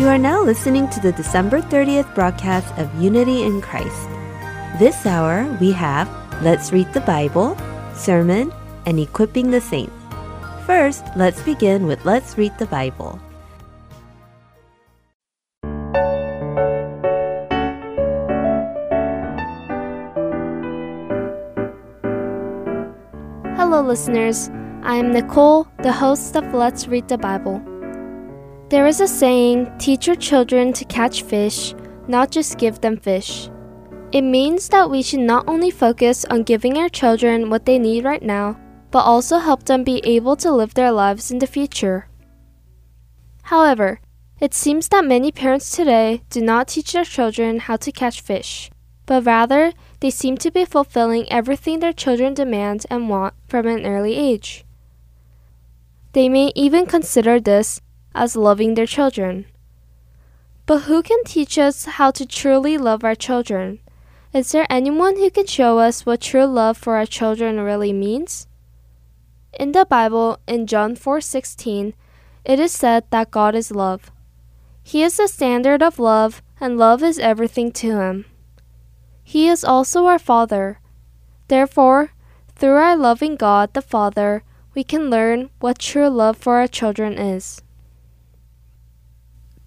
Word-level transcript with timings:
You 0.00 0.08
are 0.08 0.16
now 0.16 0.42
listening 0.42 0.88
to 0.96 1.00
the 1.00 1.12
December 1.12 1.60
30th 1.60 2.14
broadcast 2.14 2.72
of 2.78 2.88
Unity 2.98 3.42
in 3.42 3.60
Christ. 3.60 4.08
This 4.78 5.04
hour, 5.04 5.44
we 5.60 5.72
have 5.72 6.08
Let's 6.40 6.72
Read 6.72 6.90
the 6.94 7.02
Bible, 7.02 7.54
Sermon, 7.94 8.50
and 8.86 8.98
Equipping 8.98 9.50
the 9.50 9.60
Saints. 9.60 9.92
First, 10.64 11.04
let's 11.16 11.42
begin 11.42 11.86
with 11.86 12.02
Let's 12.06 12.38
Read 12.38 12.56
the 12.56 12.64
Bible. 12.64 13.20
Hello, 23.54 23.82
listeners. 23.82 24.48
I 24.82 24.96
am 24.96 25.12
Nicole, 25.12 25.68
the 25.82 25.92
host 25.92 26.36
of 26.36 26.54
Let's 26.54 26.88
Read 26.88 27.06
the 27.08 27.18
Bible. 27.18 27.60
There 28.70 28.86
is 28.86 29.00
a 29.00 29.08
saying 29.08 29.66
teach 29.78 30.06
your 30.06 30.14
children 30.14 30.72
to 30.74 30.84
catch 30.84 31.24
fish, 31.24 31.74
not 32.06 32.30
just 32.30 32.56
give 32.56 32.80
them 32.80 32.96
fish. 32.96 33.50
It 34.12 34.22
means 34.22 34.68
that 34.68 34.88
we 34.88 35.02
should 35.02 35.26
not 35.26 35.48
only 35.48 35.72
focus 35.72 36.24
on 36.26 36.44
giving 36.44 36.78
our 36.78 36.88
children 36.88 37.50
what 37.50 37.66
they 37.66 37.80
need 37.80 38.04
right 38.04 38.22
now, 38.22 38.60
but 38.92 39.00
also 39.00 39.38
help 39.38 39.64
them 39.64 39.82
be 39.82 40.00
able 40.04 40.36
to 40.36 40.52
live 40.52 40.74
their 40.74 40.92
lives 40.92 41.32
in 41.32 41.40
the 41.40 41.48
future. 41.48 42.06
However, 43.42 43.98
it 44.38 44.54
seems 44.54 44.86
that 44.90 45.04
many 45.04 45.32
parents 45.32 45.74
today 45.74 46.22
do 46.30 46.40
not 46.40 46.68
teach 46.68 46.92
their 46.92 47.04
children 47.04 47.58
how 47.58 47.74
to 47.74 47.90
catch 47.90 48.20
fish, 48.20 48.70
but 49.04 49.26
rather 49.26 49.72
they 49.98 50.10
seem 50.10 50.36
to 50.36 50.50
be 50.52 50.64
fulfilling 50.64 51.26
everything 51.28 51.80
their 51.80 51.92
children 51.92 52.34
demand 52.34 52.86
and 52.88 53.08
want 53.08 53.34
from 53.48 53.66
an 53.66 53.84
early 53.84 54.14
age. 54.14 54.64
They 56.12 56.28
may 56.28 56.52
even 56.54 56.86
consider 56.86 57.40
this 57.40 57.80
as 58.14 58.36
loving 58.36 58.74
their 58.74 58.86
children. 58.86 59.46
But 60.66 60.82
who 60.82 61.02
can 61.02 61.24
teach 61.24 61.58
us 61.58 61.84
how 61.84 62.10
to 62.12 62.26
truly 62.26 62.78
love 62.78 63.04
our 63.04 63.14
children? 63.14 63.80
Is 64.32 64.52
there 64.52 64.66
anyone 64.70 65.16
who 65.16 65.30
can 65.30 65.46
show 65.46 65.78
us 65.80 66.06
what 66.06 66.20
true 66.20 66.44
love 66.44 66.78
for 66.78 66.96
our 66.96 67.06
children 67.06 67.60
really 67.60 67.92
means? 67.92 68.46
In 69.58 69.72
the 69.72 69.84
Bible, 69.84 70.38
in 70.46 70.66
John 70.66 70.94
4:16, 70.94 71.94
it 72.44 72.60
is 72.60 72.72
said 72.72 73.04
that 73.10 73.32
God 73.32 73.54
is 73.54 73.72
love. 73.72 74.12
He 74.82 75.02
is 75.02 75.16
the 75.16 75.26
standard 75.26 75.82
of 75.82 75.98
love, 75.98 76.42
and 76.60 76.78
love 76.78 77.02
is 77.02 77.18
everything 77.18 77.72
to 77.72 77.98
him. 77.98 78.24
He 79.24 79.48
is 79.48 79.64
also 79.64 80.06
our 80.06 80.18
Father. 80.18 80.78
Therefore, 81.48 82.12
through 82.54 82.76
our 82.76 82.96
loving 82.96 83.36
God 83.36 83.74
the 83.74 83.82
Father, 83.82 84.44
we 84.74 84.84
can 84.84 85.10
learn 85.10 85.50
what 85.58 85.78
true 85.78 86.08
love 86.08 86.36
for 86.36 86.58
our 86.58 86.68
children 86.68 87.18
is. 87.18 87.62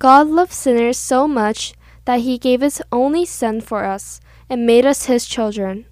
God 0.04 0.28
loved 0.28 0.52
sinners 0.52 0.98
so 0.98 1.30
much 1.30 1.74
that 2.04 2.20
he 2.20 2.38
gave 2.38 2.60
his 2.60 2.82
only 2.92 3.24
Son 3.24 3.62
for 3.62 3.86
us 3.86 4.20
and 4.50 4.66
made 4.66 4.86
us 4.86 5.06
his 5.06 5.26
children. 5.26 5.86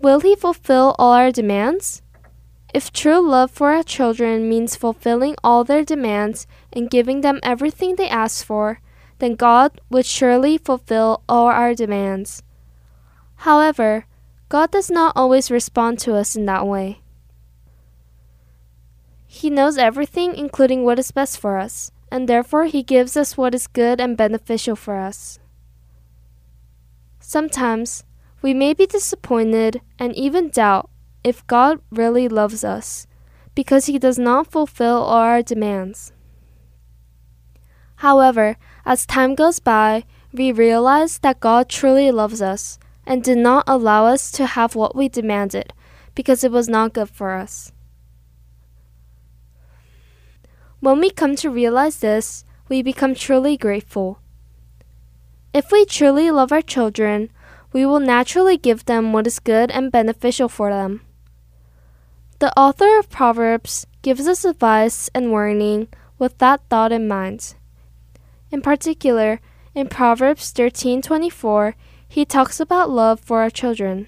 Will 0.00 0.20
he 0.20 0.36
fulfill 0.36 0.94
all 0.98 1.14
our 1.14 1.32
demands? 1.32 2.02
If 2.74 2.92
true 2.92 3.26
love 3.26 3.50
for 3.50 3.72
our 3.72 3.82
children 3.82 4.50
means 4.50 4.76
fulfilling 4.76 5.34
all 5.42 5.64
their 5.64 5.82
demands 5.82 6.46
and 6.74 6.90
giving 6.90 7.22
them 7.22 7.40
everything 7.42 7.96
they 7.96 8.10
ask 8.10 8.44
for, 8.44 8.82
then 9.18 9.34
God 9.34 9.80
would 9.88 10.04
surely 10.04 10.58
fulfill 10.58 11.22
all 11.26 11.46
our 11.46 11.74
demands. 11.74 12.42
However, 13.48 14.04
God 14.50 14.70
does 14.70 14.90
not 14.90 15.14
always 15.16 15.50
respond 15.50 16.00
to 16.00 16.14
us 16.14 16.36
in 16.36 16.44
that 16.44 16.66
way. 16.66 17.00
He 19.26 19.48
knows 19.48 19.78
everything, 19.78 20.34
including 20.34 20.84
what 20.84 20.98
is 20.98 21.10
best 21.12 21.40
for 21.40 21.56
us, 21.56 21.92
and 22.10 22.28
therefore 22.28 22.64
He 22.64 22.82
gives 22.82 23.16
us 23.16 23.36
what 23.36 23.54
is 23.54 23.66
good 23.66 24.00
and 24.00 24.16
beneficial 24.16 24.76
for 24.76 24.96
us. 24.96 25.38
Sometimes 27.20 28.04
we 28.42 28.54
may 28.54 28.72
be 28.74 28.86
disappointed 28.86 29.80
and 29.98 30.14
even 30.14 30.50
doubt 30.50 30.88
if 31.24 31.46
God 31.46 31.80
really 31.90 32.28
loves 32.28 32.62
us 32.62 33.06
because 33.54 33.86
He 33.86 33.98
does 33.98 34.18
not 34.18 34.50
fulfill 34.50 35.02
all 35.02 35.22
our 35.22 35.42
demands. 35.42 36.12
However, 37.96 38.56
as 38.84 39.06
time 39.06 39.34
goes 39.34 39.58
by, 39.58 40.04
we 40.32 40.52
realize 40.52 41.18
that 41.18 41.40
God 41.40 41.68
truly 41.68 42.10
loves 42.10 42.42
us 42.42 42.78
and 43.06 43.24
did 43.24 43.38
not 43.38 43.64
allow 43.66 44.06
us 44.06 44.30
to 44.32 44.46
have 44.46 44.74
what 44.74 44.94
we 44.94 45.08
demanded 45.08 45.72
because 46.14 46.44
it 46.44 46.52
was 46.52 46.68
not 46.68 46.92
good 46.92 47.08
for 47.08 47.32
us. 47.32 47.72
When 50.80 51.00
we 51.00 51.10
come 51.10 51.36
to 51.36 51.50
realize 51.50 52.00
this, 52.00 52.44
we 52.68 52.82
become 52.82 53.14
truly 53.14 53.56
grateful. 53.56 54.20
If 55.54 55.72
we 55.72 55.86
truly 55.86 56.30
love 56.30 56.52
our 56.52 56.62
children, 56.62 57.30
we 57.72 57.86
will 57.86 58.00
naturally 58.00 58.58
give 58.58 58.84
them 58.84 59.12
what 59.12 59.26
is 59.26 59.38
good 59.38 59.70
and 59.70 59.90
beneficial 59.90 60.48
for 60.48 60.70
them. 60.70 61.00
The 62.38 62.52
author 62.58 62.98
of 62.98 63.08
Proverbs 63.08 63.86
gives 64.02 64.28
us 64.28 64.44
advice 64.44 65.08
and 65.14 65.30
warning 65.30 65.88
with 66.18 66.36
that 66.38 66.60
thought 66.68 66.92
in 66.92 67.08
mind. 67.08 67.54
In 68.50 68.60
particular, 68.60 69.40
in 69.74 69.88
Proverbs 69.88 70.52
13:24, 70.52 71.74
he 72.06 72.24
talks 72.24 72.60
about 72.60 72.90
love 72.90 73.20
for 73.20 73.40
our 73.40 73.50
children. 73.50 74.06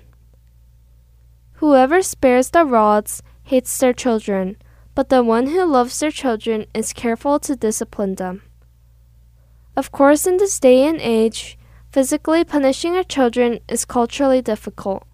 Whoever 1.54 2.02
spares 2.02 2.50
the 2.50 2.64
rods 2.64 3.22
hates 3.44 3.76
their 3.78 3.94
children, 3.94 4.56
but 4.98 5.10
the 5.10 5.22
one 5.22 5.46
who 5.46 5.64
loves 5.64 6.00
their 6.00 6.10
children 6.10 6.66
is 6.74 6.92
careful 6.92 7.38
to 7.38 7.54
discipline 7.54 8.16
them. 8.16 8.42
Of 9.76 9.92
course, 9.92 10.26
in 10.26 10.38
this 10.38 10.58
day 10.58 10.88
and 10.88 11.00
age, 11.00 11.56
physically 11.92 12.42
punishing 12.42 12.96
our 12.96 13.04
children 13.04 13.60
is 13.68 13.84
culturally 13.84 14.42
difficult. 14.42 15.06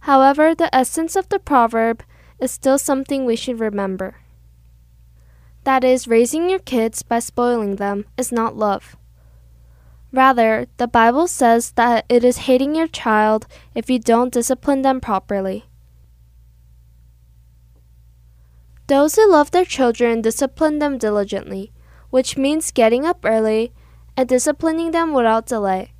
However, 0.00 0.52
the 0.52 0.74
essence 0.74 1.14
of 1.14 1.28
the 1.28 1.38
proverb 1.38 2.02
is 2.40 2.50
still 2.50 2.76
something 2.76 3.24
we 3.24 3.36
should 3.36 3.60
remember. 3.60 4.16
That 5.62 5.84
is, 5.84 6.08
raising 6.08 6.50
your 6.50 6.58
kids 6.58 7.02
by 7.04 7.20
spoiling 7.20 7.76
them 7.76 8.06
is 8.18 8.32
not 8.32 8.56
love. 8.56 8.96
Rather, 10.10 10.66
the 10.76 10.88
Bible 10.88 11.28
says 11.28 11.70
that 11.76 12.04
it 12.08 12.24
is 12.24 12.48
hating 12.50 12.74
your 12.74 12.88
child 12.88 13.46
if 13.76 13.88
you 13.88 14.00
don't 14.00 14.32
discipline 14.32 14.82
them 14.82 15.00
properly. 15.00 15.66
Those 18.86 19.14
who 19.16 19.30
love 19.30 19.50
their 19.50 19.64
children 19.64 20.20
discipline 20.20 20.78
them 20.78 20.98
diligently, 20.98 21.72
which 22.10 22.36
means 22.36 22.70
getting 22.70 23.06
up 23.06 23.24
early 23.24 23.72
and 24.16 24.28
disciplining 24.28 24.90
them 24.90 25.12
without 25.12 25.46
delay. 25.46 25.92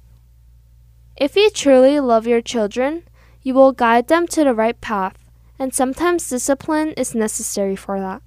If 1.16 1.34
you 1.36 1.48
truly 1.50 1.98
love 2.00 2.26
your 2.26 2.42
children, 2.42 3.04
you 3.42 3.54
will 3.54 3.72
guide 3.72 4.08
them 4.08 4.26
to 4.28 4.44
the 4.44 4.54
right 4.54 4.78
path, 4.80 5.16
and 5.58 5.72
sometimes 5.72 6.28
discipline 6.28 6.92
is 6.96 7.14
necessary 7.14 7.76
for 7.76 8.00
that. 8.00 8.22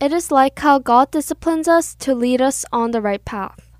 It 0.00 0.12
is 0.12 0.30
like 0.30 0.58
how 0.58 0.78
God 0.78 1.10
disciplines 1.10 1.68
us 1.68 1.94
to 1.96 2.14
lead 2.14 2.40
us 2.40 2.64
on 2.72 2.90
the 2.90 3.00
right 3.00 3.24
path. 3.24 3.70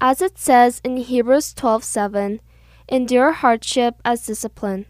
As 0.00 0.22
it 0.22 0.38
says 0.38 0.80
in 0.82 0.96
Hebrews 0.96 1.54
12:7, 1.54 2.40
endure 2.88 3.32
hardship 3.32 3.96
as 4.04 4.26
discipline. 4.26 4.86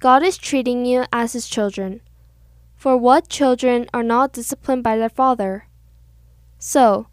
God 0.00 0.22
is 0.22 0.38
treating 0.38 0.86
you 0.86 1.04
as 1.12 1.34
his 1.34 1.46
children. 1.46 2.00
For 2.74 2.96
what 2.96 3.28
children 3.28 3.86
are 3.92 4.02
not 4.02 4.32
disciplined 4.32 4.82
by 4.82 4.96
their 4.96 5.10
father? 5.10 5.68
So, 6.58 7.08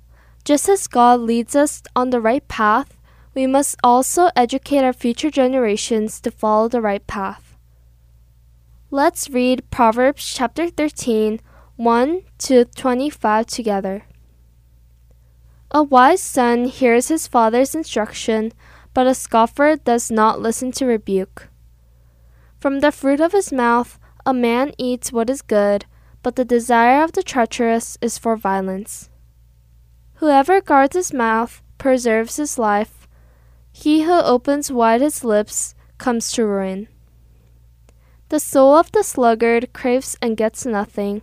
just 0.45 0.69
as 0.69 0.87
God 0.87 1.19
leads 1.19 1.53
us 1.53 1.83
on 1.97 2.11
the 2.11 2.21
right 2.21 2.47
path, 2.47 2.97
we 3.33 3.45
must 3.45 3.75
also 3.83 4.29
educate 4.37 4.85
our 4.85 4.93
future 4.93 5.29
generations 5.29 6.21
to 6.21 6.31
follow 6.31 6.69
the 6.69 6.79
right 6.79 7.05
path. 7.05 7.57
Let's 8.89 9.29
read 9.29 9.69
Proverbs 9.69 10.33
chapter 10.33 10.69
13, 10.69 11.41
1 11.75 12.21
to 12.37 12.63
25 12.63 13.45
together. 13.47 14.05
A 15.71 15.83
wise 15.83 16.21
son 16.21 16.65
hears 16.65 17.09
his 17.09 17.27
father's 17.27 17.75
instruction, 17.75 18.53
but 18.93 19.07
a 19.07 19.13
scoffer 19.13 19.75
does 19.75 20.09
not 20.09 20.39
listen 20.39 20.71
to 20.71 20.85
rebuke. 20.85 21.49
From 22.59 22.79
the 22.79 22.91
fruit 22.91 23.19
of 23.19 23.33
his 23.33 23.51
mouth 23.51 23.99
a 24.25 24.33
man 24.33 24.73
eats 24.77 25.11
what 25.11 25.29
is 25.29 25.41
good, 25.41 25.85
but 26.23 26.35
the 26.35 26.45
desire 26.45 27.03
of 27.03 27.11
the 27.11 27.23
treacherous 27.23 27.97
is 28.01 28.17
for 28.17 28.35
violence. 28.35 29.09
Whoever 30.15 30.59
guards 30.61 30.95
his 30.95 31.13
mouth 31.13 31.61
preserves 31.77 32.37
his 32.37 32.57
life. 32.57 33.07
He 33.71 34.03
who 34.03 34.19
opens 34.19 34.71
wide 34.71 35.01
his 35.01 35.23
lips 35.23 35.75
comes 35.99 36.31
to 36.31 36.45
ruin. 36.45 36.87
The 38.29 38.39
soul 38.39 38.75
of 38.75 38.91
the 38.91 39.03
sluggard 39.03 39.71
craves 39.71 40.17
and 40.21 40.35
gets 40.35 40.65
nothing, 40.65 41.21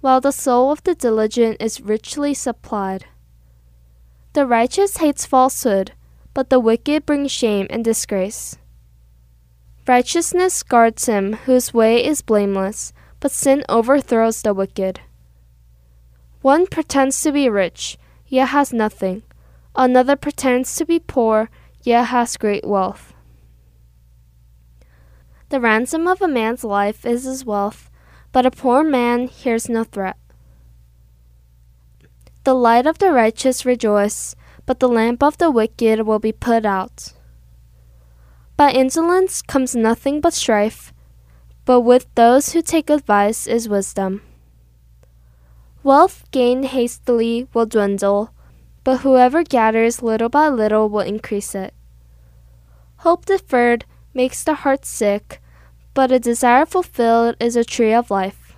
while 0.00 0.20
the 0.20 0.30
soul 0.32 0.70
of 0.70 0.82
the 0.84 0.94
diligent 0.94 1.56
is 1.60 1.80
richly 1.80 2.32
supplied. 2.32 3.06
The 4.34 4.46
righteous 4.46 4.98
hates 4.98 5.26
falsehood, 5.26 5.92
but 6.32 6.48
the 6.48 6.60
wicked 6.60 7.04
bring 7.04 7.26
shame 7.26 7.66
and 7.70 7.84
disgrace. 7.84 8.56
Righteousness 9.88 10.64
guards 10.64 11.06
him 11.06 11.34
whose 11.44 11.72
way 11.72 12.04
is 12.04 12.20
blameless, 12.20 12.92
but 13.20 13.30
sin 13.30 13.62
overthrows 13.68 14.42
the 14.42 14.52
wicked. 14.52 15.00
One 16.42 16.66
pretends 16.66 17.20
to 17.22 17.30
be 17.30 17.48
rich, 17.48 17.96
yet 18.26 18.48
has 18.48 18.72
nothing. 18.72 19.22
Another 19.76 20.16
pretends 20.16 20.74
to 20.76 20.84
be 20.84 20.98
poor, 20.98 21.50
yet 21.82 22.06
has 22.06 22.36
great 22.36 22.66
wealth. 22.66 23.14
The 25.50 25.60
ransom 25.60 26.08
of 26.08 26.20
a 26.20 26.26
man's 26.26 26.64
life 26.64 27.06
is 27.06 27.22
his 27.22 27.44
wealth, 27.44 27.88
but 28.32 28.44
a 28.44 28.50
poor 28.50 28.82
man 28.82 29.28
hears 29.28 29.68
no 29.68 29.84
threat. 29.84 30.16
The 32.42 32.54
light 32.54 32.86
of 32.86 32.98
the 32.98 33.12
righteous 33.12 33.64
rejoice, 33.64 34.34
but 34.66 34.80
the 34.80 34.88
lamp 34.88 35.22
of 35.22 35.38
the 35.38 35.50
wicked 35.50 36.06
will 36.06 36.18
be 36.18 36.32
put 36.32 36.66
out. 36.66 37.12
By 38.56 38.70
insolence 38.70 39.42
comes 39.42 39.76
nothing 39.76 40.22
but 40.22 40.32
strife, 40.32 40.94
but 41.66 41.82
with 41.82 42.06
those 42.14 42.52
who 42.52 42.62
take 42.62 42.88
advice 42.88 43.46
is 43.46 43.68
wisdom. 43.68 44.22
Wealth 45.82 46.24
gained 46.30 46.66
hastily 46.66 47.48
will 47.52 47.66
dwindle, 47.66 48.32
but 48.82 49.02
whoever 49.02 49.42
gathers 49.42 50.02
little 50.02 50.30
by 50.30 50.48
little 50.48 50.88
will 50.88 51.00
increase 51.00 51.54
it. 51.54 51.74
Hope 52.98 53.26
deferred 53.26 53.84
makes 54.14 54.42
the 54.42 54.54
heart 54.54 54.86
sick, 54.86 55.42
but 55.92 56.10
a 56.10 56.18
desire 56.18 56.64
fulfilled 56.64 57.36
is 57.38 57.56
a 57.56 57.64
tree 57.64 57.92
of 57.92 58.10
life. 58.10 58.56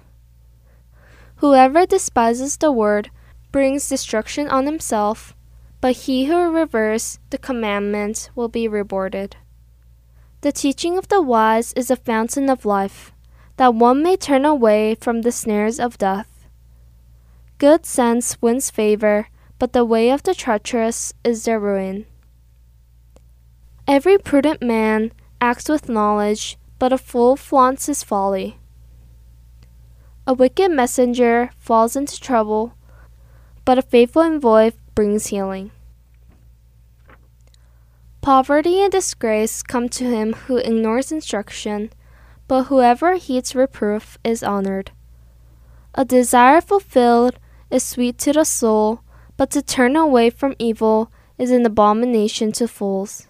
Whoever 1.37 1.87
despises 1.87 2.57
the 2.57 2.71
word 2.71 3.11
brings 3.51 3.89
destruction 3.89 4.49
on 4.49 4.67
himself, 4.67 5.35
but 5.81 6.07
he 6.07 6.27
who 6.27 6.51
reveres 6.51 7.19
the 7.31 7.39
commandment 7.39 8.31
will 8.37 8.49
be 8.49 8.69
rewarded. 8.69 9.37
The 10.41 10.53
teaching 10.53 10.97
of 10.97 11.09
the 11.09 11.21
wise 11.21 11.73
is 11.73 11.91
a 11.91 11.97
fountain 11.97 12.49
of 12.49 12.65
life, 12.65 13.13
that 13.57 13.75
one 13.75 14.05
may 14.05 14.17
turn 14.17 14.45
away 14.45 14.95
from 14.95 15.23
the 15.23 15.33
snares 15.33 15.81
of 15.81 15.99
death. 15.99 16.47
Good 17.59 17.85
sense 17.85 18.41
wins 18.41 18.71
favor, 18.71 19.29
but 19.59 19.73
the 19.73 19.85
way 19.85 20.11
of 20.11 20.23
the 20.23 20.37
treacherous 20.37 21.13
is 21.25 21.45
their 21.45 21.59
ruin. 21.59 22.07
Every 23.89 24.17
prudent 24.17 24.63
man 24.63 25.11
acts 25.41 25.69
with 25.69 25.89
knowledge, 25.89 26.57
but 26.79 26.93
a 26.93 26.99
fool 26.99 27.35
flaunts 27.35 27.87
his 27.87 28.05
folly. 28.05 28.59
A 30.25 30.35
wicked 30.35 30.71
messenger 30.71 31.51
falls 31.59 31.97
into 31.97 32.21
trouble, 32.21 32.75
but 33.65 33.77
a 33.77 33.83
faithful 33.83 34.23
envoy 34.23 34.71
brings 34.95 35.29
healing. 35.29 35.73
Poverty 38.21 38.83
and 38.83 38.93
disgrace 38.93 39.63
come 39.63 39.89
to 39.91 40.05
him 40.05 40.33
who 40.33 40.57
ignores 40.57 41.13
instruction, 41.13 41.91
but 42.47 42.65
whoever 42.65 43.15
heeds 43.15 43.55
reproof 43.55 44.19
is 44.25 44.43
honored. 44.43 44.91
A 45.95 46.05
desire 46.05 46.61
fulfilled 46.61 47.39
is 47.71 47.83
sweet 47.83 48.19
to 48.19 48.33
the 48.33 48.45
soul, 48.45 49.01
but 49.37 49.51
to 49.51 49.63
turn 49.63 49.97
away 49.97 50.31
from 50.31 50.55
evil 50.59 51.11
is 51.39 51.51
an 51.51 51.65
abomination 51.65 52.53
to 52.53 52.67
fools. 52.67 53.29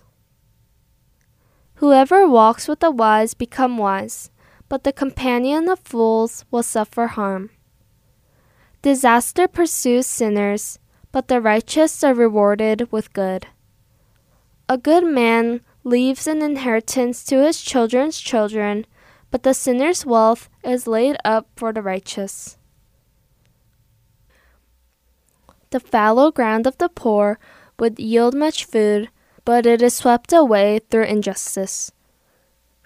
Whoever 1.76 2.26
walks 2.26 2.66
with 2.66 2.80
the 2.80 2.90
wise 2.90 3.34
become 3.34 3.78
wise, 3.78 4.30
but 4.68 4.84
the 4.84 4.92
companion 4.92 5.68
of 5.68 5.78
fools 5.78 6.44
will 6.50 6.62
suffer 6.62 7.06
harm. 7.08 7.50
Disaster 8.82 9.46
pursues 9.46 10.06
sinners, 10.06 10.78
but 11.12 11.28
the 11.28 11.40
righteous 11.40 12.02
are 12.02 12.14
rewarded 12.14 12.90
with 12.90 13.12
good. 13.12 13.46
A 14.70 14.76
good 14.76 15.04
man 15.04 15.62
leaves 15.82 16.26
an 16.26 16.42
inheritance 16.42 17.24
to 17.24 17.42
his 17.42 17.62
children's 17.62 18.20
children, 18.20 18.84
but 19.30 19.42
the 19.42 19.54
sinner's 19.54 20.04
wealth 20.04 20.50
is 20.62 20.86
laid 20.86 21.16
up 21.24 21.48
for 21.56 21.72
the 21.72 21.80
righteous. 21.80 22.58
The 25.70 25.80
fallow 25.80 26.30
ground 26.30 26.66
of 26.66 26.76
the 26.76 26.90
poor 26.90 27.38
would 27.78 27.98
yield 27.98 28.34
much 28.34 28.66
food, 28.66 29.08
but 29.46 29.64
it 29.64 29.80
is 29.80 29.94
swept 29.94 30.34
away 30.34 30.80
through 30.90 31.04
injustice. 31.04 31.90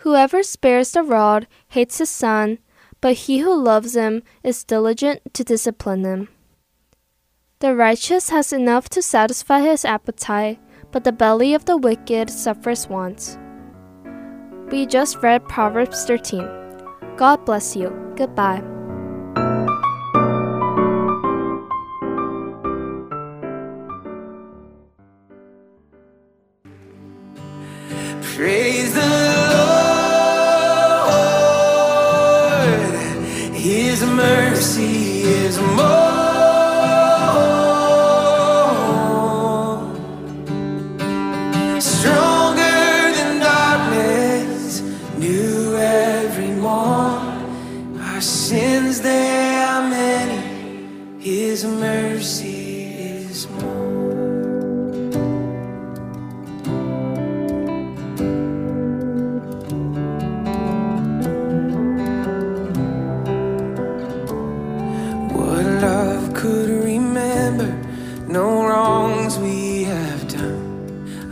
Whoever 0.06 0.44
spares 0.44 0.92
the 0.92 1.02
rod 1.02 1.48
hates 1.70 1.98
his 1.98 2.10
son, 2.10 2.58
but 3.00 3.26
he 3.26 3.38
who 3.38 3.54
loves 3.54 3.96
him 3.96 4.22
is 4.44 4.62
diligent 4.62 5.34
to 5.34 5.42
discipline 5.42 6.04
him. 6.04 6.28
The 7.58 7.74
righteous 7.74 8.30
has 8.30 8.52
enough 8.52 8.88
to 8.90 9.02
satisfy 9.02 9.60
his 9.60 9.84
appetite 9.84 10.60
but 10.92 11.04
the 11.04 11.12
belly 11.12 11.54
of 11.54 11.64
the 11.64 11.76
wicked 11.76 12.30
suffers 12.30 12.86
want. 12.86 13.38
We 14.70 14.86
just 14.86 15.22
read 15.22 15.48
Proverbs 15.48 16.04
13. 16.04 16.48
God 17.16 17.44
bless 17.44 17.74
you. 17.74 17.90
Goodbye. 18.16 18.62
Praise 28.22 28.94
the 28.94 29.08
Lord. 32.60 32.92
His 33.54 34.02
mercy 34.04 35.01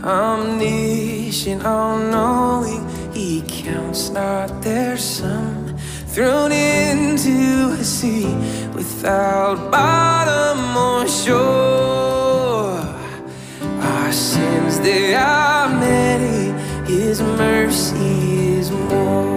Omniscient, 0.03 1.63
all 1.63 1.97
knowing, 1.97 2.87
He 3.13 3.43
counts 3.47 4.09
not 4.09 4.61
their 4.61 4.97
sum. 4.97 5.77
Thrown 6.07 6.51
into 6.51 7.75
a 7.79 7.83
sea 7.83 8.35
without 8.73 9.71
bottom 9.71 10.75
or 10.75 11.07
shore. 11.07 12.81
Our 13.81 14.11
sins, 14.11 14.79
they 14.79 15.13
are 15.13 15.69
many, 15.69 16.51
His 16.91 17.21
mercy 17.21 18.57
is 18.57 18.71
more. 18.71 19.30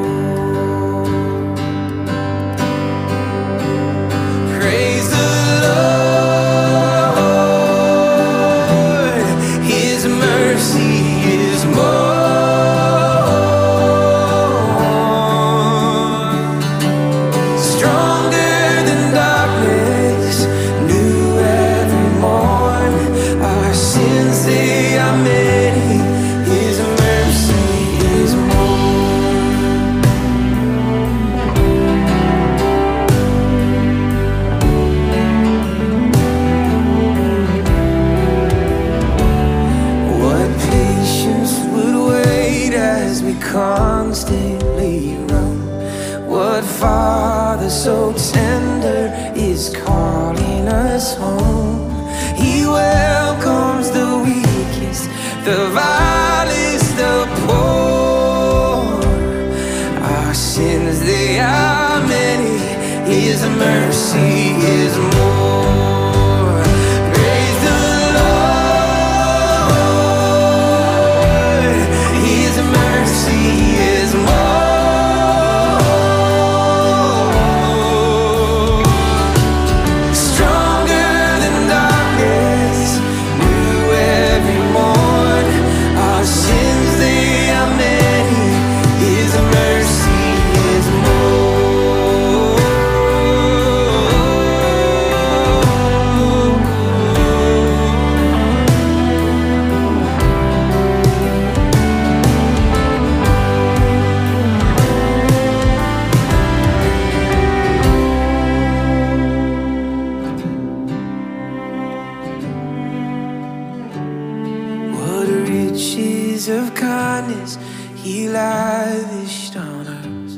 Lavished 118.34 119.56
on 119.56 119.86
us. 119.86 120.32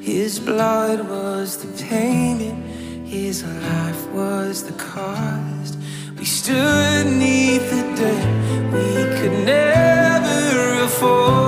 His 0.00 0.40
blood 0.40 0.98
was 1.08 1.58
the 1.58 1.70
payment, 1.84 2.58
His 3.06 3.44
life 3.44 4.02
was 4.10 4.64
the 4.64 4.72
cost. 4.72 5.76
We 6.18 6.24
stood 6.24 7.06
neath 7.06 7.68
the 7.70 7.82
debt 8.00 8.26
we 8.72 8.88
could 9.18 9.36
never 9.44 10.84
afford. 10.84 11.45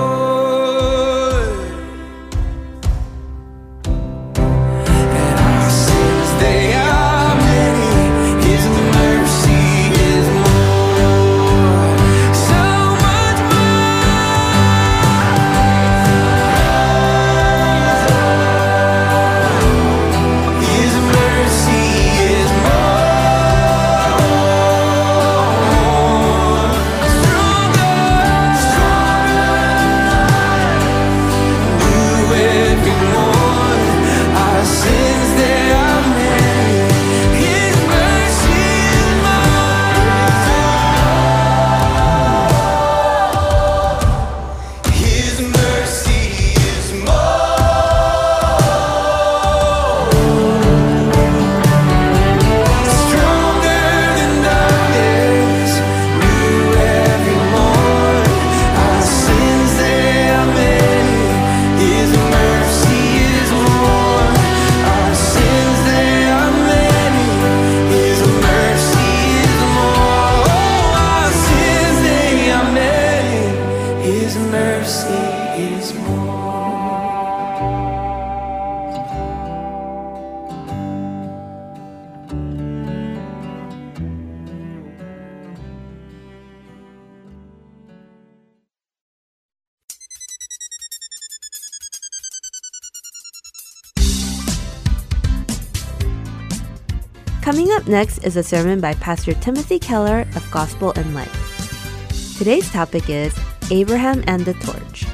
Next 97.89 98.19
is 98.19 98.37
a 98.37 98.43
sermon 98.43 98.83
by 98.83 98.93
Pastor 98.93 99.33
Timothy 99.33 99.79
Keller 99.79 100.27
of 100.37 100.47
Gospel 100.51 100.93
in 100.93 101.15
Life. 101.15 102.37
Today's 102.37 102.71
topic 102.71 103.09
is 103.09 103.35
Abraham 103.71 104.23
and 104.27 104.45
the 104.45 104.53
Torch. 104.53 105.07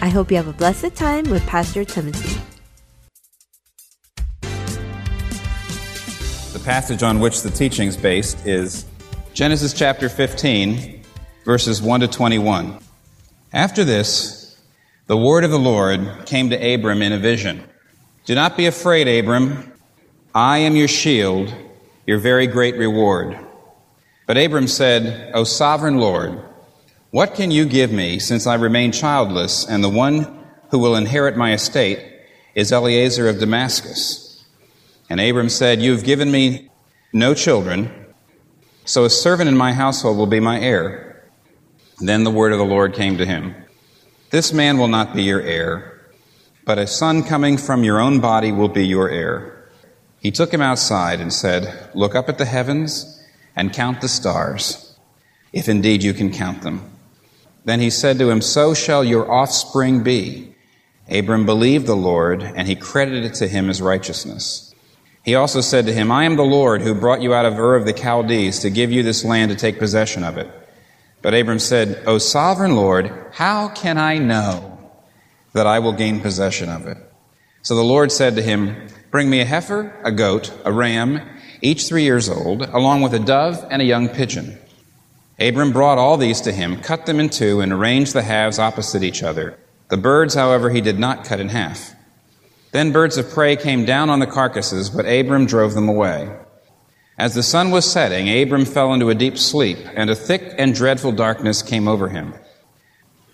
I 0.00 0.08
hope 0.08 0.30
you 0.30 0.36
have 0.36 0.46
a 0.46 0.52
blessed 0.52 0.94
time 0.94 1.28
with 1.28 1.44
Pastor 1.44 1.84
Timothy. 1.84 2.40
The 6.52 6.60
passage 6.64 7.02
on 7.02 7.18
which 7.18 7.42
the 7.42 7.50
teaching 7.50 7.88
is 7.88 7.96
based 7.96 8.46
is 8.46 8.84
Genesis 9.34 9.72
chapter 9.72 10.08
15, 10.08 11.02
verses 11.44 11.82
1 11.82 11.98
to 11.98 12.06
21. 12.06 12.78
After 13.52 13.82
this, 13.82 14.56
the 15.08 15.16
word 15.16 15.42
of 15.42 15.50
the 15.50 15.58
Lord 15.58 16.26
came 16.26 16.48
to 16.50 16.74
Abram 16.74 17.02
in 17.02 17.12
a 17.12 17.18
vision. 17.18 17.64
Do 18.24 18.36
not 18.36 18.56
be 18.56 18.66
afraid, 18.66 19.08
Abram. 19.08 19.72
I 20.32 20.58
am 20.58 20.76
your 20.76 20.88
shield, 20.88 21.52
your 22.06 22.18
very 22.18 22.46
great 22.46 22.76
reward. 22.76 23.38
But 24.26 24.36
Abram 24.36 24.66
said, 24.66 25.32
O 25.34 25.44
sovereign 25.44 25.98
Lord, 25.98 26.40
what 27.10 27.34
can 27.34 27.50
you 27.50 27.66
give 27.66 27.92
me 27.92 28.18
since 28.18 28.46
I 28.46 28.54
remain 28.54 28.92
childless, 28.92 29.66
and 29.66 29.84
the 29.84 29.88
one 29.88 30.46
who 30.70 30.78
will 30.78 30.96
inherit 30.96 31.36
my 31.36 31.52
estate 31.52 32.02
is 32.54 32.72
Eliezer 32.72 33.28
of 33.28 33.38
Damascus? 33.38 34.44
And 35.10 35.20
Abram 35.20 35.50
said, 35.50 35.82
You 35.82 35.92
have 35.92 36.04
given 36.04 36.30
me 36.30 36.70
no 37.12 37.34
children, 37.34 37.90
so 38.84 39.04
a 39.04 39.10
servant 39.10 39.48
in 39.48 39.56
my 39.56 39.72
household 39.72 40.16
will 40.16 40.26
be 40.26 40.40
my 40.40 40.58
heir. 40.58 41.30
Then 41.98 42.24
the 42.24 42.30
word 42.30 42.52
of 42.52 42.58
the 42.58 42.64
Lord 42.64 42.94
came 42.94 43.18
to 43.18 43.26
him 43.26 43.54
This 44.30 44.52
man 44.52 44.78
will 44.78 44.88
not 44.88 45.14
be 45.14 45.22
your 45.22 45.42
heir, 45.42 46.10
but 46.64 46.78
a 46.78 46.86
son 46.86 47.22
coming 47.22 47.58
from 47.58 47.84
your 47.84 48.00
own 48.00 48.20
body 48.20 48.50
will 48.50 48.68
be 48.68 48.86
your 48.86 49.10
heir. 49.10 49.61
He 50.22 50.30
took 50.30 50.54
him 50.54 50.62
outside 50.62 51.20
and 51.20 51.32
said, 51.32 51.90
Look 51.94 52.14
up 52.14 52.28
at 52.28 52.38
the 52.38 52.44
heavens 52.44 53.20
and 53.56 53.72
count 53.72 54.00
the 54.00 54.08
stars, 54.08 54.96
if 55.52 55.68
indeed 55.68 56.04
you 56.04 56.14
can 56.14 56.30
count 56.30 56.62
them. 56.62 56.88
Then 57.64 57.80
he 57.80 57.90
said 57.90 58.20
to 58.20 58.30
him, 58.30 58.40
So 58.40 58.72
shall 58.72 59.02
your 59.02 59.28
offspring 59.28 60.04
be. 60.04 60.54
Abram 61.10 61.44
believed 61.44 61.86
the 61.86 61.96
Lord, 61.96 62.40
and 62.40 62.68
he 62.68 62.76
credited 62.76 63.24
it 63.24 63.34
to 63.34 63.48
him 63.48 63.68
as 63.68 63.82
righteousness. 63.82 64.72
He 65.24 65.34
also 65.34 65.60
said 65.60 65.86
to 65.86 65.92
him, 65.92 66.12
I 66.12 66.22
am 66.24 66.36
the 66.36 66.44
Lord 66.44 66.82
who 66.82 66.94
brought 66.94 67.20
you 67.20 67.34
out 67.34 67.44
of 67.44 67.58
Ur 67.58 67.74
of 67.74 67.84
the 67.84 67.92
Chaldees 67.92 68.60
to 68.60 68.70
give 68.70 68.92
you 68.92 69.02
this 69.02 69.24
land 69.24 69.50
to 69.50 69.56
take 69.56 69.80
possession 69.80 70.22
of 70.22 70.38
it. 70.38 70.48
But 71.20 71.34
Abram 71.34 71.58
said, 71.58 72.00
O 72.06 72.18
sovereign 72.18 72.76
Lord, 72.76 73.12
how 73.32 73.70
can 73.70 73.98
I 73.98 74.18
know 74.18 74.78
that 75.52 75.66
I 75.66 75.80
will 75.80 75.92
gain 75.92 76.20
possession 76.20 76.68
of 76.68 76.86
it? 76.86 77.11
So 77.62 77.76
the 77.76 77.84
Lord 77.84 78.10
said 78.10 78.34
to 78.36 78.42
him, 78.42 78.88
Bring 79.12 79.30
me 79.30 79.40
a 79.40 79.44
heifer, 79.44 79.94
a 80.04 80.10
goat, 80.10 80.52
a 80.64 80.72
ram, 80.72 81.20
each 81.60 81.86
three 81.86 82.02
years 82.02 82.28
old, 82.28 82.62
along 82.62 83.02
with 83.02 83.14
a 83.14 83.20
dove 83.20 83.64
and 83.70 83.80
a 83.80 83.84
young 83.84 84.08
pigeon. 84.08 84.58
Abram 85.38 85.72
brought 85.72 85.98
all 85.98 86.16
these 86.16 86.40
to 86.42 86.52
him, 86.52 86.80
cut 86.80 87.06
them 87.06 87.20
in 87.20 87.28
two, 87.28 87.60
and 87.60 87.72
arranged 87.72 88.14
the 88.14 88.22
halves 88.22 88.58
opposite 88.58 89.04
each 89.04 89.22
other. 89.22 89.58
The 89.88 89.96
birds, 89.96 90.34
however, 90.34 90.70
he 90.70 90.80
did 90.80 90.98
not 90.98 91.24
cut 91.24 91.38
in 91.38 91.50
half. 91.50 91.94
Then 92.72 92.90
birds 92.90 93.16
of 93.16 93.30
prey 93.30 93.54
came 93.54 93.84
down 93.84 94.10
on 94.10 94.18
the 94.18 94.26
carcasses, 94.26 94.90
but 94.90 95.06
Abram 95.06 95.46
drove 95.46 95.74
them 95.74 95.88
away. 95.88 96.34
As 97.18 97.34
the 97.34 97.42
sun 97.42 97.70
was 97.70 97.88
setting, 97.88 98.28
Abram 98.28 98.64
fell 98.64 98.92
into 98.92 99.10
a 99.10 99.14
deep 99.14 99.38
sleep, 99.38 99.78
and 99.94 100.10
a 100.10 100.16
thick 100.16 100.54
and 100.58 100.74
dreadful 100.74 101.12
darkness 101.12 101.62
came 101.62 101.86
over 101.86 102.08
him. 102.08 102.34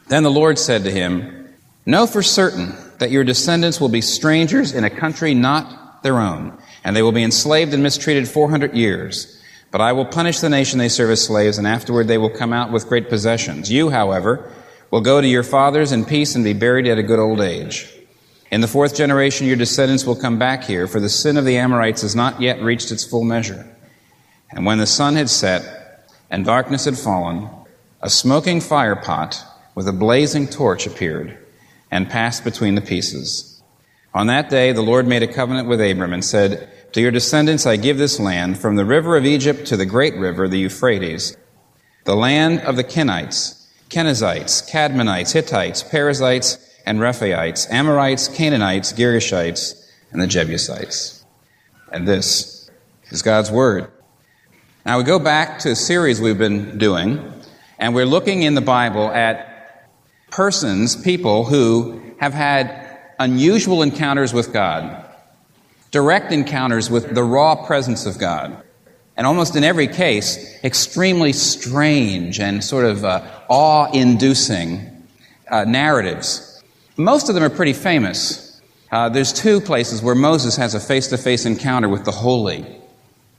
Then 0.08 0.23
the 0.23 0.30
Lord 0.30 0.58
said 0.58 0.85
to 0.85 0.90
him, 0.90 1.49
Know 1.87 2.06
for 2.06 2.23
certain 2.23 2.75
that 2.99 3.11
your 3.11 3.25
descendants 3.25 3.81
will 3.81 3.88
be 3.88 4.00
strangers 4.00 4.73
in 4.73 4.85
a 4.85 4.90
country 4.90 5.35
not 5.35 6.02
their 6.02 6.19
own, 6.19 6.57
and 6.85 6.95
they 6.95 7.02
will 7.02 7.12
be 7.12 7.23
enslaved 7.23 7.75
and 7.75 7.83
mistreated 7.83 8.28
400 8.28 8.75
years. 8.75 9.40
But 9.71 9.81
I 9.81 9.93
will 9.93 10.07
punish 10.07 10.40
the 10.40 10.49
nation 10.49 10.78
they 10.78 10.88
serve 10.88 11.11
as 11.11 11.25
slaves, 11.25 11.59
and 11.59 11.67
afterward 11.67 12.09
they 12.09 12.19
will 12.19 12.31
come 12.31 12.52
out 12.52 12.73
with 12.73 12.88
great 12.88 13.09
possessions. 13.09 13.71
You, 13.71 13.90
however, 13.90 14.50
will 14.90 15.00
go 15.00 15.21
to 15.21 15.26
your 15.26 15.43
fathers 15.43 15.93
in 15.93 16.05
peace 16.05 16.35
and 16.35 16.45
be 16.45 16.55
buried 16.55 16.87
at 16.87 16.99
a 16.99 17.02
good 17.02 17.19
old 17.19 17.40
age. 17.40 17.93
In 18.50 18.62
the 18.62 18.69
fourth 18.69 18.97
generation, 18.97 19.47
your 19.47 19.57
descendants 19.57 20.07
will 20.07 20.17
come 20.17 20.38
back 20.38 20.64
here, 20.64 20.87
for 20.87 21.00
the 21.00 21.11
sin 21.11 21.37
of 21.37 21.45
the 21.45 21.59
Amorites 21.59 22.02
has 22.02 22.17
not 22.17 22.40
yet 22.40 22.62
reached 22.62 22.90
its 22.90 23.05
full 23.05 23.25
measure. 23.25 23.67
And 24.50 24.64
when 24.64 24.78
the 24.78 24.87
sun 24.87 25.17
had 25.17 25.28
set 25.28 26.09
and 26.31 26.47
darkness 26.47 26.87
had 26.87 26.97
fallen, 26.97 27.50
a 28.00 28.09
smoking 28.09 28.62
fire 28.62 28.97
pot 28.97 29.45
with 29.75 29.87
a 29.87 29.93
blazing 29.93 30.47
torch 30.47 30.87
appeared 30.87 31.37
and 31.90 32.09
passed 32.09 32.45
between 32.45 32.75
the 32.75 32.80
pieces. 32.80 33.62
On 34.14 34.26
that 34.26 34.50
day, 34.50 34.73
the 34.73 34.83
Lord 34.83 35.07
made 35.07 35.23
a 35.23 35.33
covenant 35.33 35.68
with 35.68 35.80
Abram 35.80 36.12
and 36.12 36.25
said, 36.25 36.68
To 36.92 37.00
your 37.00 37.11
descendants 37.11 37.66
I 37.66 37.76
give 37.76 37.99
this 37.99 38.18
land, 38.18 38.59
from 38.59 38.76
the 38.76 38.85
river 38.85 39.16
of 39.16 39.26
Egypt 39.26 39.66
to 39.66 39.76
the 39.76 39.87
great 39.87 40.16
river, 40.16 40.49
the 40.49 40.59
Euphrates, 40.59 41.37
the 42.04 42.16
land 42.16 42.61
of 42.61 42.76
the 42.76 42.85
Kenites, 42.85 43.66
Kenizzites, 43.90 44.68
Kadmonites, 44.71 45.33
Hittites, 45.33 45.83
Perizzites, 45.83 46.59
and 46.87 47.00
Rephaites, 47.00 47.71
Amorites, 47.71 48.28
Canaanites, 48.28 48.92
Girgashites, 48.92 49.87
and 50.11 50.23
the 50.23 50.26
Jebusites. 50.26 51.25
And 51.92 52.09
this 52.09 52.71
is 53.11 53.23
God's 53.23 53.50
Word. 53.50 53.90
Now 54.87 54.99
we 54.99 55.04
go 55.04 55.18
back 55.18 55.59
to 55.61 55.73
a 55.73 55.76
series 55.76 56.21
we've 56.21 56.38
been 56.38 56.78
doing, 56.78 57.33
and 57.78 57.95
we're 57.95 58.07
looking 58.07 58.42
in 58.42 58.54
the 58.54 58.62
Bible 58.62 59.11
at 59.11 59.48
persons, 60.30 60.97
people 60.97 61.44
who 61.44 62.00
have 62.18 62.35
had 62.35 62.99
unusual 63.18 63.82
encounters 63.82 64.32
with 64.32 64.52
God, 64.52 65.04
direct 65.90 66.32
encounters 66.32 66.90
with 66.90 67.14
the 67.14 67.23
raw 67.25 67.66
presence 67.66 68.06
of 68.06 68.18
God, 68.18 68.62
and 69.16 69.26
almost 69.26 69.56
in 69.56 69.64
every 69.64 69.88
case, 69.88 70.62
extremely 70.62 71.32
strange 71.32 72.38
and 72.40 72.62
sort 72.62 72.85
of 72.85 73.04
uh, 73.04 73.26
awe 73.49 73.90
inducing 73.92 75.06
uh, 75.50 75.64
narratives 75.64 76.62
Most 76.99 77.28
of 77.28 77.37
them 77.37 77.44
are 77.44 77.50
pretty 77.50 77.75
famous. 77.75 78.61
Uh, 78.90 79.08
there's 79.08 79.32
two 79.32 79.61
places 79.61 80.02
where 80.02 80.16
Moses 80.16 80.56
has 80.56 80.75
a 80.75 80.80
face 80.80 81.06
to 81.08 81.16
face 81.16 81.47
encounter 81.47 81.88
with 81.88 82.04
the 82.04 82.11
holy, 82.11 82.66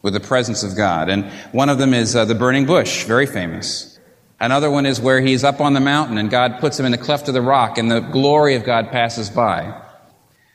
with 0.01 0.13
the 0.13 0.21
presence 0.21 0.63
of 0.63 0.77
God. 0.77 1.09
And 1.09 1.25
one 1.51 1.67
of 1.67 1.77
them 1.77 1.93
is 1.93 2.15
uh, 2.15 2.23
the 2.23 2.35
burning 2.35 2.65
bush, 2.65 3.03
very 3.03 3.25
famous. 3.25 3.98
Another 4.41 4.71
one 4.71 4.85
is 4.85 5.01
where 5.01 5.19
he's 5.19 5.43
up 5.43 5.59
on 5.59 5.73
the 5.73 5.81
mountain 5.81 6.17
and 6.17 6.29
God 6.29 6.59
puts 6.59 6.79
him 6.79 6.85
in 6.85 6.93
the 6.93 6.97
cleft 6.97 7.27
of 7.27 7.33
the 7.33 7.41
rock 7.41 7.77
and 7.77 7.91
the 7.91 7.99
glory 7.99 8.55
of 8.55 8.63
God 8.63 8.89
passes 8.89 9.29
by. 9.29 9.65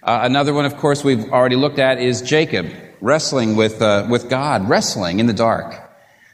Uh, 0.02 0.20
another 0.22 0.54
one, 0.54 0.64
of 0.64 0.76
course, 0.78 1.04
we've 1.04 1.30
already 1.30 1.56
looked 1.56 1.78
at 1.78 1.98
is 1.98 2.22
Jacob 2.22 2.70
wrestling 3.02 3.56
with, 3.56 3.82
uh, 3.82 4.06
with 4.08 4.30
God, 4.30 4.68
wrestling 4.68 5.18
in 5.18 5.26
the 5.26 5.34
dark. 5.34 5.74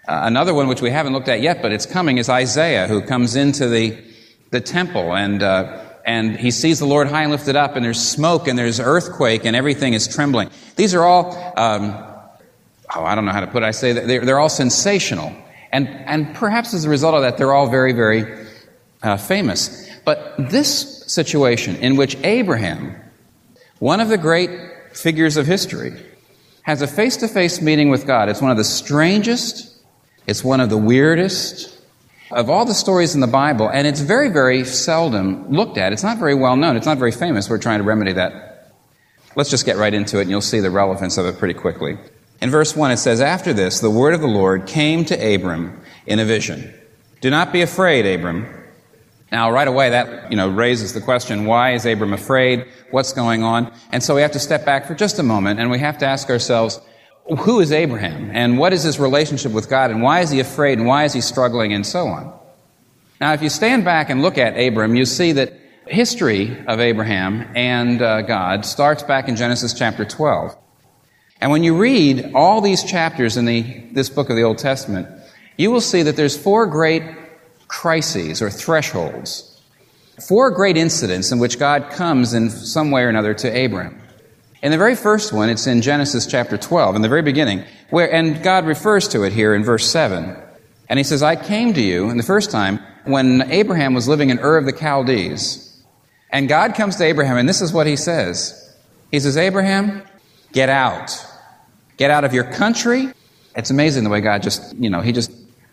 Uh, 0.08 0.20
another 0.24 0.54
one, 0.54 0.68
which 0.68 0.80
we 0.80 0.90
haven't 0.90 1.12
looked 1.12 1.28
at 1.28 1.40
yet, 1.40 1.60
but 1.60 1.72
it's 1.72 1.86
coming, 1.86 2.18
is 2.18 2.28
Isaiah, 2.28 2.86
who 2.86 3.02
comes 3.02 3.34
into 3.34 3.68
the, 3.68 3.98
the 4.50 4.60
temple 4.60 5.14
and, 5.14 5.42
uh, 5.42 5.84
and 6.06 6.36
he 6.36 6.52
sees 6.52 6.78
the 6.78 6.86
Lord 6.86 7.08
high 7.08 7.22
and 7.22 7.32
lifted 7.32 7.56
up, 7.56 7.76
and 7.76 7.84
there's 7.84 8.00
smoke 8.00 8.48
and 8.48 8.58
there's 8.58 8.80
earthquake 8.80 9.44
and 9.44 9.54
everything 9.56 9.92
is 9.94 10.08
trembling. 10.08 10.50
These 10.76 10.94
are 10.94 11.04
all, 11.04 11.34
um, 11.56 11.90
oh, 12.94 13.04
I 13.04 13.14
don't 13.16 13.24
know 13.24 13.32
how 13.32 13.40
to 13.40 13.46
put 13.48 13.62
it. 13.62 13.66
I 13.66 13.72
say 13.72 13.92
that 13.92 14.06
they're, 14.06 14.24
they're 14.24 14.38
all 14.38 14.48
sensational. 14.48 15.34
And, 15.72 15.88
and 15.88 16.34
perhaps 16.34 16.74
as 16.74 16.84
a 16.84 16.88
result 16.88 17.14
of 17.14 17.22
that, 17.22 17.38
they're 17.38 17.52
all 17.52 17.68
very, 17.70 17.92
very 17.92 18.46
uh, 19.02 19.16
famous. 19.16 19.88
But 20.04 20.34
this 20.50 21.04
situation 21.06 21.76
in 21.76 21.96
which 21.96 22.16
Abraham, 22.24 22.96
one 23.78 24.00
of 24.00 24.08
the 24.08 24.18
great 24.18 24.50
figures 24.92 25.36
of 25.36 25.46
history, 25.46 25.92
has 26.62 26.82
a 26.82 26.86
face 26.86 27.16
to 27.18 27.28
face 27.28 27.60
meeting 27.60 27.90
with 27.90 28.06
God, 28.06 28.28
it's 28.28 28.42
one 28.42 28.50
of 28.50 28.56
the 28.56 28.64
strangest, 28.64 29.80
it's 30.26 30.44
one 30.44 30.60
of 30.60 30.70
the 30.70 30.78
weirdest 30.78 31.78
of 32.30 32.48
all 32.48 32.64
the 32.64 32.74
stories 32.74 33.14
in 33.14 33.20
the 33.20 33.26
Bible, 33.26 33.68
and 33.68 33.86
it's 33.86 34.00
very, 34.00 34.28
very 34.28 34.64
seldom 34.64 35.50
looked 35.50 35.78
at. 35.78 35.92
It's 35.92 36.04
not 36.04 36.18
very 36.18 36.34
well 36.34 36.56
known, 36.56 36.76
it's 36.76 36.86
not 36.86 36.98
very 36.98 37.12
famous. 37.12 37.50
We're 37.50 37.58
trying 37.58 37.78
to 37.78 37.84
remedy 37.84 38.12
that. 38.12 38.72
Let's 39.36 39.50
just 39.50 39.64
get 39.64 39.76
right 39.76 39.92
into 39.92 40.18
it, 40.18 40.22
and 40.22 40.30
you'll 40.30 40.40
see 40.40 40.60
the 40.60 40.70
relevance 40.70 41.18
of 41.18 41.26
it 41.26 41.38
pretty 41.38 41.54
quickly. 41.54 41.98
In 42.40 42.50
verse 42.50 42.74
1, 42.74 42.90
it 42.90 42.96
says, 42.96 43.20
After 43.20 43.52
this, 43.52 43.80
the 43.80 43.90
word 43.90 44.14
of 44.14 44.20
the 44.20 44.28
Lord 44.28 44.66
came 44.66 45.04
to 45.06 45.34
Abram 45.34 45.80
in 46.06 46.18
a 46.18 46.24
vision. 46.24 46.74
Do 47.20 47.28
not 47.30 47.52
be 47.52 47.60
afraid, 47.60 48.06
Abram. 48.06 48.46
Now, 49.30 49.52
right 49.52 49.68
away, 49.68 49.90
that, 49.90 50.30
you 50.30 50.36
know, 50.36 50.48
raises 50.48 50.92
the 50.92 51.00
question, 51.00 51.44
why 51.44 51.74
is 51.74 51.86
Abram 51.86 52.12
afraid? 52.12 52.66
What's 52.90 53.12
going 53.12 53.42
on? 53.42 53.72
And 53.92 54.02
so 54.02 54.14
we 54.14 54.22
have 54.22 54.32
to 54.32 54.40
step 54.40 54.64
back 54.64 54.86
for 54.86 54.94
just 54.94 55.18
a 55.18 55.22
moment, 55.22 55.60
and 55.60 55.70
we 55.70 55.78
have 55.78 55.98
to 55.98 56.06
ask 56.06 56.30
ourselves, 56.30 56.80
who 57.38 57.60
is 57.60 57.70
Abraham? 57.70 58.30
And 58.32 58.58
what 58.58 58.72
is 58.72 58.82
his 58.82 58.98
relationship 58.98 59.52
with 59.52 59.68
God? 59.68 59.90
And 59.90 60.02
why 60.02 60.20
is 60.20 60.30
he 60.30 60.40
afraid? 60.40 60.78
And 60.78 60.86
why 60.86 61.04
is 61.04 61.12
he 61.12 61.20
struggling? 61.20 61.72
And 61.72 61.86
so 61.86 62.08
on. 62.08 62.36
Now, 63.20 63.34
if 63.34 63.42
you 63.42 63.50
stand 63.50 63.84
back 63.84 64.10
and 64.10 64.22
look 64.22 64.38
at 64.38 64.58
Abram, 64.58 64.96
you 64.96 65.04
see 65.04 65.32
that 65.32 65.52
history 65.86 66.56
of 66.66 66.80
Abraham 66.80 67.46
and 67.54 68.00
uh, 68.00 68.22
God 68.22 68.64
starts 68.64 69.02
back 69.02 69.28
in 69.28 69.36
Genesis 69.36 69.74
chapter 69.74 70.04
12. 70.04 70.56
And 71.40 71.50
when 71.50 71.64
you 71.64 71.76
read 71.76 72.32
all 72.34 72.60
these 72.60 72.84
chapters 72.84 73.36
in 73.36 73.46
the, 73.46 73.62
this 73.92 74.10
book 74.10 74.28
of 74.28 74.36
the 74.36 74.42
Old 74.42 74.58
Testament, 74.58 75.08
you 75.56 75.70
will 75.70 75.80
see 75.80 76.02
that 76.02 76.16
there's 76.16 76.36
four 76.36 76.66
great 76.66 77.02
crises 77.68 78.42
or 78.42 78.50
thresholds, 78.50 79.60
four 80.26 80.50
great 80.50 80.76
incidents 80.76 81.32
in 81.32 81.38
which 81.38 81.58
God 81.58 81.90
comes 81.90 82.34
in 82.34 82.50
some 82.50 82.90
way 82.90 83.02
or 83.02 83.08
another 83.08 83.32
to 83.34 83.56
Abraham. 83.56 84.00
In 84.62 84.70
the 84.70 84.78
very 84.78 84.96
first 84.96 85.32
one, 85.32 85.48
it's 85.48 85.66
in 85.66 85.80
Genesis 85.80 86.26
chapter 86.26 86.58
12, 86.58 86.96
in 86.96 87.02
the 87.02 87.08
very 87.08 87.22
beginning, 87.22 87.64
where, 87.88 88.12
and 88.12 88.42
God 88.42 88.66
refers 88.66 89.08
to 89.08 89.22
it 89.22 89.32
here 89.32 89.54
in 89.54 89.64
verse 89.64 89.90
7. 89.90 90.36
And 90.90 90.98
he 90.98 91.04
says, 91.04 91.22
I 91.22 91.36
came 91.36 91.72
to 91.72 91.80
you, 91.80 92.10
in 92.10 92.18
the 92.18 92.22
first 92.22 92.50
time, 92.50 92.80
when 93.04 93.50
Abraham 93.50 93.94
was 93.94 94.08
living 94.08 94.28
in 94.28 94.38
Ur 94.38 94.58
of 94.58 94.66
the 94.66 94.76
Chaldees. 94.76 95.66
And 96.30 96.48
God 96.48 96.74
comes 96.74 96.96
to 96.96 97.04
Abraham, 97.04 97.38
and 97.38 97.48
this 97.48 97.62
is 97.62 97.72
what 97.72 97.86
he 97.86 97.96
says. 97.96 98.76
He 99.10 99.20
says, 99.20 99.36
Abraham, 99.36 100.02
get 100.52 100.68
out. 100.68 101.26
Get 102.00 102.10
out 102.10 102.24
of 102.24 102.32
your 102.32 102.44
country. 102.44 103.12
It's 103.54 103.68
amazing 103.68 104.04
the 104.04 104.10
way 104.10 104.22
God 104.22 104.42
just, 104.42 104.74
you 104.76 104.88
know, 104.88 105.02
He 105.02 105.12
just 105.12 105.30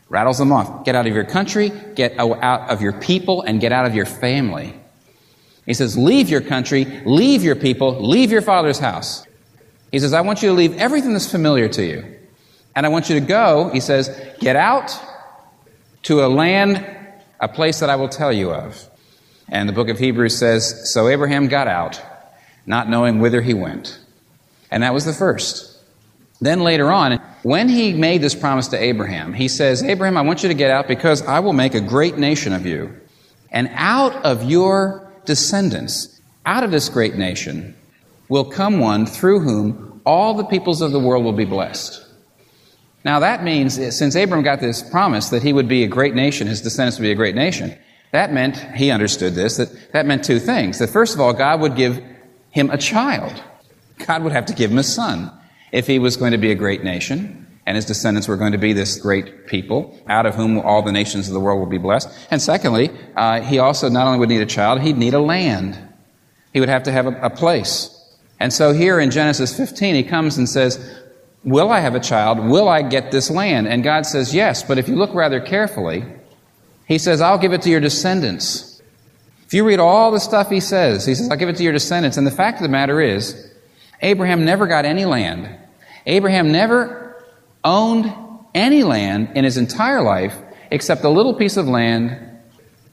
rattles 0.09 0.37
them 0.37 0.51
off. 0.51 0.83
Get 0.83 0.93
out 0.93 1.07
of 1.07 1.15
your 1.15 1.23
country, 1.23 1.71
get 1.95 2.19
out 2.19 2.69
of 2.69 2.81
your 2.81 2.91
people, 2.91 3.43
and 3.43 3.61
get 3.61 3.71
out 3.71 3.85
of 3.85 3.95
your 3.95 4.05
family. 4.05 4.73
He 5.65 5.73
says, 5.73 5.97
Leave 5.97 6.27
your 6.27 6.41
country, 6.41 6.83
leave 7.05 7.45
your 7.45 7.55
people, 7.55 8.01
leave 8.05 8.29
your 8.29 8.41
father's 8.41 8.77
house. 8.77 9.25
He 9.89 9.99
says, 9.99 10.11
I 10.11 10.19
want 10.19 10.41
you 10.41 10.49
to 10.49 10.53
leave 10.53 10.75
everything 10.77 11.13
that's 11.13 11.31
familiar 11.31 11.69
to 11.69 11.85
you. 11.85 12.03
And 12.75 12.85
I 12.85 12.89
want 12.89 13.09
you 13.09 13.17
to 13.17 13.25
go, 13.25 13.69
he 13.69 13.79
says, 13.79 14.09
get 14.41 14.57
out 14.57 14.91
to 16.03 16.25
a 16.25 16.27
land, 16.27 16.85
a 17.39 17.47
place 17.47 17.79
that 17.79 17.89
I 17.89 17.95
will 17.95 18.09
tell 18.09 18.33
you 18.33 18.51
of. 18.51 18.85
And 19.47 19.69
the 19.69 19.73
book 19.73 19.87
of 19.87 19.97
Hebrews 19.97 20.37
says, 20.37 20.91
So 20.91 21.07
Abraham 21.07 21.47
got 21.47 21.69
out, 21.69 22.01
not 22.65 22.89
knowing 22.89 23.21
whither 23.21 23.41
he 23.41 23.53
went. 23.53 23.97
And 24.69 24.83
that 24.83 24.93
was 24.93 25.05
the 25.05 25.13
first. 25.13 25.76
Then 26.39 26.59
later 26.59 26.91
on, 26.91 27.19
when 27.43 27.67
he 27.67 27.93
made 27.93 28.21
this 28.21 28.35
promise 28.35 28.67
to 28.69 28.81
Abraham, 28.81 29.33
he 29.33 29.47
says, 29.47 29.81
Abraham, 29.83 30.17
I 30.17 30.21
want 30.21 30.43
you 30.43 30.49
to 30.49 30.55
get 30.55 30.69
out 30.69 30.87
because 30.87 31.21
I 31.23 31.39
will 31.39 31.53
make 31.53 31.73
a 31.73 31.81
great 31.81 32.17
nation 32.17 32.53
of 32.53 32.65
you. 32.65 32.93
And 33.51 33.69
out 33.73 34.13
of 34.23 34.43
your 34.43 35.11
descendants, 35.25 36.21
out 36.45 36.63
of 36.63 36.71
this 36.71 36.89
great 36.89 37.15
nation, 37.15 37.75
will 38.29 38.45
come 38.45 38.79
one 38.79 39.05
through 39.05 39.39
whom 39.39 40.01
all 40.05 40.33
the 40.33 40.43
peoples 40.43 40.81
of 40.81 40.91
the 40.91 40.99
world 40.99 41.23
will 41.23 41.33
be 41.33 41.45
blessed. 41.45 42.03
Now 43.03 43.19
that 43.19 43.43
means, 43.43 43.75
since 43.95 44.15
Abraham 44.15 44.43
got 44.43 44.59
this 44.59 44.83
promise 44.83 45.29
that 45.29 45.41
he 45.41 45.53
would 45.53 45.67
be 45.67 45.83
a 45.83 45.87
great 45.87 46.13
nation, 46.13 46.47
his 46.47 46.61
descendants 46.61 46.99
would 46.99 47.03
be 47.03 47.11
a 47.11 47.15
great 47.15 47.35
nation, 47.35 47.77
that 48.11 48.31
meant, 48.31 48.57
he 48.75 48.91
understood 48.91 49.33
this, 49.33 49.57
that 49.57 49.91
that 49.91 50.05
meant 50.05 50.23
two 50.23 50.39
things. 50.39 50.79
That 50.79 50.89
first 50.89 51.13
of 51.13 51.21
all, 51.21 51.33
God 51.33 51.61
would 51.61 51.75
give 51.75 52.01
him 52.51 52.69
a 52.69 52.77
child. 52.77 53.41
God 54.05 54.23
would 54.23 54.31
have 54.31 54.45
to 54.47 54.53
give 54.53 54.71
him 54.71 54.77
a 54.77 54.83
son 54.83 55.31
if 55.71 55.87
he 55.87 55.99
was 55.99 56.17
going 56.17 56.31
to 56.31 56.37
be 56.37 56.51
a 56.51 56.55
great 56.55 56.83
nation 56.83 57.47
and 57.65 57.75
his 57.75 57.85
descendants 57.85 58.27
were 58.27 58.37
going 58.37 58.53
to 58.53 58.57
be 58.57 58.71
this 58.71 58.97
great 58.97 59.45
people 59.45 59.99
out 60.07 60.25
of 60.25 60.35
whom 60.35 60.57
all 60.59 60.81
the 60.81 60.91
nations 60.91 61.27
of 61.27 61.33
the 61.33 61.39
world 61.39 61.59
will 61.59 61.67
be 61.67 61.77
blessed. 61.77 62.09
And 62.31 62.41
secondly, 62.41 62.89
uh, 63.15 63.41
he 63.41 63.59
also 63.59 63.89
not 63.89 64.07
only 64.07 64.19
would 64.19 64.29
need 64.29 64.41
a 64.41 64.45
child, 64.45 64.81
he'd 64.81 64.97
need 64.97 65.13
a 65.13 65.19
land. 65.19 65.77
He 66.53 66.61
would 66.61 66.69
have 66.69 66.83
to 66.83 66.91
have 66.91 67.07
a, 67.07 67.11
a 67.23 67.29
place. 67.29 67.93
And 68.39 68.53
so 68.53 68.71
here 68.71 68.99
in 68.99 69.11
Genesis 69.11 69.55
15, 69.55 69.95
he 69.95 70.03
comes 70.03 70.37
and 70.37 70.47
says, 70.47 71.03
Will 71.43 71.69
I 71.69 71.79
have 71.79 71.95
a 71.95 71.99
child? 71.99 72.39
Will 72.39 72.67
I 72.67 72.81
get 72.81 73.11
this 73.11 73.29
land? 73.29 73.67
And 73.67 73.83
God 73.83 74.05
says, 74.05 74.33
Yes, 74.33 74.63
but 74.63 74.77
if 74.77 74.87
you 74.87 74.95
look 74.95 75.13
rather 75.13 75.39
carefully, 75.39 76.05
he 76.87 76.97
says, 76.97 77.19
I'll 77.19 77.37
give 77.37 77.53
it 77.53 77.61
to 77.63 77.69
your 77.69 77.79
descendants. 77.81 78.81
If 79.45 79.53
you 79.53 79.65
read 79.65 79.79
all 79.79 80.11
the 80.11 80.19
stuff 80.19 80.49
he 80.49 80.59
says, 80.59 81.05
he 81.05 81.15
says, 81.15 81.29
I'll 81.29 81.37
give 81.37 81.49
it 81.49 81.57
to 81.57 81.63
your 81.63 81.73
descendants. 81.73 82.17
And 82.17 82.25
the 82.25 82.31
fact 82.31 82.57
of 82.57 82.63
the 82.63 82.69
matter 82.69 83.01
is, 83.01 83.46
Abraham 84.01 84.45
never 84.45 84.67
got 84.67 84.85
any 84.85 85.05
land. 85.05 85.49
Abraham 86.05 86.51
never 86.51 87.23
owned 87.63 88.13
any 88.53 88.83
land 88.83 89.29
in 89.35 89.43
his 89.43 89.57
entire 89.57 90.01
life 90.01 90.37
except 90.71 91.03
a 91.03 91.09
little 91.09 91.33
piece 91.33 91.57
of 91.57 91.67
land 91.67 92.17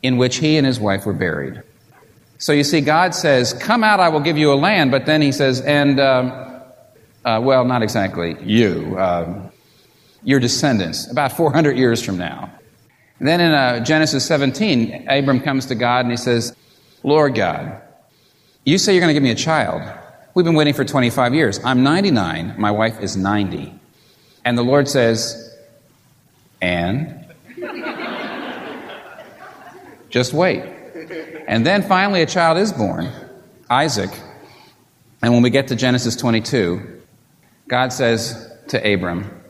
in 0.03 0.17
which 0.17 0.37
he 0.37 0.57
and 0.57 0.67
his 0.67 0.79
wife 0.79 1.07
were 1.07 1.13
buried. 1.13 1.63
So 2.39 2.53
you 2.53 2.65
see, 2.65 2.81
God 2.81 3.15
says, 3.15 3.55
Come 3.55 3.85
out, 3.85 4.01
I 4.01 4.09
will 4.09 4.21
give 4.21 4.37
you 4.37 4.53
a 4.53 4.57
land, 4.57 4.91
but 4.91 5.07
then 5.07 5.23
he 5.23 5.33
says, 5.33 5.61
And, 5.61 5.99
um, 6.01 6.31
uh, 7.25 7.41
well, 7.43 7.65
not 7.65 7.83
exactly 7.83 8.37
you, 8.43 8.99
um, 8.99 9.51
your 10.23 10.41
descendants, 10.41 11.11
about 11.11 11.33
400 11.33 11.77
years 11.79 12.03
from 12.03 12.19
now. 12.19 12.51
And 13.19 13.29
then 13.29 13.41
in 13.41 13.53
uh, 13.53 13.85
Genesis 13.85 14.27
17, 14.27 15.07
Abram 15.09 15.41
comes 15.41 15.67
to 15.67 15.75
God 15.75 16.01
and 16.05 16.11
he 16.11 16.17
says, 16.17 16.55
Lord 17.03 17.35
God, 17.35 17.81
you 18.65 18.77
say 18.77 18.93
you're 18.93 19.01
going 19.01 19.09
to 19.09 19.15
give 19.15 19.23
me 19.23 19.31
a 19.31 19.35
child. 19.35 19.83
We've 20.35 20.45
been 20.45 20.57
waiting 20.57 20.75
for 20.75 20.85
25 20.85 21.33
years. 21.33 21.61
I'm 21.63 21.85
99. 21.85 22.57
My 22.59 22.73
wife 22.73 23.01
is 23.01 23.17
90. 23.17 23.73
And 24.45 24.59
the 24.59 24.65
Lord 24.65 24.89
says, 24.89 25.57
and? 26.61 27.25
Just 30.11 30.33
wait. 30.33 30.65
And 31.47 31.65
then 31.65 31.83
finally, 31.83 32.23
a 32.23 32.27
child 32.27 32.59
is 32.59 32.73
born, 32.73 33.13
Isaac. 33.71 34.11
And 35.23 35.33
when 35.33 35.43
we 35.43 35.51
get 35.51 35.69
to 35.69 35.77
Genesis 35.77 36.17
22, 36.17 37.01
God 37.69 37.93
says 37.93 38.51
to 38.69 38.93
Abram, 38.93 39.41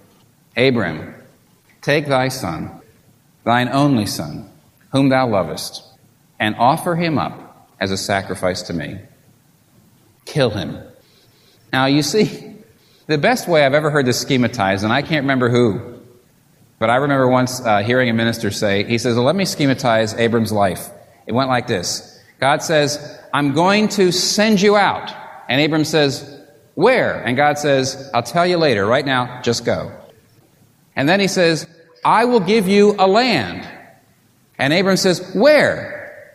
Abram, 0.55 1.15
take 1.81 2.07
thy 2.07 2.29
son, 2.29 2.71
thine 3.45 3.71
only 3.71 4.05
son, 4.05 4.51
whom 4.93 5.09
thou 5.09 5.27
lovest, 5.27 5.83
and 6.39 6.55
offer 6.57 6.95
him 6.95 7.17
up 7.17 7.71
as 7.81 7.91
a 7.91 7.97
sacrifice 7.97 8.61
to 8.63 8.75
me 8.75 8.99
kill 10.25 10.51
him. 10.51 10.79
Now, 11.73 11.87
you 11.87 12.03
see, 12.03 12.57
the 13.07 13.19
best 13.19 13.49
way 13.49 13.65
I've 13.65 13.75
ever 13.75 13.91
heard 13.91 14.07
this 14.07 14.25
schematized, 14.25 14.85
and 14.85 14.93
I 14.93 15.03
can't 15.03 15.25
remember 15.25 15.51
who, 15.51 16.01
but 16.79 16.91
I 16.91 16.97
remember 16.97 17.29
once 17.29 17.61
uh, 17.61 17.83
hearing 17.83 18.11
a 18.11 18.13
minister 18.13 18.51
say, 18.51 18.85
he 18.85 18.99
says, 18.99 19.17
well, 19.17 19.25
let 19.25 19.37
me 19.37 19.45
schematize 19.45 20.19
Abram's 20.19 20.53
life. 20.53 20.89
It 21.27 21.33
went 21.33 21.49
like 21.49 21.67
this 21.67 22.23
God 22.41 22.63
says, 22.63 23.21
I'm 23.33 23.53
going 23.53 23.89
to 23.91 24.13
send 24.13 24.61
you 24.61 24.77
out. 24.77 25.11
And 25.49 25.61
Abram 25.61 25.85
says, 25.85 26.41
Where? 26.75 27.23
And 27.25 27.37
God 27.37 27.59
says, 27.59 28.11
I'll 28.13 28.23
tell 28.23 28.47
you 28.47 28.57
later. 28.59 28.87
Right 28.87 29.05
now, 29.05 29.41
just 29.43 29.65
go. 29.65 29.93
And 30.97 31.09
then 31.09 31.21
he 31.21 31.29
says, 31.29 31.67
I 32.05 32.25
will 32.27 32.41
give 32.41 32.69
you 32.69 32.95
a 32.99 33.07
land. 33.07 33.69
And 34.59 34.73
Abram 34.73 34.97
says, 34.97 35.33
Where? 35.35 36.35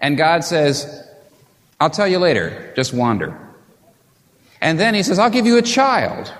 And 0.00 0.16
God 0.16 0.44
says, 0.44 1.01
I'll 1.82 1.90
tell 1.90 2.06
you 2.06 2.20
later. 2.20 2.72
Just 2.76 2.94
wander. 2.94 3.36
And 4.60 4.78
then 4.78 4.94
he 4.94 5.02
says, 5.02 5.18
I'll 5.18 5.30
give 5.30 5.46
you 5.46 5.58
a 5.58 5.62
child. 5.62 6.32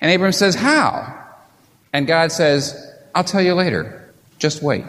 And 0.00 0.12
Abram 0.12 0.30
says, 0.30 0.54
How? 0.54 1.26
And 1.92 2.06
God 2.06 2.30
says, 2.30 2.92
I'll 3.16 3.24
tell 3.24 3.42
you 3.42 3.54
later. 3.54 4.14
Just 4.38 4.62
wait. 4.62 4.84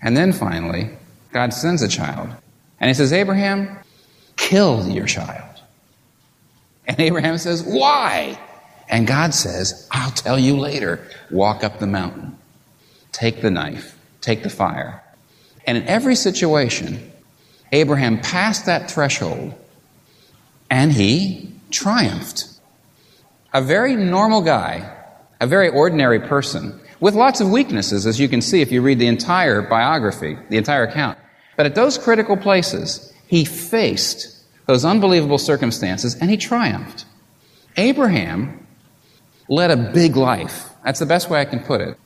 And 0.00 0.16
then 0.16 0.32
finally, 0.32 0.90
God 1.32 1.52
sends 1.52 1.82
a 1.82 1.88
child. 1.88 2.30
And 2.78 2.86
he 2.86 2.94
says, 2.94 3.12
Abraham, 3.12 3.76
kill 4.36 4.88
your 4.88 5.06
child. 5.06 5.60
And 6.86 7.00
Abraham 7.00 7.38
says, 7.38 7.64
Why? 7.64 8.38
And 8.88 9.04
God 9.04 9.34
says, 9.34 9.88
I'll 9.90 10.12
tell 10.12 10.38
you 10.38 10.58
later. 10.58 11.04
Walk 11.32 11.64
up 11.64 11.80
the 11.80 11.88
mountain. 11.88 12.38
Take 13.10 13.42
the 13.42 13.50
knife. 13.50 13.98
Take 14.20 14.44
the 14.44 14.50
fire. 14.50 15.02
And 15.66 15.76
in 15.76 15.88
every 15.88 16.14
situation, 16.14 17.10
Abraham 17.72 18.20
passed 18.20 18.66
that 18.66 18.90
threshold 18.90 19.54
and 20.70 20.92
he 20.92 21.52
triumphed. 21.70 22.48
A 23.52 23.62
very 23.62 23.96
normal 23.96 24.42
guy, 24.42 24.92
a 25.40 25.46
very 25.46 25.68
ordinary 25.68 26.20
person, 26.20 26.78
with 27.00 27.14
lots 27.14 27.40
of 27.40 27.50
weaknesses, 27.50 28.06
as 28.06 28.18
you 28.18 28.28
can 28.28 28.40
see 28.40 28.60
if 28.60 28.72
you 28.72 28.82
read 28.82 28.98
the 28.98 29.06
entire 29.06 29.62
biography, 29.62 30.38
the 30.48 30.56
entire 30.56 30.84
account. 30.84 31.18
But 31.56 31.66
at 31.66 31.74
those 31.74 31.98
critical 31.98 32.36
places, 32.36 33.12
he 33.26 33.44
faced 33.44 34.36
those 34.66 34.84
unbelievable 34.84 35.38
circumstances 35.38 36.14
and 36.16 36.30
he 36.30 36.36
triumphed. 36.36 37.04
Abraham 37.76 38.66
led 39.48 39.70
a 39.70 39.76
big 39.76 40.16
life. 40.16 40.70
That's 40.84 41.00
the 41.00 41.06
best 41.06 41.30
way 41.30 41.40
I 41.40 41.44
can 41.44 41.60
put 41.60 41.80
it. 41.80 41.98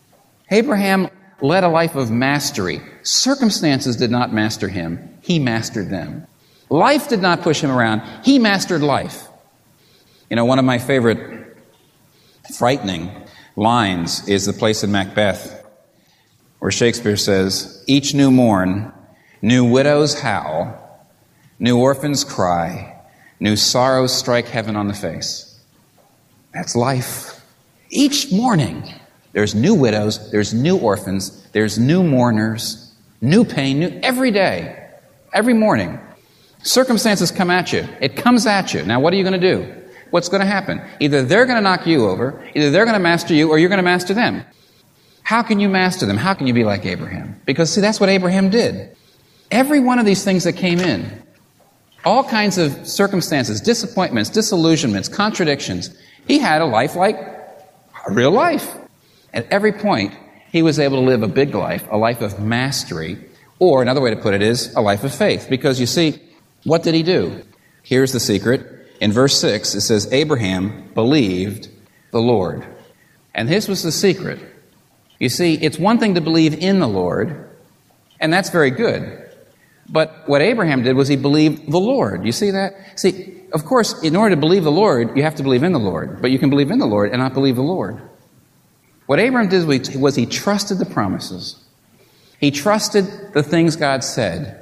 Abraham 0.50 1.08
led 1.40 1.64
a 1.64 1.68
life 1.68 1.94
of 1.94 2.10
mastery. 2.10 2.80
Circumstances 3.02 3.96
did 3.96 4.10
not 4.10 4.32
master 4.32 4.68
him, 4.68 5.09
he 5.30 5.38
mastered 5.38 5.90
them. 5.90 6.26
Life 6.70 7.08
did 7.08 7.22
not 7.22 7.42
push 7.42 7.60
him 7.60 7.70
around, 7.70 8.02
he 8.24 8.40
mastered 8.40 8.82
life. 8.82 9.28
You 10.28 10.34
know, 10.34 10.44
one 10.44 10.58
of 10.58 10.64
my 10.64 10.78
favorite 10.78 11.56
frightening 12.58 13.12
lines 13.54 14.28
is 14.28 14.44
the 14.44 14.52
place 14.52 14.82
in 14.82 14.90
Macbeth 14.90 15.64
where 16.58 16.72
Shakespeare 16.72 17.16
says, 17.16 17.84
Each 17.86 18.12
new 18.12 18.32
morn, 18.32 18.92
new 19.40 19.64
widows 19.64 20.20
howl, 20.20 21.06
new 21.60 21.78
orphans 21.78 22.24
cry, 22.24 23.00
new 23.38 23.54
sorrows 23.54 24.12
strike 24.12 24.48
heaven 24.48 24.74
on 24.74 24.88
the 24.88 24.94
face. 24.94 25.60
That's 26.52 26.74
life. 26.74 27.40
Each 27.88 28.32
morning, 28.32 28.82
there's 29.30 29.54
new 29.54 29.76
widows, 29.76 30.32
there's 30.32 30.52
new 30.52 30.76
orphans, 30.76 31.48
there's 31.52 31.78
new 31.78 32.02
mourners, 32.02 32.92
new 33.20 33.44
pain, 33.44 33.78
new 33.78 34.00
every 34.02 34.32
day, 34.32 34.79
every 35.32 35.54
morning. 35.54 35.98
Circumstances 36.62 37.30
come 37.30 37.50
at 37.50 37.72
you. 37.72 37.86
It 38.00 38.16
comes 38.16 38.46
at 38.46 38.74
you. 38.74 38.82
Now, 38.84 39.00
what 39.00 39.12
are 39.12 39.16
you 39.16 39.24
going 39.24 39.40
to 39.40 39.54
do? 39.54 39.74
What's 40.10 40.28
going 40.28 40.40
to 40.40 40.46
happen? 40.46 40.82
Either 40.98 41.22
they're 41.22 41.46
going 41.46 41.56
to 41.56 41.62
knock 41.62 41.86
you 41.86 42.06
over, 42.06 42.44
either 42.54 42.70
they're 42.70 42.84
going 42.84 42.94
to 42.94 43.00
master 43.00 43.32
you, 43.32 43.48
or 43.48 43.58
you're 43.58 43.68
going 43.68 43.78
to 43.78 43.82
master 43.82 44.12
them. 44.12 44.44
How 45.22 45.42
can 45.42 45.60
you 45.60 45.68
master 45.68 46.06
them? 46.06 46.16
How 46.16 46.34
can 46.34 46.46
you 46.46 46.54
be 46.54 46.64
like 46.64 46.84
Abraham? 46.84 47.40
Because, 47.46 47.72
see, 47.72 47.80
that's 47.80 48.00
what 48.00 48.08
Abraham 48.08 48.50
did. 48.50 48.96
Every 49.50 49.80
one 49.80 49.98
of 49.98 50.06
these 50.06 50.24
things 50.24 50.44
that 50.44 50.54
came 50.54 50.80
in, 50.80 51.22
all 52.04 52.24
kinds 52.24 52.58
of 52.58 52.86
circumstances, 52.86 53.60
disappointments, 53.60 54.30
disillusionments, 54.30 55.08
contradictions, 55.08 55.96
he 56.26 56.38
had 56.38 56.60
a 56.60 56.66
life 56.66 56.96
like 56.96 57.16
a 57.16 58.12
real 58.12 58.32
life. 58.32 58.76
At 59.32 59.46
every 59.52 59.72
point, 59.72 60.14
he 60.50 60.62
was 60.62 60.78
able 60.78 60.96
to 60.96 61.06
live 61.06 61.22
a 61.22 61.28
big 61.28 61.54
life, 61.54 61.86
a 61.90 61.96
life 61.96 62.20
of 62.20 62.40
mastery, 62.40 63.18
or 63.60 63.82
another 63.82 64.00
way 64.00 64.10
to 64.10 64.16
put 64.16 64.34
it 64.34 64.42
is 64.42 64.74
a 64.74 64.80
life 64.80 65.04
of 65.04 65.14
faith. 65.14 65.46
Because 65.48 65.78
you 65.78 65.86
see, 65.86 66.20
what 66.64 66.82
did 66.82 66.94
he 66.94 67.04
do? 67.04 67.44
Here's 67.84 68.12
the 68.12 68.18
secret. 68.18 68.88
In 69.00 69.12
verse 69.12 69.40
6, 69.40 69.76
it 69.76 69.82
says, 69.82 70.12
Abraham 70.12 70.90
believed 70.94 71.68
the 72.10 72.20
Lord. 72.20 72.66
And 73.34 73.48
this 73.48 73.68
was 73.68 73.82
the 73.82 73.92
secret. 73.92 74.40
You 75.18 75.28
see, 75.28 75.54
it's 75.54 75.78
one 75.78 75.98
thing 75.98 76.14
to 76.16 76.20
believe 76.20 76.54
in 76.54 76.80
the 76.80 76.88
Lord, 76.88 77.50
and 78.18 78.32
that's 78.32 78.50
very 78.50 78.70
good. 78.70 79.30
But 79.88 80.28
what 80.28 80.40
Abraham 80.40 80.82
did 80.82 80.96
was 80.96 81.08
he 81.08 81.16
believed 81.16 81.70
the 81.70 81.78
Lord. 81.78 82.24
You 82.24 82.32
see 82.32 82.50
that? 82.50 82.98
See, 82.98 83.42
of 83.52 83.64
course, 83.64 84.02
in 84.02 84.16
order 84.16 84.34
to 84.34 84.40
believe 84.40 84.64
the 84.64 84.70
Lord, 84.70 85.16
you 85.16 85.22
have 85.22 85.34
to 85.36 85.42
believe 85.42 85.62
in 85.62 85.72
the 85.72 85.78
Lord. 85.78 86.22
But 86.22 86.30
you 86.30 86.38
can 86.38 86.48
believe 86.48 86.70
in 86.70 86.78
the 86.78 86.86
Lord 86.86 87.10
and 87.10 87.20
not 87.20 87.34
believe 87.34 87.56
the 87.56 87.62
Lord. 87.62 88.00
What 89.06 89.18
Abraham 89.18 89.48
did 89.48 89.66
was 89.66 90.14
he 90.14 90.26
trusted 90.26 90.78
the 90.78 90.86
promises. 90.86 91.62
He 92.40 92.50
trusted 92.50 93.32
the 93.34 93.42
things 93.42 93.76
God 93.76 94.02
said. 94.02 94.56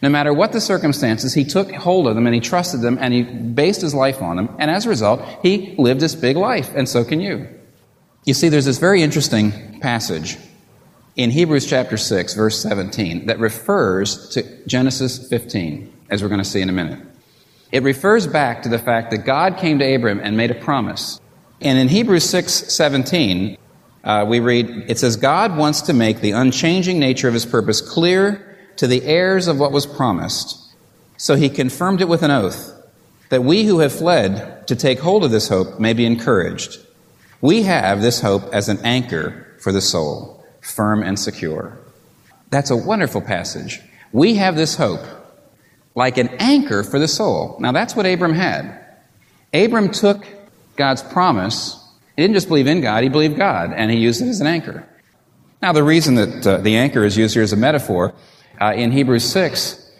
No 0.00 0.08
matter 0.08 0.32
what 0.32 0.52
the 0.52 0.60
circumstances, 0.60 1.34
he 1.34 1.44
took 1.44 1.70
hold 1.72 2.06
of 2.06 2.14
them 2.14 2.26
and 2.26 2.34
he 2.34 2.40
trusted 2.40 2.80
them 2.80 2.98
and 3.00 3.12
he 3.12 3.22
based 3.22 3.80
his 3.80 3.94
life 3.94 4.22
on 4.22 4.36
them. 4.36 4.54
And 4.58 4.70
as 4.70 4.86
a 4.86 4.88
result, 4.88 5.22
he 5.42 5.74
lived 5.78 6.00
this 6.00 6.14
big 6.14 6.36
life. 6.36 6.70
And 6.74 6.88
so 6.88 7.04
can 7.04 7.20
you. 7.20 7.48
You 8.24 8.34
see, 8.34 8.48
there's 8.48 8.64
this 8.64 8.78
very 8.78 9.02
interesting 9.02 9.80
passage 9.80 10.38
in 11.16 11.30
Hebrews 11.30 11.66
chapter 11.66 11.96
6, 11.96 12.34
verse 12.34 12.60
17, 12.62 13.26
that 13.26 13.38
refers 13.38 14.30
to 14.30 14.66
Genesis 14.66 15.28
15, 15.28 15.92
as 16.10 16.22
we're 16.22 16.28
going 16.28 16.38
to 16.38 16.44
see 16.44 16.60
in 16.60 16.68
a 16.68 16.72
minute. 16.72 17.00
It 17.70 17.82
refers 17.82 18.26
back 18.26 18.62
to 18.62 18.68
the 18.68 18.78
fact 18.78 19.10
that 19.10 19.24
God 19.24 19.58
came 19.58 19.78
to 19.78 19.94
Abram 19.94 20.20
and 20.20 20.36
made 20.36 20.50
a 20.50 20.54
promise. 20.54 21.20
And 21.60 21.78
in 21.78 21.88
Hebrews 21.88 22.28
6, 22.28 22.52
17, 22.52 23.58
uh, 24.04 24.24
we 24.26 24.40
read, 24.40 24.84
it 24.88 24.98
says, 24.98 25.16
God 25.16 25.56
wants 25.56 25.82
to 25.82 25.92
make 25.92 26.20
the 26.20 26.32
unchanging 26.32 26.98
nature 26.98 27.28
of 27.28 27.34
his 27.34 27.46
purpose 27.46 27.80
clear 27.80 28.56
to 28.76 28.86
the 28.86 29.02
heirs 29.04 29.46
of 29.46 29.58
what 29.58 29.72
was 29.72 29.86
promised. 29.86 30.58
So 31.16 31.36
he 31.36 31.48
confirmed 31.48 32.00
it 32.00 32.08
with 32.08 32.22
an 32.22 32.30
oath, 32.30 32.72
that 33.28 33.44
we 33.44 33.64
who 33.64 33.78
have 33.78 33.92
fled 33.92 34.66
to 34.66 34.76
take 34.76 34.98
hold 34.98 35.24
of 35.24 35.30
this 35.30 35.48
hope 35.48 35.78
may 35.78 35.92
be 35.92 36.04
encouraged. 36.04 36.78
We 37.40 37.62
have 37.62 38.02
this 38.02 38.20
hope 38.20 38.52
as 38.52 38.68
an 38.68 38.78
anchor 38.84 39.56
for 39.60 39.72
the 39.72 39.80
soul 39.80 40.44
firm 40.60 41.02
and 41.02 41.18
secure. 41.18 41.78
That's 42.50 42.70
a 42.70 42.76
wonderful 42.76 43.20
passage. 43.20 43.80
We 44.12 44.36
have 44.36 44.56
this 44.56 44.76
hope 44.76 45.00
like 45.94 46.18
an 46.18 46.28
anchor 46.38 46.82
for 46.82 46.98
the 46.98 47.08
soul. 47.08 47.56
Now, 47.60 47.72
that's 47.72 47.94
what 47.94 48.06
Abram 48.06 48.34
had. 48.34 48.78
Abram 49.52 49.90
took 49.90 50.26
God's 50.76 51.02
promise. 51.02 51.81
He 52.16 52.22
didn't 52.22 52.34
just 52.34 52.48
believe 52.48 52.66
in 52.66 52.80
God, 52.80 53.02
he 53.02 53.08
believed 53.08 53.36
God, 53.36 53.72
and 53.72 53.90
he 53.90 53.98
used 53.98 54.20
it 54.22 54.28
as 54.28 54.40
an 54.40 54.46
anchor. 54.46 54.86
Now, 55.62 55.72
the 55.72 55.84
reason 55.84 56.16
that 56.16 56.46
uh, 56.46 56.56
the 56.58 56.76
anchor 56.76 57.04
is 57.04 57.16
used 57.16 57.34
here 57.34 57.42
as 57.42 57.52
a 57.52 57.56
metaphor, 57.56 58.14
uh, 58.60 58.72
in 58.74 58.92
Hebrews 58.92 59.24
6, 59.24 59.90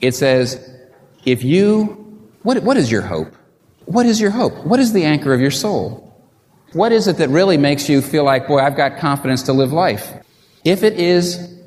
it 0.00 0.14
says, 0.14 0.76
if 1.24 1.44
you, 1.44 2.30
what, 2.42 2.62
what 2.62 2.76
is 2.76 2.90
your 2.90 3.02
hope? 3.02 3.34
What 3.84 4.06
is 4.06 4.20
your 4.20 4.30
hope? 4.30 4.64
What 4.64 4.80
is 4.80 4.92
the 4.92 5.04
anchor 5.04 5.34
of 5.34 5.40
your 5.40 5.50
soul? 5.50 6.08
What 6.72 6.92
is 6.92 7.06
it 7.06 7.18
that 7.18 7.28
really 7.28 7.58
makes 7.58 7.88
you 7.88 8.00
feel 8.00 8.24
like, 8.24 8.48
boy, 8.48 8.58
I've 8.58 8.76
got 8.76 8.98
confidence 8.98 9.42
to 9.44 9.52
live 9.52 9.72
life? 9.72 10.12
If 10.64 10.82
it 10.82 10.94
is 10.94 11.58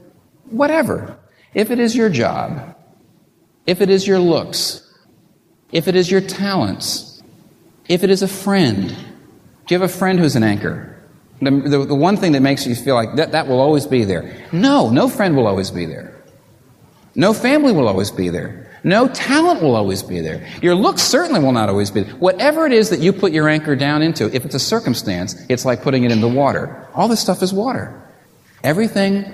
whatever, 0.49 1.17
if 1.53 1.71
it 1.71 1.79
is 1.79 1.95
your 1.95 2.09
job, 2.09 2.75
if 3.67 3.81
it 3.81 3.89
is 3.89 4.07
your 4.07 4.19
looks, 4.19 4.81
if 5.71 5.87
it 5.87 5.95
is 5.95 6.09
your 6.09 6.21
talents, 6.21 7.21
if 7.87 8.03
it 8.03 8.09
is 8.09 8.23
a 8.23 8.27
friend, 8.27 8.95
do 9.65 9.73
you 9.73 9.79
have 9.79 9.89
a 9.89 9.93
friend 9.93 10.19
who's 10.19 10.35
an 10.35 10.43
anchor? 10.43 10.91
The, 11.41 11.51
the, 11.51 11.85
the, 11.85 11.95
one 11.95 12.17
thing 12.17 12.31
that 12.31 12.41
makes 12.41 12.65
you 12.65 12.75
feel 12.75 12.95
like 12.95 13.15
that, 13.15 13.31
that 13.33 13.47
will 13.47 13.59
always 13.59 13.85
be 13.85 14.03
there. 14.03 14.47
No, 14.51 14.89
no 14.89 15.09
friend 15.09 15.35
will 15.35 15.47
always 15.47 15.71
be 15.71 15.85
there. 15.85 16.23
No 17.15 17.33
family 17.33 17.73
will 17.73 17.87
always 17.87 18.11
be 18.11 18.29
there. 18.29 18.65
No 18.83 19.07
talent 19.07 19.61
will 19.61 19.75
always 19.75 20.03
be 20.03 20.21
there. 20.21 20.47
Your 20.61 20.75
looks 20.75 21.01
certainly 21.01 21.39
will 21.39 21.51
not 21.51 21.69
always 21.69 21.89
be 21.89 22.01
there. 22.01 22.13
Whatever 22.15 22.67
it 22.67 22.71
is 22.71 22.89
that 22.91 22.99
you 22.99 23.11
put 23.11 23.31
your 23.31 23.49
anchor 23.49 23.75
down 23.75 24.01
into, 24.01 24.33
if 24.33 24.45
it's 24.45 24.55
a 24.55 24.59
circumstance, 24.59 25.35
it's 25.49 25.65
like 25.65 25.81
putting 25.81 26.03
it 26.03 26.11
in 26.11 26.21
the 26.21 26.27
water. 26.27 26.87
All 26.93 27.07
this 27.07 27.19
stuff 27.19 27.41
is 27.41 27.51
water. 27.51 28.01
Everything 28.63 29.25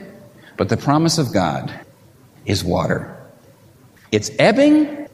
but 0.58 0.70
the 0.70 0.78
promise 0.78 1.18
of 1.18 1.34
God 1.34 1.74
is 2.46 2.64
water. 2.64 3.18
It's 4.12 4.32
ebbing 4.40 5.08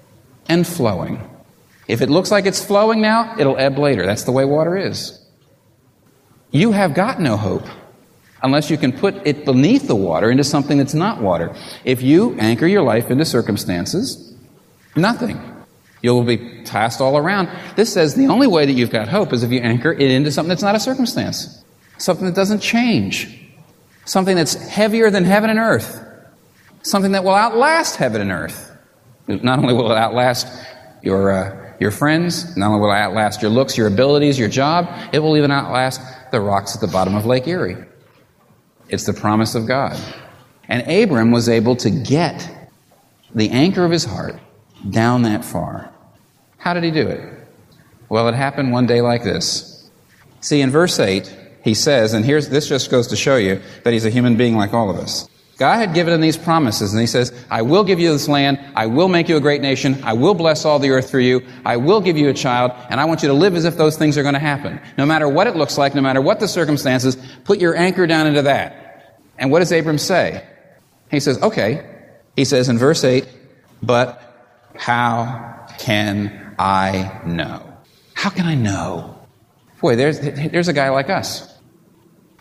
and 0.49 0.67
flowing. 0.67 1.19
If 1.87 2.01
it 2.01 2.09
looks 2.09 2.31
like 2.31 2.45
it's 2.45 2.63
flowing 2.63 3.01
now, 3.01 3.35
it'll 3.39 3.57
ebb 3.57 3.77
later. 3.77 4.05
That's 4.05 4.23
the 4.23 4.31
way 4.31 4.45
water 4.45 4.75
is. 4.75 5.19
You 6.51 6.71
have 6.71 6.93
got 6.93 7.19
no 7.19 7.37
hope 7.37 7.65
unless 8.43 8.69
you 8.69 8.77
can 8.77 8.91
put 8.91 9.15
it 9.25 9.45
beneath 9.45 9.87
the 9.87 9.95
water 9.95 10.29
into 10.29 10.43
something 10.43 10.77
that's 10.77 10.93
not 10.93 11.21
water. 11.21 11.55
If 11.83 12.01
you 12.01 12.37
anchor 12.39 12.67
your 12.67 12.83
life 12.83 13.09
into 13.09 13.25
circumstances, 13.25 14.27
Nothing. 14.97 15.39
You'll 16.01 16.23
be 16.23 16.63
tossed 16.63 17.01
all 17.01 17.17
around. 17.17 17.49
This 17.75 17.93
says 17.93 18.15
the 18.15 18.27
only 18.27 18.47
way 18.47 18.65
that 18.65 18.73
you've 18.73 18.89
got 18.89 19.07
hope 19.07 19.31
is 19.31 19.43
if 19.43 19.51
you 19.51 19.59
anchor 19.61 19.93
it 19.93 20.11
into 20.11 20.31
something 20.31 20.49
that's 20.49 20.63
not 20.63 20.75
a 20.75 20.79
circumstance, 20.79 21.63
something 21.97 22.25
that 22.25 22.35
doesn't 22.35 22.59
change, 22.59 23.39
something 24.05 24.35
that's 24.35 24.55
heavier 24.55 25.09
than 25.09 25.23
heaven 25.23 25.49
and 25.49 25.59
earth, 25.59 26.03
something 26.81 27.11
that 27.13 27.23
will 27.23 27.35
outlast 27.35 27.95
heaven 27.95 28.21
and 28.21 28.31
earth. 28.31 28.71
Not 29.27 29.59
only 29.59 29.73
will 29.73 29.91
it 29.91 29.97
outlast 29.97 30.47
your, 31.01 31.31
uh, 31.31 31.66
your 31.79 31.91
friends, 31.91 32.55
not 32.57 32.67
only 32.67 32.79
will 32.79 32.91
it 32.91 32.95
outlast 32.95 33.41
your 33.41 33.51
looks, 33.51 33.77
your 33.77 33.87
abilities, 33.87 34.37
your 34.39 34.49
job, 34.49 34.87
it 35.13 35.19
will 35.19 35.37
even 35.37 35.51
outlast 35.51 36.01
the 36.31 36.39
rocks 36.39 36.75
at 36.75 36.81
the 36.81 36.87
bottom 36.87 37.15
of 37.15 37.25
Lake 37.25 37.47
Erie. 37.47 37.77
It's 38.89 39.05
the 39.05 39.13
promise 39.13 39.55
of 39.55 39.67
God. 39.67 39.99
And 40.67 40.89
Abram 40.89 41.31
was 41.31 41.49
able 41.49 41.75
to 41.77 41.89
get 41.89 42.49
the 43.33 43.49
anchor 43.49 43.85
of 43.85 43.91
his 43.91 44.05
heart 44.05 44.35
down 44.89 45.23
that 45.23 45.45
far. 45.45 45.91
How 46.57 46.73
did 46.73 46.83
he 46.83 46.91
do 46.91 47.07
it? 47.07 47.33
Well, 48.09 48.27
it 48.27 48.35
happened 48.35 48.71
one 48.71 48.87
day 48.87 49.01
like 49.01 49.23
this. 49.23 49.89
See, 50.41 50.61
in 50.61 50.71
verse 50.71 50.99
8, 50.99 51.35
he 51.63 51.73
says, 51.73 52.13
and 52.13 52.23
here's, 52.23 52.49
this 52.49 52.69
just 52.69 52.89
goes 52.89 53.07
to 53.07 53.15
show 53.15 53.35
you 53.35 53.61
that 53.83 53.93
he's 53.93 54.05
a 54.05 54.09
human 54.09 54.37
being 54.37 54.55
like 54.55 54.73
all 54.73 54.89
of 54.89 54.97
us. 54.97 55.27
God 55.57 55.77
had 55.77 55.95
given 55.95 56.13
him 56.13 56.21
these 56.21 56.37
promises, 56.37 56.93
and 56.93 57.01
he 57.01 57.07
says, 57.07 57.33
I 57.49 57.63
will 57.63 57.83
give 57.83 57.99
you 57.99 58.11
this 58.11 58.27
land, 58.27 58.59
I 58.75 58.85
will 58.85 59.07
make 59.07 59.27
you 59.27 59.37
a 59.37 59.41
great 59.41 59.61
nation, 59.61 60.03
I 60.03 60.13
will 60.13 60.35
bless 60.35 60.65
all 60.65 60.77
the 60.77 60.91
earth 60.91 61.09
through 61.09 61.23
you, 61.23 61.47
I 61.65 61.77
will 61.77 61.99
give 61.99 62.15
you 62.15 62.29
a 62.29 62.33
child, 62.33 62.73
and 62.91 62.99
I 62.99 63.05
want 63.05 63.23
you 63.23 63.29
to 63.29 63.33
live 63.33 63.55
as 63.55 63.65
if 63.65 63.75
those 63.75 63.97
things 63.97 64.19
are 64.19 64.21
going 64.21 64.35
to 64.35 64.39
happen. 64.39 64.79
No 64.99 65.05
matter 65.07 65.27
what 65.27 65.47
it 65.47 65.55
looks 65.55 65.75
like, 65.75 65.95
no 65.95 66.01
matter 66.01 66.21
what 66.21 66.39
the 66.39 66.47
circumstances, 66.47 67.17
put 67.43 67.59
your 67.59 67.75
anchor 67.75 68.05
down 68.05 68.27
into 68.27 68.43
that. 68.43 69.19
And 69.39 69.51
what 69.51 69.59
does 69.59 69.71
Abram 69.71 69.97
say? 69.97 70.45
He 71.09 71.19
says, 71.19 71.41
okay. 71.41 71.85
He 72.35 72.45
says 72.45 72.69
in 72.69 72.77
verse 72.77 73.03
8, 73.03 73.27
but 73.81 74.21
how 74.75 75.65
can 75.79 76.55
I 76.59 77.19
know? 77.25 77.63
How 78.13 78.29
can 78.29 78.45
I 78.45 78.53
know? 78.53 79.19
Boy, 79.81 79.95
there's, 79.95 80.19
there's 80.19 80.67
a 80.67 80.73
guy 80.73 80.89
like 80.89 81.09
us. 81.09 81.51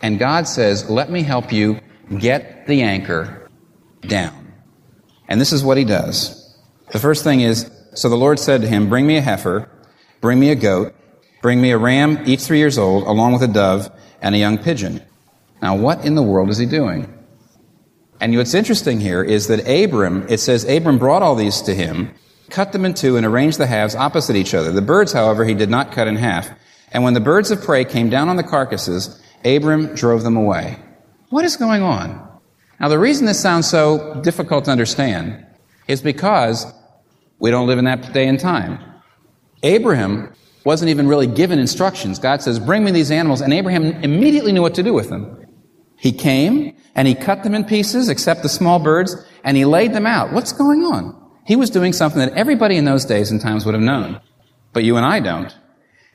And 0.03 0.19
God 0.19 0.47
says, 0.47 0.87
let 0.87 1.09
me 1.09 1.23
help 1.23 1.51
you 1.51 1.79
get 2.19 2.56
the 2.67 2.81
anchor 2.81 3.49
down. 4.01 4.53
And 5.27 5.41
this 5.41 5.51
is 5.51 5.63
what 5.63 5.77
he 5.77 5.83
does. 5.83 6.55
The 6.91 6.99
first 6.99 7.23
thing 7.23 7.41
is, 7.41 7.69
so 7.93 8.09
the 8.09 8.15
Lord 8.15 8.39
said 8.39 8.61
to 8.61 8.67
him, 8.67 8.89
bring 8.89 9.07
me 9.07 9.17
a 9.17 9.21
heifer, 9.21 9.69
bring 10.21 10.39
me 10.39 10.51
a 10.51 10.55
goat, 10.55 10.93
bring 11.41 11.61
me 11.61 11.71
a 11.71 11.77
ram, 11.77 12.19
each 12.25 12.41
three 12.41 12.59
years 12.59 12.77
old, 12.77 13.03
along 13.03 13.33
with 13.33 13.43
a 13.43 13.47
dove 13.47 13.91
and 14.21 14.35
a 14.35 14.37
young 14.37 14.57
pigeon. 14.57 15.01
Now, 15.61 15.75
what 15.75 16.05
in 16.05 16.15
the 16.15 16.23
world 16.23 16.49
is 16.49 16.57
he 16.57 16.65
doing? 16.65 17.13
And 18.19 18.35
what's 18.35 18.53
interesting 18.53 18.99
here 18.99 19.23
is 19.23 19.47
that 19.47 19.67
Abram, 19.67 20.25
it 20.29 20.39
says 20.39 20.63
Abram 20.65 20.97
brought 20.97 21.21
all 21.21 21.35
these 21.35 21.61
to 21.63 21.75
him, 21.75 22.13
cut 22.49 22.71
them 22.71 22.85
in 22.85 22.93
two, 22.93 23.17
and 23.17 23.25
arranged 23.25 23.57
the 23.57 23.67
halves 23.67 23.95
opposite 23.95 24.35
each 24.35 24.53
other. 24.53 24.71
The 24.71 24.81
birds, 24.81 25.13
however, 25.13 25.45
he 25.45 25.53
did 25.53 25.69
not 25.69 25.91
cut 25.91 26.07
in 26.07 26.15
half. 26.15 26.49
And 26.91 27.03
when 27.03 27.13
the 27.13 27.19
birds 27.19 27.51
of 27.51 27.61
prey 27.61 27.85
came 27.85 28.09
down 28.09 28.29
on 28.29 28.37
the 28.37 28.43
carcasses, 28.43 29.21
Abram 29.43 29.93
drove 29.95 30.23
them 30.23 30.37
away. 30.37 30.77
What 31.29 31.45
is 31.45 31.57
going 31.57 31.83
on? 31.83 32.26
Now, 32.79 32.89
the 32.89 32.99
reason 32.99 33.25
this 33.25 33.39
sounds 33.39 33.67
so 33.67 34.21
difficult 34.21 34.65
to 34.65 34.71
understand 34.71 35.45
is 35.87 36.01
because 36.01 36.65
we 37.39 37.51
don't 37.51 37.67
live 37.67 37.79
in 37.79 37.85
that 37.85 38.13
day 38.13 38.27
and 38.27 38.39
time. 38.39 38.79
Abraham 39.63 40.33
wasn't 40.63 40.89
even 40.89 41.07
really 41.07 41.27
given 41.27 41.59
instructions. 41.59 42.19
God 42.19 42.41
says, 42.41 42.59
Bring 42.59 42.83
me 42.83 42.91
these 42.91 43.09
animals, 43.09 43.41
and 43.41 43.53
Abraham 43.53 43.85
immediately 44.03 44.51
knew 44.51 44.61
what 44.61 44.75
to 44.75 44.83
do 44.83 44.93
with 44.93 45.09
them. 45.09 45.45
He 45.97 46.11
came 46.11 46.75
and 46.93 47.07
he 47.07 47.15
cut 47.15 47.43
them 47.43 47.55
in 47.55 47.63
pieces, 47.63 48.09
except 48.09 48.43
the 48.43 48.49
small 48.49 48.77
birds, 48.79 49.15
and 49.43 49.57
he 49.57 49.65
laid 49.65 49.93
them 49.93 50.05
out. 50.05 50.31
What's 50.31 50.51
going 50.51 50.83
on? 50.83 51.15
He 51.45 51.55
was 51.55 51.69
doing 51.69 51.93
something 51.93 52.19
that 52.19 52.33
everybody 52.33 52.75
in 52.75 52.85
those 52.85 53.05
days 53.05 53.31
and 53.31 53.41
times 53.41 53.65
would 53.65 53.73
have 53.73 53.83
known, 53.83 54.21
but 54.73 54.83
you 54.83 54.97
and 54.97 55.05
I 55.05 55.19
don't. 55.19 55.55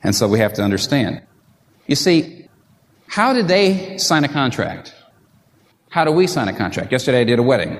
And 0.02 0.14
so 0.14 0.28
we 0.28 0.38
have 0.38 0.52
to 0.54 0.62
understand. 0.62 1.22
You 1.86 1.96
see, 1.96 2.48
how 3.08 3.32
did 3.32 3.48
they 3.48 3.98
sign 3.98 4.24
a 4.24 4.28
contract? 4.28 4.94
How 5.92 6.06
do 6.06 6.10
we 6.10 6.26
sign 6.26 6.48
a 6.48 6.54
contract? 6.54 6.90
Yesterday 6.90 7.20
I 7.20 7.24
did 7.24 7.38
a 7.38 7.42
wedding. 7.42 7.78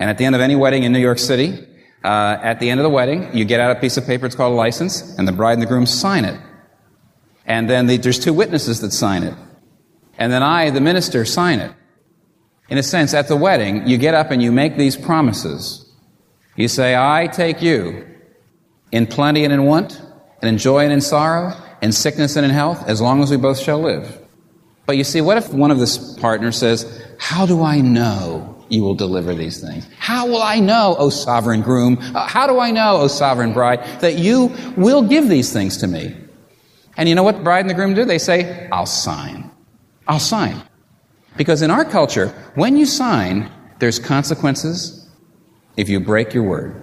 And 0.00 0.10
at 0.10 0.18
the 0.18 0.24
end 0.24 0.34
of 0.34 0.40
any 0.40 0.56
wedding 0.56 0.82
in 0.82 0.92
New 0.92 0.98
York 0.98 1.20
City, 1.20 1.64
uh, 2.02 2.36
at 2.42 2.58
the 2.58 2.68
end 2.68 2.80
of 2.80 2.82
the 2.82 2.90
wedding, 2.90 3.36
you 3.36 3.44
get 3.44 3.60
out 3.60 3.70
a 3.70 3.78
piece 3.78 3.96
of 3.96 4.04
paper, 4.04 4.26
it's 4.26 4.34
called 4.34 4.52
a 4.52 4.56
license, 4.56 5.16
and 5.16 5.28
the 5.28 5.32
bride 5.32 5.52
and 5.52 5.62
the 5.62 5.66
groom 5.66 5.86
sign 5.86 6.24
it. 6.24 6.40
And 7.46 7.70
then 7.70 7.86
the, 7.86 7.98
there's 7.98 8.18
two 8.18 8.34
witnesses 8.34 8.80
that 8.80 8.92
sign 8.92 9.22
it. 9.22 9.34
And 10.18 10.32
then 10.32 10.42
I, 10.42 10.70
the 10.70 10.80
minister, 10.80 11.24
sign 11.24 11.60
it. 11.60 11.72
In 12.68 12.78
a 12.78 12.82
sense, 12.82 13.14
at 13.14 13.28
the 13.28 13.36
wedding, 13.36 13.86
you 13.86 13.96
get 13.96 14.14
up 14.14 14.32
and 14.32 14.42
you 14.42 14.50
make 14.50 14.76
these 14.76 14.96
promises. 14.96 15.88
You 16.56 16.66
say, 16.66 16.96
I 16.96 17.28
take 17.28 17.62
you 17.62 18.08
in 18.90 19.06
plenty 19.06 19.44
and 19.44 19.52
in 19.52 19.66
want, 19.66 20.00
and 20.40 20.48
in 20.48 20.58
joy 20.58 20.82
and 20.82 20.92
in 20.92 21.00
sorrow, 21.00 21.56
in 21.80 21.92
sickness 21.92 22.34
and 22.34 22.44
in 22.44 22.50
health, 22.50 22.82
as 22.88 23.00
long 23.00 23.22
as 23.22 23.30
we 23.30 23.36
both 23.36 23.60
shall 23.60 23.80
live. 23.80 24.21
But 24.86 24.96
you 24.96 25.04
see, 25.04 25.20
what 25.20 25.36
if 25.36 25.52
one 25.52 25.70
of 25.70 25.78
the 25.78 26.18
partners 26.20 26.56
says, 26.58 27.04
How 27.18 27.46
do 27.46 27.62
I 27.62 27.80
know 27.80 28.64
you 28.68 28.82
will 28.82 28.94
deliver 28.94 29.34
these 29.34 29.60
things? 29.60 29.86
How 29.98 30.26
will 30.26 30.42
I 30.42 30.58
know, 30.58 30.96
O 30.98 31.08
sovereign 31.08 31.62
groom? 31.62 31.98
Uh, 32.14 32.26
how 32.26 32.46
do 32.46 32.58
I 32.58 32.70
know, 32.70 32.96
O 32.96 33.08
sovereign 33.08 33.52
bride, 33.52 33.84
that 34.00 34.18
you 34.18 34.52
will 34.76 35.02
give 35.02 35.28
these 35.28 35.52
things 35.52 35.76
to 35.78 35.86
me? 35.86 36.16
And 36.96 37.08
you 37.08 37.14
know 37.14 37.22
what 37.22 37.36
the 37.38 37.42
bride 37.42 37.60
and 37.60 37.70
the 37.70 37.74
groom 37.74 37.94
do? 37.94 38.04
They 38.04 38.18
say, 38.18 38.68
I'll 38.72 38.86
sign. 38.86 39.50
I'll 40.08 40.18
sign. 40.18 40.62
Because 41.36 41.62
in 41.62 41.70
our 41.70 41.84
culture, 41.84 42.28
when 42.54 42.76
you 42.76 42.84
sign, 42.84 43.50
there's 43.78 43.98
consequences 43.98 45.08
if 45.76 45.88
you 45.88 46.00
break 46.00 46.34
your 46.34 46.42
word. 46.42 46.82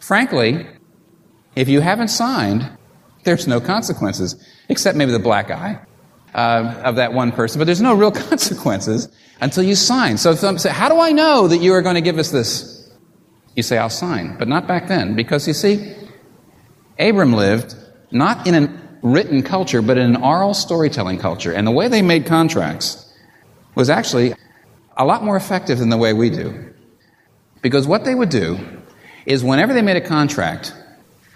Frankly, 0.00 0.66
if 1.54 1.68
you 1.68 1.80
haven't 1.80 2.08
signed, 2.08 2.70
there's 3.24 3.46
no 3.46 3.60
consequences, 3.60 4.36
except 4.68 4.98
maybe 4.98 5.12
the 5.12 5.18
black 5.18 5.50
eye 5.50 5.80
uh, 6.36 6.82
of 6.84 6.96
that 6.96 7.14
one 7.14 7.32
person, 7.32 7.58
but 7.58 7.64
there's 7.64 7.80
no 7.80 7.94
real 7.94 8.12
consequences 8.28 9.08
until 9.40 9.64
you 9.64 9.74
sign. 9.74 10.18
So 10.18 10.34
some 10.34 10.58
say, 10.58 10.70
how 10.70 10.88
do 10.88 11.00
I 11.00 11.10
know 11.10 11.48
that 11.48 11.58
you 11.58 11.72
are 11.72 11.82
going 11.82 11.94
to 11.94 12.00
give 12.02 12.18
us 12.18 12.30
this? 12.30 12.88
You 13.56 13.62
say, 13.62 13.78
I'll 13.78 13.90
sign. 13.90 14.36
But 14.38 14.46
not 14.46 14.68
back 14.68 14.86
then, 14.86 15.16
because 15.16 15.48
you 15.48 15.54
see, 15.54 15.96
Abram 16.98 17.32
lived 17.32 17.74
not 18.10 18.46
in 18.46 18.54
a 18.54 18.98
written 19.02 19.42
culture, 19.42 19.80
but 19.80 19.96
in 19.96 20.14
an 20.14 20.22
oral 20.22 20.52
storytelling 20.52 21.18
culture. 21.18 21.52
And 21.52 21.66
the 21.66 21.70
way 21.70 21.88
they 21.88 22.02
made 22.02 22.26
contracts 22.26 23.10
was 23.74 23.88
actually 23.88 24.34
a 24.96 25.04
lot 25.06 25.24
more 25.24 25.36
effective 25.36 25.78
than 25.78 25.88
the 25.88 25.96
way 25.96 26.12
we 26.12 26.28
do. 26.28 26.74
Because 27.62 27.86
what 27.86 28.04
they 28.04 28.14
would 28.14 28.28
do 28.28 28.58
is 29.24 29.42
whenever 29.42 29.72
they 29.72 29.82
made 29.82 29.96
a 29.96 30.06
contract, 30.06 30.74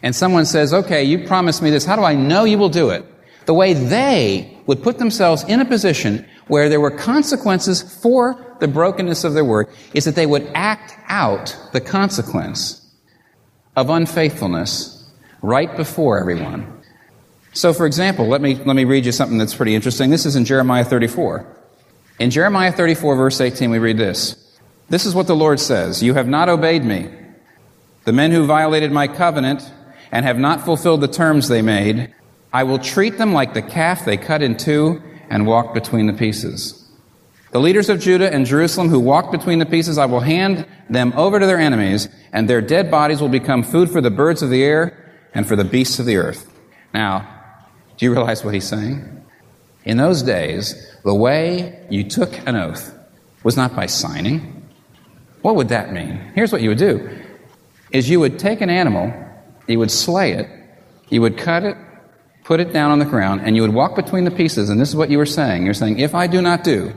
and 0.03 0.15
someone 0.15 0.45
says, 0.45 0.75
okay, 0.75 1.05
you 1.05 1.27
promised 1.27 1.63
me 1.63 1.71
this, 1.71 1.85
how 1.87 1.97
do 1.97 2.03
I 2.03 2.15
know 2.15 2.45
you 2.45 2.59
will 2.59 2.69
do 2.69 2.91
it? 2.91 3.05
The 3.47 3.55
way 3.55 3.73
they 3.73 4.60
would 4.71 4.85
put 4.85 4.99
themselves 4.99 5.43
in 5.49 5.61
a 5.61 5.65
position 5.65 6.25
where 6.47 6.69
there 6.69 6.81
were 6.81 6.93
consequences 6.93 7.83
for 7.83 8.57
the 8.61 8.69
brokenness 8.69 9.25
of 9.25 9.35
their 9.35 9.45
word 9.45 9.67
is 9.95 10.05
that 10.05 10.15
they 10.15 10.27
would 10.27 10.49
act 10.55 10.95
out 11.09 11.59
the 11.73 11.81
consequence 11.81 12.89
of 13.75 13.91
unfaithfulness 13.91 15.11
right 15.43 15.77
before 15.77 16.21
everyone. 16.21 16.73
So, 17.53 17.73
for 17.73 17.85
example, 17.85 18.29
let 18.29 18.41
me, 18.41 18.55
let 18.55 18.77
me 18.77 18.85
read 18.85 19.05
you 19.07 19.11
something 19.11 19.39
that's 19.39 19.57
pretty 19.57 19.75
interesting. 19.75 20.09
This 20.09 20.25
is 20.25 20.37
in 20.37 20.45
Jeremiah 20.45 20.85
34. 20.85 21.45
In 22.21 22.31
Jeremiah 22.31 22.71
34, 22.71 23.17
verse 23.17 23.41
18, 23.41 23.73
we 23.73 23.81
read 23.81 23.99
this. 23.99 24.57
This 24.89 25.05
is 25.05 25.17
what 25.17 25.27
the 25.27 25.35
Lord 25.35 25.59
says 25.59 26.01
You 26.01 26.15
have 26.15 26.29
not 26.29 26.49
obeyed 26.49 26.85
me. 26.85 27.11
The 28.05 28.13
men 28.13 28.31
who 28.31 28.47
violated 28.47 28.93
my 28.93 29.09
covenant 29.09 29.69
and 30.13 30.25
have 30.25 30.39
not 30.39 30.65
fulfilled 30.65 31.01
the 31.01 31.09
terms 31.09 31.49
they 31.49 31.61
made, 31.61 32.15
I 32.53 32.65
will 32.65 32.79
treat 32.79 33.19
them 33.19 33.33
like 33.33 33.55
the 33.55 33.63
calf 33.63 34.05
they 34.05 34.17
cut 34.17 34.43
in 34.43 34.57
two 34.57 35.03
and 35.29 35.47
walked 35.47 35.75
between 35.75 36.07
the 36.07 36.13
pieces. 36.13 36.77
The 37.53 37.61
leaders 37.61 37.89
of 37.89 38.01
Judah 38.01 38.33
and 38.33 38.47
Jerusalem 38.47 38.89
who 38.89 39.01
walked 39.01 39.33
between 39.33 39.59
the 39.59 39.67
pieces, 39.67 39.99
I 39.99 40.07
will 40.07 40.21
hand 40.21 40.67
them 40.89 41.13
over 41.17 41.41
to 41.41 41.47
their 41.47 41.59
enemies, 41.59 42.09
and 42.33 42.49
their 42.49 42.61
dead 42.61 42.91
bodies 42.91 43.21
will 43.21 43.29
become 43.29 43.63
food 43.63 43.91
for 43.91 44.01
the 44.01 44.11
birds 44.11 44.43
of 44.43 44.51
the 44.51 44.63
air 44.63 45.13
and 45.35 45.47
for 45.47 45.57
the 45.57 45.65
beasts 45.65 45.99
of 45.99 46.07
the 46.07 46.17
earth. 46.17 46.49
Now, 46.95 47.29
do 47.97 48.07
you 48.07 48.13
realize 48.13 48.45
what 48.45 48.55
he's 48.55 48.69
saying? 48.69 49.25
In 49.85 49.97
those 49.97 50.23
days, 50.23 50.97
the 51.05 51.15
way 51.15 51.87
you 51.91 52.05
took 52.05 52.47
an 52.47 52.55
oath 52.55 52.95
was 53.43 53.57
not 53.57 53.75
by 53.75 53.87
signing. 53.87 54.69
What 55.43 55.57
would 55.57 55.69
that 55.69 55.93
mean? 55.93 56.17
Here's 56.35 56.53
what 56.53 56.63
you 56.63 56.69
would 56.69 56.79
do 56.79 57.09
is 57.91 58.09
you 58.09 58.21
would 58.21 58.39
take 58.39 58.61
an 58.61 58.71
animal, 58.71 59.13
you 59.67 59.79
would 59.79 59.91
slay 59.91 60.33
it, 60.33 60.49
you 61.09 61.21
would 61.21 61.37
cut 61.37 61.65
it, 61.65 61.77
put 62.45 62.61
it 62.61 62.73
down 62.73 62.91
on 62.91 62.99
the 62.99 63.05
ground, 63.05 63.43
and 63.45 63.57
you 63.57 63.63
would 63.63 63.75
walk 63.75 63.95
between 63.95 64.25
the 64.25 64.31
pieces, 64.31 64.71
and 64.71 64.81
this 64.81 64.89
is 64.89 64.97
what 64.97 65.11
you 65.11 65.19
were 65.19 65.27
saying. 65.27 65.65
You're 65.65 65.75
saying, 65.75 65.99
if 65.99 66.15
I 66.15 66.27
do 66.27 66.43
not 66.43 66.65
do 66.65 66.93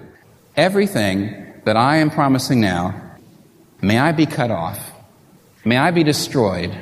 everything 0.55 1.53
that 1.65 1.77
I 1.77 1.97
am 1.97 2.09
promising 2.09 2.59
now, 2.59 3.17
may 3.81 3.99
I 3.99 4.11
be 4.11 4.25
cut 4.25 4.51
off, 4.51 4.91
may 5.65 5.77
I 5.77 5.91
be 5.91 6.03
destroyed, 6.03 6.75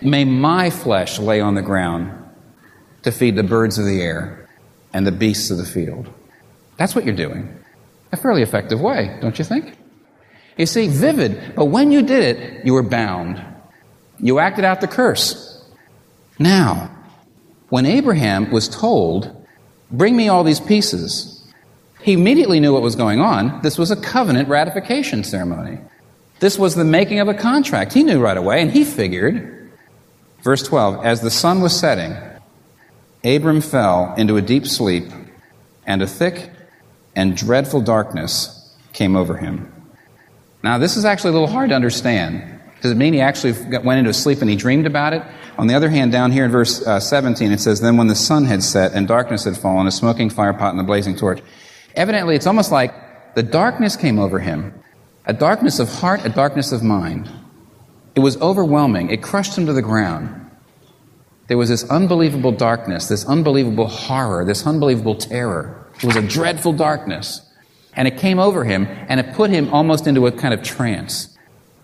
may 0.00 0.24
my 0.24 0.70
flesh 0.70 1.18
lay 1.18 1.40
on 1.40 1.54
the 1.54 1.62
ground 1.62 2.12
to 3.02 3.12
feed 3.12 3.36
the 3.36 3.42
birds 3.42 3.78
of 3.78 3.84
the 3.84 4.00
air 4.00 4.48
and 4.92 5.06
the 5.06 5.12
beasts 5.12 5.50
of 5.50 5.58
the 5.58 5.64
field. 5.64 6.08
That's 6.76 6.94
what 6.94 7.04
you're 7.04 7.14
doing. 7.14 7.58
A 8.12 8.16
fairly 8.16 8.42
effective 8.42 8.80
way, 8.80 9.18
don't 9.20 9.38
you 9.38 9.44
think? 9.44 9.76
You 10.56 10.66
see, 10.66 10.88
vivid, 10.88 11.54
but 11.56 11.66
when 11.66 11.92
you 11.92 12.02
did 12.02 12.36
it, 12.36 12.66
you 12.66 12.74
were 12.74 12.82
bound. 12.82 13.42
You 14.18 14.38
acted 14.38 14.64
out 14.64 14.80
the 14.80 14.88
curse. 14.88 15.64
Now, 16.38 16.90
when 17.72 17.86
Abraham 17.86 18.50
was 18.50 18.68
told, 18.68 19.34
Bring 19.90 20.14
me 20.14 20.28
all 20.28 20.44
these 20.44 20.60
pieces, 20.60 21.42
he 22.02 22.12
immediately 22.12 22.60
knew 22.60 22.74
what 22.74 22.82
was 22.82 22.96
going 22.96 23.18
on. 23.18 23.62
This 23.62 23.78
was 23.78 23.90
a 23.90 23.96
covenant 23.96 24.50
ratification 24.50 25.24
ceremony. 25.24 25.78
This 26.38 26.58
was 26.58 26.74
the 26.74 26.84
making 26.84 27.20
of 27.20 27.28
a 27.28 27.34
contract. 27.34 27.94
He 27.94 28.02
knew 28.02 28.20
right 28.20 28.36
away, 28.36 28.60
and 28.60 28.70
he 28.70 28.84
figured. 28.84 29.70
Verse 30.42 30.62
12 30.62 31.02
As 31.02 31.22
the 31.22 31.30
sun 31.30 31.62
was 31.62 31.74
setting, 31.74 32.14
Abram 33.24 33.62
fell 33.62 34.12
into 34.18 34.36
a 34.36 34.42
deep 34.42 34.66
sleep, 34.66 35.04
and 35.86 36.02
a 36.02 36.06
thick 36.06 36.50
and 37.16 37.34
dreadful 37.34 37.80
darkness 37.80 38.76
came 38.92 39.16
over 39.16 39.38
him. 39.38 39.72
Now, 40.62 40.76
this 40.76 40.98
is 40.98 41.06
actually 41.06 41.30
a 41.30 41.40
little 41.40 41.48
hard 41.48 41.70
to 41.70 41.74
understand 41.74 42.51
Does 42.82 42.90
it 42.90 42.96
mean 42.96 43.12
he 43.12 43.20
actually 43.20 43.52
went 43.78 44.00
into 44.00 44.12
sleep 44.12 44.40
and 44.40 44.50
he 44.50 44.56
dreamed 44.56 44.86
about 44.86 45.12
it? 45.12 45.22
On 45.56 45.68
the 45.68 45.74
other 45.74 45.88
hand, 45.88 46.10
down 46.10 46.32
here 46.32 46.44
in 46.44 46.50
verse 46.50 46.84
uh, 46.86 46.98
17, 46.98 47.52
it 47.52 47.60
says, 47.60 47.80
Then 47.80 47.96
when 47.96 48.08
the 48.08 48.14
sun 48.16 48.44
had 48.44 48.62
set 48.62 48.92
and 48.92 49.06
darkness 49.06 49.44
had 49.44 49.56
fallen, 49.56 49.86
a 49.86 49.92
smoking 49.92 50.30
fire 50.30 50.52
pot 50.52 50.72
and 50.72 50.80
a 50.80 50.84
blazing 50.84 51.14
torch. 51.14 51.40
Evidently, 51.94 52.34
it's 52.34 52.46
almost 52.46 52.72
like 52.72 53.34
the 53.34 53.42
darkness 53.42 53.96
came 53.96 54.18
over 54.18 54.38
him 54.38 54.74
a 55.24 55.32
darkness 55.32 55.78
of 55.78 55.88
heart, 55.88 56.24
a 56.24 56.28
darkness 56.28 56.72
of 56.72 56.82
mind. 56.82 57.30
It 58.16 58.20
was 58.20 58.36
overwhelming. 58.40 59.10
It 59.10 59.22
crushed 59.22 59.56
him 59.56 59.66
to 59.66 59.72
the 59.72 59.82
ground. 59.82 60.50
There 61.46 61.56
was 61.56 61.68
this 61.68 61.88
unbelievable 61.88 62.52
darkness, 62.52 63.06
this 63.06 63.24
unbelievable 63.26 63.86
horror, 63.86 64.44
this 64.44 64.66
unbelievable 64.66 65.14
terror. 65.14 65.86
It 65.96 66.04
was 66.04 66.16
a 66.16 66.22
dreadful 66.22 66.72
darkness. 66.72 67.40
And 67.94 68.08
it 68.08 68.18
came 68.18 68.38
over 68.38 68.64
him 68.64 68.86
and 68.88 69.20
it 69.20 69.34
put 69.34 69.50
him 69.50 69.72
almost 69.72 70.06
into 70.06 70.26
a 70.26 70.32
kind 70.32 70.54
of 70.54 70.62
trance. 70.62 71.31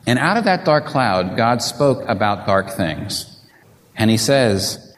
And 0.09 0.19
out 0.19 0.39
of 0.39 0.45
that 0.45 0.65
dark 0.65 0.87
cloud, 0.87 1.37
God 1.37 1.61
spoke 1.61 2.03
about 2.09 2.47
dark 2.47 2.71
things. 2.71 3.39
And 3.95 4.11
he 4.11 4.17
says, 4.17 4.97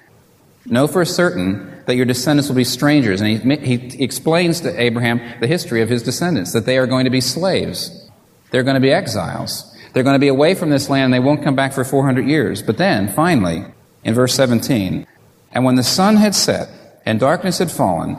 Know 0.66 0.86
for 0.86 1.04
certain 1.04 1.82
that 1.86 1.96
your 1.96 2.06
descendants 2.06 2.48
will 2.48 2.54
be 2.54 2.62
strangers. 2.62 3.20
And 3.20 3.42
he, 3.42 3.56
he 3.56 4.04
explains 4.04 4.60
to 4.60 4.80
Abraham 4.80 5.20
the 5.40 5.48
history 5.48 5.82
of 5.82 5.88
his 5.88 6.04
descendants, 6.04 6.52
that 6.52 6.64
they 6.64 6.78
are 6.78 6.86
going 6.86 7.06
to 7.06 7.10
be 7.10 7.20
slaves. 7.20 8.08
They're 8.52 8.62
going 8.62 8.76
to 8.76 8.80
be 8.80 8.92
exiles. 8.92 9.76
They're 9.92 10.04
going 10.04 10.14
to 10.14 10.20
be 10.20 10.28
away 10.28 10.54
from 10.54 10.70
this 10.70 10.88
land 10.88 11.06
and 11.06 11.14
they 11.14 11.18
won't 11.18 11.42
come 11.42 11.56
back 11.56 11.72
for 11.72 11.82
400 11.82 12.24
years. 12.28 12.62
But 12.62 12.78
then, 12.78 13.08
finally, 13.08 13.64
in 14.04 14.14
verse 14.14 14.34
17, 14.34 15.08
and 15.50 15.64
when 15.64 15.74
the 15.74 15.82
sun 15.82 16.18
had 16.18 16.36
set 16.36 16.68
and 17.04 17.18
darkness 17.18 17.58
had 17.58 17.72
fallen, 17.72 18.18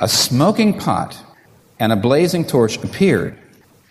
a 0.00 0.08
smoking 0.08 0.76
pot 0.76 1.16
and 1.78 1.92
a 1.92 1.96
blazing 1.96 2.44
torch 2.44 2.82
appeared. 2.82 3.38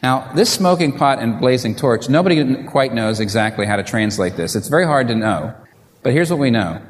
Now, 0.04 0.32
this 0.34 0.52
smoking 0.52 0.98
pot 0.98 1.20
and 1.20 1.40
blazing 1.40 1.76
torch, 1.76 2.10
nobody 2.10 2.64
quite 2.64 2.94
knows 2.94 3.20
exactly 3.20 3.66
how 3.66 3.76
to 3.76 3.84
translate 3.84 4.36
this. 4.36 4.56
It's 4.56 4.68
very 4.68 4.86
hard 4.86 5.08
to 5.10 5.16
know. 5.16 5.54
But 6.02 6.14
here's 6.14 6.32
what 6.32 6.40
we 6.40 6.50
know 6.50 6.82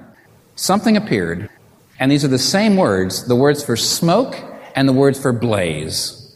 something 0.56 0.96
appeared, 0.96 1.50
and 2.00 2.12
these 2.12 2.24
are 2.24 2.30
the 2.30 2.40
same 2.40 2.78
words 2.78 3.26
the 3.28 3.36
words 3.36 3.64
for 3.64 3.76
smoke 3.76 4.38
and 4.76 4.88
the 4.88 4.94
words 4.94 5.22
for 5.22 5.34
blaze. 5.34 6.36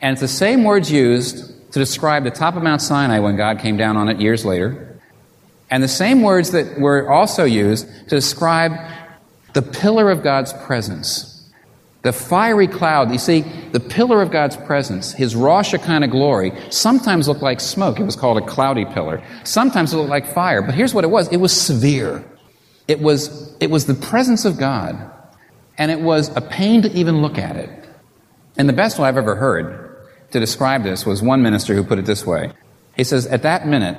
And 0.00 0.12
it's 0.12 0.20
the 0.20 0.28
same 0.28 0.64
words 0.64 0.90
used 0.90 1.72
to 1.72 1.78
describe 1.78 2.24
the 2.24 2.30
top 2.30 2.56
of 2.56 2.62
Mount 2.62 2.80
Sinai 2.80 3.18
when 3.18 3.36
God 3.36 3.58
came 3.58 3.76
down 3.76 3.96
on 3.96 4.08
it 4.08 4.20
years 4.20 4.44
later. 4.44 5.00
And 5.70 5.82
the 5.82 5.88
same 5.88 6.22
words 6.22 6.52
that 6.52 6.78
were 6.78 7.10
also 7.10 7.44
used 7.44 7.86
to 7.86 8.10
describe 8.10 8.72
the 9.54 9.62
pillar 9.62 10.10
of 10.10 10.22
God's 10.22 10.52
presence. 10.52 11.33
The 12.04 12.12
fiery 12.12 12.68
cloud, 12.68 13.10
you 13.10 13.18
see, 13.18 13.40
the 13.72 13.80
pillar 13.80 14.20
of 14.20 14.30
God's 14.30 14.58
presence, 14.58 15.14
his 15.14 15.32
Shekinah 15.32 16.08
glory, 16.08 16.52
sometimes 16.68 17.28
looked 17.28 17.40
like 17.40 17.60
smoke. 17.60 17.98
It 17.98 18.04
was 18.04 18.14
called 18.14 18.36
a 18.36 18.46
cloudy 18.46 18.84
pillar. 18.84 19.24
Sometimes 19.42 19.94
it 19.94 19.96
looked 19.96 20.10
like 20.10 20.26
fire. 20.26 20.60
But 20.60 20.74
here's 20.74 20.92
what 20.92 21.04
it 21.04 21.10
was 21.10 21.32
it 21.32 21.38
was 21.38 21.58
severe. 21.58 22.22
It 22.88 23.00
was, 23.00 23.56
it 23.58 23.70
was 23.70 23.86
the 23.86 23.94
presence 23.94 24.44
of 24.44 24.58
God, 24.58 25.10
and 25.78 25.90
it 25.90 25.98
was 25.98 26.28
a 26.36 26.42
pain 26.42 26.82
to 26.82 26.92
even 26.92 27.22
look 27.22 27.38
at 27.38 27.56
it. 27.56 27.70
And 28.58 28.68
the 28.68 28.74
best 28.74 28.98
one 28.98 29.08
I've 29.08 29.16
ever 29.16 29.36
heard 29.36 29.96
to 30.32 30.38
describe 30.38 30.82
this 30.82 31.06
was 31.06 31.22
one 31.22 31.40
minister 31.40 31.74
who 31.74 31.82
put 31.82 31.98
it 31.98 32.04
this 32.04 32.26
way. 32.26 32.52
He 32.96 33.04
says, 33.04 33.26
At 33.26 33.42
that 33.44 33.66
minute, 33.66 33.96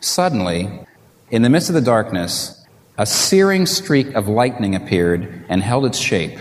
suddenly, 0.00 0.86
in 1.30 1.42
the 1.42 1.50
midst 1.50 1.68
of 1.68 1.74
the 1.74 1.82
darkness, 1.82 2.64
a 2.96 3.04
searing 3.04 3.66
streak 3.66 4.14
of 4.14 4.26
lightning 4.26 4.74
appeared 4.74 5.44
and 5.50 5.62
held 5.62 5.84
its 5.84 5.98
shape. 5.98 6.38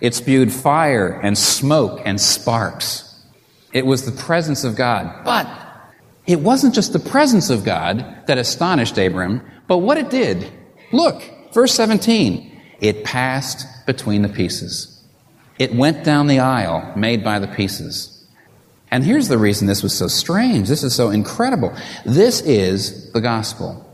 It 0.00 0.14
spewed 0.14 0.52
fire 0.52 1.20
and 1.22 1.36
smoke 1.36 2.00
and 2.04 2.20
sparks. 2.20 3.06
It 3.72 3.86
was 3.86 4.04
the 4.04 4.22
presence 4.22 4.64
of 4.64 4.76
God. 4.76 5.24
But 5.24 5.48
it 6.26 6.40
wasn't 6.40 6.74
just 6.74 6.92
the 6.92 6.98
presence 6.98 7.50
of 7.50 7.64
God 7.64 8.26
that 8.26 8.38
astonished 8.38 8.98
Abram, 8.98 9.42
but 9.66 9.78
what 9.78 9.98
it 9.98 10.10
did. 10.10 10.50
Look, 10.92 11.22
verse 11.52 11.74
17. 11.74 12.46
It 12.80 13.04
passed 13.04 13.66
between 13.86 14.22
the 14.22 14.28
pieces. 14.28 15.02
It 15.58 15.74
went 15.74 16.04
down 16.04 16.26
the 16.26 16.38
aisle 16.38 16.92
made 16.96 17.22
by 17.22 17.38
the 17.38 17.48
pieces. 17.48 18.16
And 18.90 19.04
here's 19.04 19.28
the 19.28 19.38
reason 19.38 19.66
this 19.66 19.82
was 19.82 19.96
so 19.96 20.08
strange. 20.08 20.68
This 20.68 20.82
is 20.82 20.94
so 20.94 21.10
incredible. 21.10 21.76
This 22.04 22.40
is 22.40 23.12
the 23.12 23.20
gospel. 23.20 23.86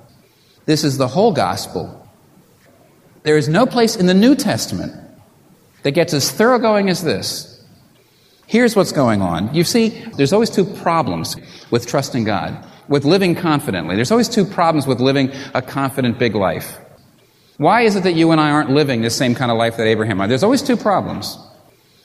This 0.65 0.85
is 0.85 0.97
the 0.97 1.09
whole 1.09 1.33
gospel. 1.33 2.09
There 3.25 3.37
is 3.37 3.49
no 3.49 3.67
place 3.67 3.97
in 3.97 4.07
the 4.07 4.15
New 4.15 4.37
Testament 4.37 4.95
that 5.87 5.93
gets 5.93 6.13
as 6.13 6.33
thoroughgoing 6.33 6.91
as 6.91 7.05
this. 7.05 7.65
Here's 8.49 8.75
what's 8.75 8.91
going 8.91 9.23
on. 9.23 9.55
You 9.55 9.63
see, 9.63 9.91
there's 10.17 10.33
always 10.33 10.51
two 10.51 10.65
problems 10.65 11.37
with 11.71 11.87
trusting 11.87 12.25
God, 12.25 12.67
with 12.89 13.05
living 13.05 13.37
confidently. 13.37 13.95
There's 13.95 14.11
always 14.11 14.29
two 14.29 14.45
problems 14.45 14.89
with 14.89 14.99
living 14.99 15.31
a 15.55 15.63
confident 15.63 16.19
big 16.19 16.35
life. 16.35 16.77
Why 17.59 17.83
is 17.83 17.95
it 17.95 18.03
that 18.03 18.15
you 18.15 18.33
and 18.33 18.41
I 18.41 18.51
aren't 18.51 18.71
living 18.71 19.03
the 19.03 19.11
same 19.11 19.37
kind 19.37 19.53
of 19.53 19.59
life 19.59 19.77
that 19.77 19.87
Abraham 19.87 20.19
had? 20.19 20.29
There's 20.29 20.43
always 20.43 20.61
two 20.61 20.77
problems. 20.77 21.39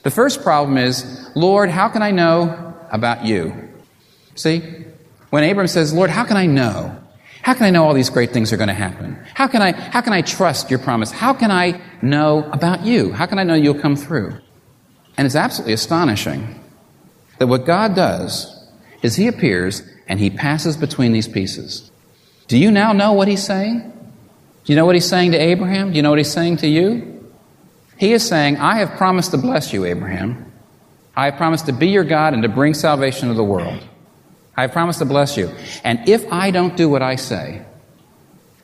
The 0.04 0.12
first 0.12 0.44
problem 0.44 0.78
is, 0.78 1.28
Lord, 1.34 1.68
how 1.68 1.88
can 1.88 2.02
I 2.02 2.12
know 2.12 2.76
about 2.92 3.24
you? 3.24 3.52
See? 4.36 4.60
When 5.30 5.42
Abraham 5.42 5.66
says, 5.66 5.92
Lord, 5.92 6.08
how 6.08 6.22
can 6.22 6.36
I 6.36 6.46
know? 6.46 6.96
How 7.42 7.54
can 7.54 7.64
I 7.64 7.70
know 7.70 7.84
all 7.84 7.94
these 7.94 8.10
great 8.10 8.32
things 8.32 8.52
are 8.52 8.56
going 8.56 8.68
to 8.68 8.74
happen? 8.74 9.18
How 9.34 9.48
can 9.48 9.60
I, 9.60 9.72
how 9.72 10.02
can 10.02 10.12
I 10.12 10.22
trust 10.22 10.70
your 10.70 10.78
promise? 10.78 11.10
How 11.10 11.34
can 11.34 11.50
I 11.50 11.80
know 12.02 12.48
about 12.52 12.84
you? 12.84 13.12
How 13.12 13.26
can 13.26 13.38
I 13.38 13.44
know 13.44 13.54
you'll 13.54 13.80
come 13.80 13.96
through? 13.96 14.38
And 15.16 15.26
it's 15.26 15.36
absolutely 15.36 15.74
astonishing 15.74 16.60
that 17.38 17.46
what 17.46 17.64
God 17.64 17.94
does 17.94 18.68
is 19.02 19.16
He 19.16 19.28
appears 19.28 19.82
and 20.08 20.18
He 20.18 20.30
passes 20.30 20.76
between 20.76 21.12
these 21.12 21.28
pieces. 21.28 21.90
Do 22.48 22.58
you 22.58 22.70
now 22.70 22.92
know 22.92 23.12
what 23.12 23.28
He's 23.28 23.44
saying? 23.44 23.80
Do 24.64 24.72
you 24.72 24.76
know 24.76 24.86
what 24.86 24.94
He's 24.94 25.08
saying 25.08 25.32
to 25.32 25.38
Abraham? 25.38 25.90
Do 25.90 25.96
you 25.96 26.02
know 26.02 26.10
what 26.10 26.18
He's 26.18 26.32
saying 26.32 26.58
to 26.58 26.68
you? 26.68 27.30
He 27.96 28.12
is 28.12 28.26
saying, 28.26 28.56
I 28.56 28.78
have 28.78 28.96
promised 28.96 29.30
to 29.30 29.38
bless 29.38 29.72
you, 29.72 29.84
Abraham. 29.84 30.52
I 31.14 31.26
have 31.26 31.36
promised 31.36 31.66
to 31.66 31.72
be 31.72 31.88
your 31.88 32.04
God 32.04 32.34
and 32.34 32.42
to 32.42 32.48
bring 32.48 32.74
salvation 32.74 33.28
to 33.28 33.34
the 33.34 33.44
world. 33.44 33.86
I 34.56 34.62
have 34.62 34.72
promised 34.72 34.98
to 34.98 35.04
bless 35.04 35.36
you. 35.36 35.50
And 35.84 36.08
if 36.08 36.30
I 36.32 36.50
don't 36.50 36.76
do 36.76 36.88
what 36.88 37.02
I 37.02 37.16
say, 37.16 37.64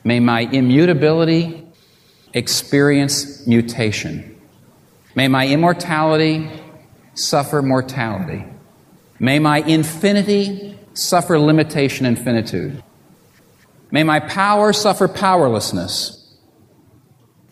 may 0.03 0.19
my 0.19 0.41
immutability 0.41 1.68
experience 2.33 3.45
mutation. 3.47 4.39
May 5.15 5.27
my 5.27 5.47
immortality 5.47 6.49
suffer 7.13 7.61
mortality. 7.61 8.45
May 9.19 9.39
my 9.39 9.59
infinity 9.59 10.77
suffer 10.93 11.39
limitation 11.39 12.05
and 12.05 12.17
finitude. 12.17 12.83
May 13.91 14.03
my 14.03 14.19
power 14.19 14.71
suffer 14.71 15.07
powerlessness. 15.07 16.15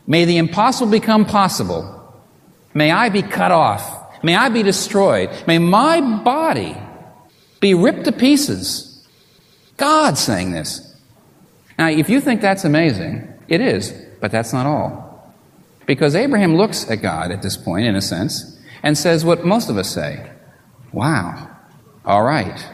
May 0.06 0.26
the 0.26 0.38
impossible 0.38 0.92
become 0.92 1.26
possible. 1.26 1.94
May 2.74 2.92
I 2.92 3.10
be 3.10 3.22
cut 3.22 3.52
off. 3.52 4.24
May 4.24 4.36
I 4.36 4.50
be 4.50 4.64
destroyed. 4.64 5.30
May 5.48 5.58
my 5.58 6.02
body 6.24 6.78
be 7.60 7.74
ripped 7.74 8.06
to 8.06 8.12
pieces. 8.12 9.06
God 9.78 10.18
saying 10.18 10.52
this. 10.52 10.96
Now, 11.78 11.90
if 11.90 12.10
you 12.10 12.22
think 12.22 12.42
that's 12.42 12.66
amazing, 12.66 13.28
it 13.48 13.62
is, 13.62 13.94
but 14.20 14.32
that's 14.32 14.54
not 14.54 14.66
all. 14.66 15.34
Because 15.86 16.16
Abraham 16.16 16.56
looks 16.56 16.90
at 16.90 17.02
God 17.02 17.32
at 17.32 17.42
this 17.42 17.56
point, 17.56 17.86
in 17.86 17.96
a 17.96 18.02
sense, 18.02 18.60
and 18.84 18.98
says 18.98 19.24
what 19.24 19.46
most 19.46 19.70
of 19.70 19.78
us 19.78 19.90
say 19.90 20.32
Wow, 20.94 21.50
all 22.06 22.24
right. 22.24 22.66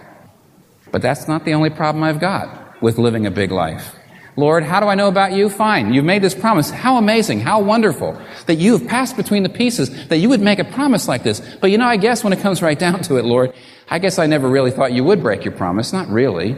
But 0.92 1.02
that's 1.02 1.28
not 1.28 1.46
the 1.46 1.54
only 1.54 1.70
problem 1.70 2.04
I've 2.04 2.20
got 2.20 2.82
with 2.82 2.98
living 2.98 3.26
a 3.26 3.32
big 3.32 3.52
life. 3.52 3.96
Lord, 4.36 4.64
how 4.64 4.80
do 4.80 4.88
I 4.88 4.96
know 4.96 5.08
about 5.08 5.34
you? 5.34 5.48
Fine. 5.50 5.94
You've 5.94 6.06
made 6.06 6.24
this 6.24 6.34
promise. 6.34 6.72
How 6.72 6.98
amazing, 6.98 7.40
how 7.40 7.62
wonderful 7.62 8.20
that 8.48 8.56
you 8.56 8.78
have 8.78 8.88
passed 8.88 9.16
between 9.16 9.44
the 9.44 9.50
pieces, 9.50 10.08
that 10.08 10.18
you 10.18 10.30
would 10.30 10.42
make 10.42 10.60
a 10.60 10.64
promise 10.64 11.08
like 11.08 11.24
this. 11.24 11.40
But 11.62 11.70
you 11.70 11.78
know, 11.78 11.86
I 11.86 11.98
guess 11.98 12.24
when 12.24 12.34
it 12.34 12.40
comes 12.40 12.62
right 12.62 12.78
down 12.78 13.02
to 13.04 13.18
it, 13.18 13.26
Lord, 13.26 13.54
I 13.90 14.00
guess 14.00 14.18
I 14.18 14.26
never 14.26 14.50
really 14.50 14.72
thought 14.72 14.92
you 14.94 15.04
would 15.04 15.22
break 15.22 15.44
your 15.44 15.54
promise. 15.54 15.94
Not 15.94 16.08
really. 16.10 16.56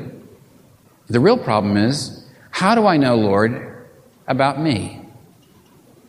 The 1.07 1.19
real 1.19 1.37
problem 1.37 1.75
is, 1.75 2.25
how 2.49 2.75
do 2.75 2.87
I 2.87 2.95
know, 2.97 3.15
Lord, 3.15 3.74
about 4.27 4.59
me? 4.59 5.01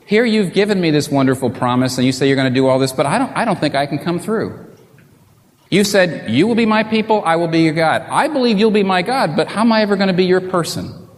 Here 0.07 0.25
you've 0.25 0.53
given 0.53 0.81
me 0.81 0.91
this 0.91 1.09
wonderful 1.09 1.51
promise 1.51 1.99
and 1.99 2.07
you 2.07 2.13
say 2.13 2.29
you're 2.29 2.37
going 2.37 2.53
to 2.53 2.55
do 2.55 2.69
all 2.69 2.79
this, 2.79 2.93
but 2.93 3.07
I 3.07 3.19
don't, 3.19 3.37
I 3.37 3.45
don't 3.45 3.59
think 3.59 3.75
I 3.75 3.87
can 3.87 3.99
come 3.99 4.21
through. 4.21 4.67
You 5.69 5.83
said, 5.83 6.31
You 6.31 6.47
will 6.47 6.55
be 6.55 6.67
my 6.67 6.85
people, 6.85 7.23
I 7.25 7.37
will 7.37 7.49
be 7.49 7.63
your 7.63 7.75
God. 7.75 8.03
I 8.09 8.29
believe 8.29 8.59
you'll 8.59 8.71
be 8.71 8.85
my 8.85 9.03
God, 9.03 9.35
but 9.35 9.49
how 9.49 9.63
am 9.63 9.73
I 9.73 9.83
ever 9.83 9.97
going 9.97 10.09
to 10.09 10.15
be 10.15 10.25
your 10.25 10.41
person? 10.41 11.09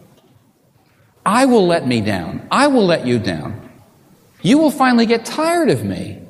I 1.25 1.45
will 1.45 1.67
let 1.67 1.87
me 1.87 2.01
down. 2.01 2.49
I 2.51 2.69
will 2.69 2.87
let 2.87 3.07
you 3.07 3.19
down. 3.19 3.71
You 4.41 4.57
will 4.57 4.71
finally 4.71 5.05
get 5.05 5.27
tired 5.27 5.69
of 5.69 5.85
me. 5.85 6.23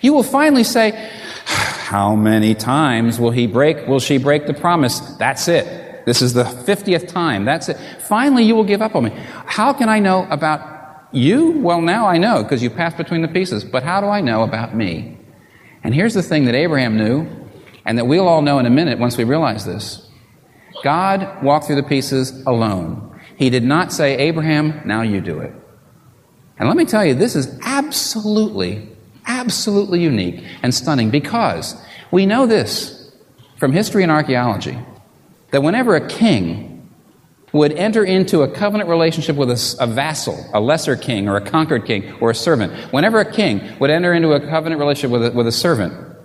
You 0.00 0.14
will 0.14 0.22
finally 0.22 0.64
say, 0.64 0.92
How 1.44 2.14
many 2.14 2.54
times 2.54 3.20
will 3.20 3.32
he 3.32 3.46
break, 3.46 3.86
will 3.86 4.00
she 4.00 4.16
break 4.16 4.46
the 4.46 4.54
promise? 4.54 5.00
That's 5.18 5.48
it. 5.48 5.87
This 6.08 6.22
is 6.22 6.32
the 6.32 6.44
50th 6.44 7.06
time. 7.06 7.44
That's 7.44 7.68
it. 7.68 7.76
Finally, 8.00 8.44
you 8.44 8.54
will 8.54 8.64
give 8.64 8.80
up 8.80 8.94
on 8.96 9.04
me. 9.04 9.10
How 9.44 9.74
can 9.74 9.90
I 9.90 9.98
know 9.98 10.26
about 10.30 11.06
you? 11.12 11.50
Well, 11.60 11.82
now 11.82 12.06
I 12.06 12.16
know 12.16 12.42
because 12.42 12.62
you 12.62 12.70
passed 12.70 12.96
between 12.96 13.20
the 13.20 13.28
pieces. 13.28 13.62
But 13.62 13.82
how 13.82 14.00
do 14.00 14.06
I 14.06 14.22
know 14.22 14.42
about 14.42 14.74
me? 14.74 15.18
And 15.84 15.94
here's 15.94 16.14
the 16.14 16.22
thing 16.22 16.46
that 16.46 16.54
Abraham 16.54 16.96
knew, 16.96 17.28
and 17.84 17.98
that 17.98 18.06
we'll 18.06 18.26
all 18.26 18.40
know 18.40 18.58
in 18.58 18.64
a 18.64 18.70
minute 18.70 18.98
once 18.98 19.18
we 19.18 19.24
realize 19.24 19.66
this. 19.66 20.08
God 20.82 21.42
walked 21.44 21.66
through 21.66 21.76
the 21.76 21.82
pieces 21.82 22.42
alone. 22.46 23.20
He 23.36 23.50
did 23.50 23.64
not 23.64 23.92
say, 23.92 24.16
Abraham, 24.16 24.80
now 24.86 25.02
you 25.02 25.20
do 25.20 25.40
it. 25.40 25.52
And 26.58 26.68
let 26.68 26.78
me 26.78 26.86
tell 26.86 27.04
you, 27.04 27.12
this 27.12 27.36
is 27.36 27.54
absolutely, 27.64 28.88
absolutely 29.26 30.00
unique 30.00 30.42
and 30.62 30.74
stunning 30.74 31.10
because 31.10 31.74
we 32.10 32.24
know 32.24 32.46
this 32.46 33.12
from 33.58 33.72
history 33.72 34.02
and 34.02 34.10
archaeology 34.10 34.78
that 35.50 35.62
whenever 35.62 35.96
a 35.96 36.06
king 36.06 36.88
would 37.52 37.72
enter 37.72 38.04
into 38.04 38.42
a 38.42 38.48
covenant 38.48 38.90
relationship 38.90 39.36
with 39.36 39.50
a, 39.50 39.76
a, 39.80 39.86
vassal, 39.86 40.44
a 40.52 40.60
lesser 40.60 40.96
king, 40.96 41.28
or 41.28 41.36
a 41.36 41.40
conquered 41.40 41.86
king, 41.86 42.12
or 42.20 42.30
a 42.30 42.34
servant, 42.34 42.72
whenever 42.92 43.20
a 43.20 43.30
king 43.30 43.78
would 43.78 43.90
enter 43.90 44.12
into 44.12 44.32
a 44.32 44.40
covenant 44.40 44.78
relationship 44.78 45.10
with 45.10 45.26
a, 45.26 45.30
with 45.30 45.46
a 45.46 45.52
servant, 45.52 46.16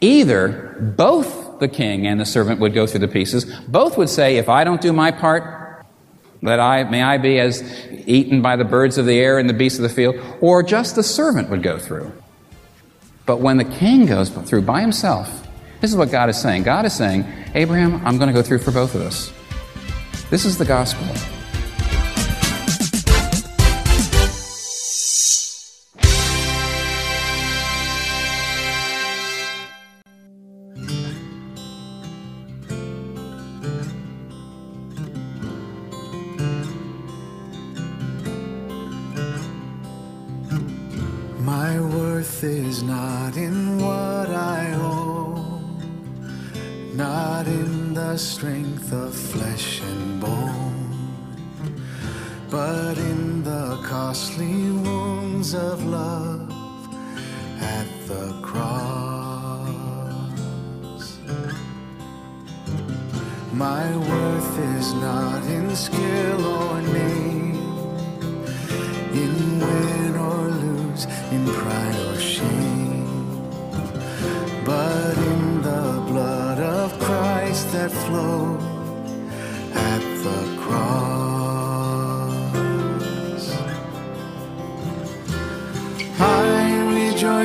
either 0.00 0.76
both 0.96 1.58
the 1.58 1.68
king 1.68 2.06
and 2.06 2.20
the 2.20 2.26
servant 2.26 2.60
would 2.60 2.74
go 2.74 2.86
through 2.86 3.00
the 3.00 3.08
pieces, 3.08 3.44
both 3.68 3.96
would 3.96 4.10
say, 4.10 4.36
If 4.36 4.48
I 4.48 4.64
don't 4.64 4.80
do 4.80 4.92
my 4.92 5.10
part, 5.10 5.86
that 6.42 6.60
I, 6.60 6.84
may 6.84 7.02
I 7.02 7.18
be 7.18 7.38
as 7.38 7.62
eaten 8.06 8.42
by 8.42 8.56
the 8.56 8.64
birds 8.64 8.98
of 8.98 9.06
the 9.06 9.18
air 9.18 9.38
and 9.38 9.48
the 9.48 9.54
beasts 9.54 9.78
of 9.78 9.84
the 9.84 9.88
field, 9.88 10.16
or 10.40 10.62
just 10.62 10.96
the 10.96 11.02
servant 11.02 11.48
would 11.50 11.62
go 11.62 11.78
through. 11.78 12.12
But 13.24 13.40
when 13.40 13.56
the 13.56 13.64
king 13.64 14.06
goes 14.06 14.28
through 14.28 14.62
by 14.62 14.80
himself, 14.80 15.46
this 15.82 15.90
is 15.90 15.96
what 15.96 16.12
God 16.12 16.30
is 16.30 16.40
saying. 16.40 16.62
God 16.62 16.86
is 16.86 16.94
saying, 16.94 17.26
Abraham, 17.54 17.94
I'm 18.06 18.16
going 18.16 18.28
to 18.28 18.32
go 18.32 18.40
through 18.40 18.60
for 18.60 18.70
both 18.70 18.94
of 18.94 19.02
us. 19.02 19.32
This 20.30 20.44
is 20.44 20.56
the 20.56 20.64
gospel. 20.64 21.31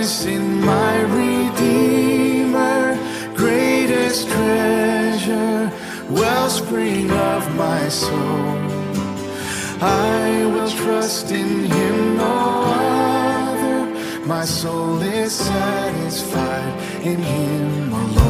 In 0.07 0.61
my 0.61 1.01
Redeemer, 1.01 2.97
greatest 3.35 4.29
treasure, 4.29 5.69
wellspring 6.09 7.11
of 7.11 7.55
my 7.57 7.89
soul. 7.89 8.55
I 9.81 10.45
will 10.53 10.69
trust 10.69 11.31
in 11.31 11.65
him 11.65 12.15
no 12.15 12.35
other. 13.43 14.25
My 14.25 14.45
soul 14.45 15.01
is 15.01 15.33
satisfied 15.33 16.73
in 17.05 17.21
him 17.21 17.91
alone. 17.91 18.26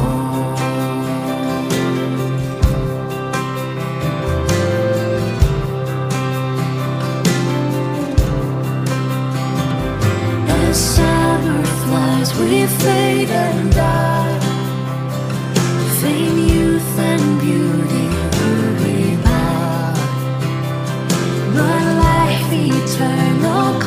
We 12.38 12.66
fade 12.66 13.30
and 13.30 13.72
die. 13.72 14.38
Fame, 16.00 16.38
youth, 16.48 16.98
and 16.98 17.40
beauty. 17.40 18.06
But 21.54 21.84
life 22.04 22.52
eternal 22.52 23.80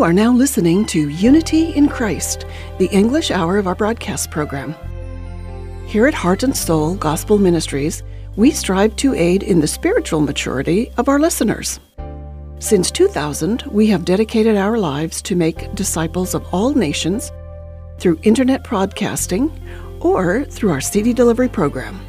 You 0.00 0.06
are 0.06 0.14
now 0.14 0.32
listening 0.32 0.86
to 0.86 1.10
Unity 1.10 1.74
in 1.74 1.86
Christ, 1.86 2.46
the 2.78 2.86
English 2.86 3.30
hour 3.30 3.58
of 3.58 3.66
our 3.66 3.74
broadcast 3.74 4.30
program. 4.30 4.74
Here 5.86 6.06
at 6.06 6.14
Heart 6.14 6.42
and 6.42 6.56
Soul 6.56 6.94
Gospel 6.94 7.36
Ministries, 7.36 8.02
we 8.34 8.50
strive 8.50 8.96
to 8.96 9.12
aid 9.12 9.42
in 9.42 9.60
the 9.60 9.66
spiritual 9.66 10.22
maturity 10.22 10.90
of 10.96 11.10
our 11.10 11.18
listeners. 11.18 11.80
Since 12.60 12.90
2000, 12.92 13.64
we 13.64 13.88
have 13.88 14.06
dedicated 14.06 14.56
our 14.56 14.78
lives 14.78 15.20
to 15.20 15.36
make 15.36 15.74
disciples 15.74 16.34
of 16.34 16.46
all 16.50 16.72
nations 16.72 17.30
through 17.98 18.20
internet 18.22 18.64
broadcasting 18.64 19.52
or 20.00 20.44
through 20.44 20.70
our 20.70 20.80
CD 20.80 21.12
delivery 21.12 21.50
program. 21.50 22.00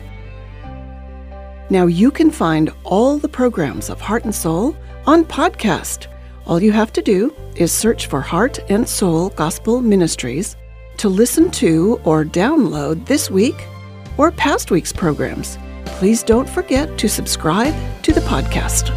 Now 1.70 1.88
you 1.88 2.10
can 2.10 2.32
find 2.32 2.72
all 2.86 3.18
the 3.18 3.28
programs 3.28 3.89
of 3.89 4.00
Heart 4.00 4.24
and 4.24 4.34
Soul 4.34 4.78
on 5.06 5.26
podcast. 5.26 6.08
All 6.46 6.62
you 6.62 6.72
have 6.72 6.92
to 6.94 7.02
do 7.02 7.34
is 7.56 7.72
search 7.72 8.08
for 8.08 8.20
Heart 8.20 8.60
and 8.70 8.88
Soul 8.88 9.30
Gospel 9.30 9.82
Ministries 9.82 10.56
to 10.98 11.08
listen 11.08 11.52
to 11.52 12.00
or 12.04 12.26
download 12.26 13.06
this 13.06 13.30
week 13.30 13.56
or 14.18 14.32
past 14.32 14.72
week's 14.72 14.92
programs. 14.92 15.58
Please 15.86 16.24
don't 16.24 16.50
forget 16.50 16.98
to 16.98 17.08
subscribe 17.08 17.76
to 18.04 18.12
the 18.12 18.22
podcast. 18.22 18.89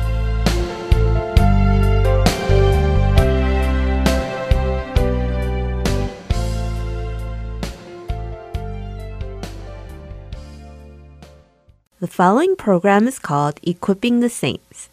The 12.00 12.06
following 12.08 12.56
program 12.56 13.06
is 13.06 13.18
called 13.18 13.60
Equipping 13.62 14.20
the 14.20 14.28
Saints. 14.28 14.88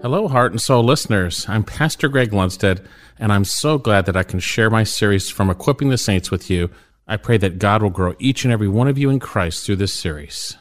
Hello, 0.00 0.28
Heart 0.28 0.52
and 0.52 0.60
Soul 0.60 0.84
listeners. 0.84 1.44
I'm 1.48 1.64
Pastor 1.64 2.06
Greg 2.06 2.30
Lundstedt, 2.30 2.86
and 3.18 3.32
I'm 3.32 3.44
so 3.44 3.78
glad 3.78 4.06
that 4.06 4.16
I 4.16 4.22
can 4.22 4.38
share 4.38 4.70
my 4.70 4.84
series 4.84 5.28
from 5.28 5.50
Equipping 5.50 5.88
the 5.88 5.98
Saints 5.98 6.30
with 6.30 6.48
you. 6.48 6.70
I 7.08 7.16
pray 7.16 7.36
that 7.38 7.58
God 7.58 7.82
will 7.82 7.90
grow 7.90 8.14
each 8.20 8.44
and 8.44 8.52
every 8.52 8.68
one 8.68 8.86
of 8.86 8.96
you 8.96 9.10
in 9.10 9.18
Christ 9.18 9.66
through 9.66 9.74
this 9.74 9.92
series. 9.92 10.56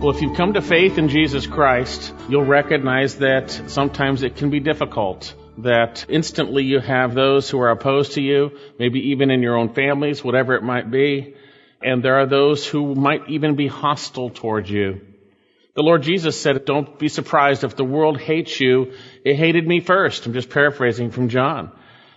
Well, 0.00 0.08
if 0.08 0.22
you've 0.22 0.38
come 0.38 0.54
to 0.54 0.62
faith 0.62 0.96
in 0.96 1.10
Jesus 1.10 1.46
Christ, 1.46 2.14
you'll 2.30 2.46
recognize 2.46 3.16
that 3.16 3.50
sometimes 3.66 4.22
it 4.22 4.36
can 4.36 4.48
be 4.48 4.58
difficult. 4.58 5.34
That 5.58 6.06
instantly 6.08 6.64
you 6.64 6.80
have 6.80 7.12
those 7.12 7.50
who 7.50 7.60
are 7.60 7.68
opposed 7.68 8.12
to 8.12 8.22
you, 8.22 8.52
maybe 8.78 9.10
even 9.10 9.30
in 9.30 9.42
your 9.42 9.58
own 9.58 9.74
families, 9.74 10.24
whatever 10.24 10.54
it 10.54 10.62
might 10.62 10.90
be. 10.90 11.34
And 11.82 12.02
there 12.02 12.16
are 12.20 12.26
those 12.26 12.66
who 12.66 12.94
might 12.94 13.28
even 13.30 13.56
be 13.56 13.66
hostile 13.66 14.30
toward 14.30 14.68
you. 14.68 15.00
The 15.74 15.82
Lord 15.82 16.02
Jesus 16.02 16.40
said, 16.40 16.64
don't 16.64 16.98
be 16.98 17.08
surprised 17.08 17.64
if 17.64 17.76
the 17.76 17.84
world 17.84 18.20
hates 18.20 18.60
you. 18.60 18.92
It 19.24 19.36
hated 19.36 19.66
me 19.66 19.80
first. 19.80 20.26
I'm 20.26 20.32
just 20.32 20.50
paraphrasing 20.50 21.10
from 21.10 21.28
John. 21.28 21.72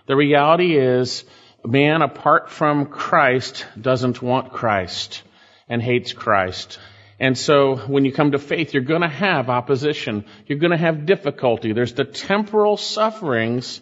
The 0.06 0.16
reality 0.16 0.76
is, 0.76 1.24
man 1.64 2.02
apart 2.02 2.50
from 2.50 2.86
Christ 2.86 3.64
doesn't 3.80 4.20
want 4.20 4.52
Christ 4.52 5.22
and 5.68 5.80
hates 5.80 6.12
Christ. 6.12 6.78
And 7.18 7.38
so 7.38 7.76
when 7.76 8.04
you 8.04 8.12
come 8.12 8.32
to 8.32 8.38
faith, 8.38 8.74
you're 8.74 8.82
going 8.82 9.02
to 9.02 9.08
have 9.08 9.48
opposition. 9.48 10.24
You're 10.46 10.58
going 10.58 10.72
to 10.72 10.76
have 10.76 11.06
difficulty. 11.06 11.72
There's 11.72 11.94
the 11.94 12.04
temporal 12.04 12.76
sufferings, 12.76 13.80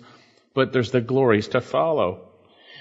but 0.55 0.73
there's 0.73 0.91
the 0.91 1.01
glories 1.01 1.49
to 1.49 1.61
follow. 1.61 2.29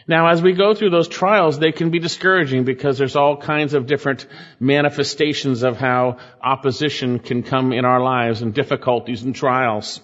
Now, 0.08 0.30
as 0.30 0.42
we 0.42 0.54
go 0.54 0.74
through 0.74 0.90
those 0.90 1.08
trials, 1.08 1.60
they 1.60 1.72
can 1.72 1.92
be 1.92 2.00
discouraging 2.00 2.64
because 2.64 2.98
there's 2.98 3.16
all 3.16 3.38
kinds 3.38 3.74
of 3.74 3.86
different 3.86 4.26
manifestations 4.60 5.64
of 5.64 5.78
how 5.78 6.18
opposition 6.42 7.20
can 7.20 7.44
come 7.44 7.72
in 7.72 7.86
our 7.86 8.02
lives 8.02 8.42
and 8.42 8.54
difficulties 8.54 9.24
and 9.24 9.36
trials. 9.36 10.02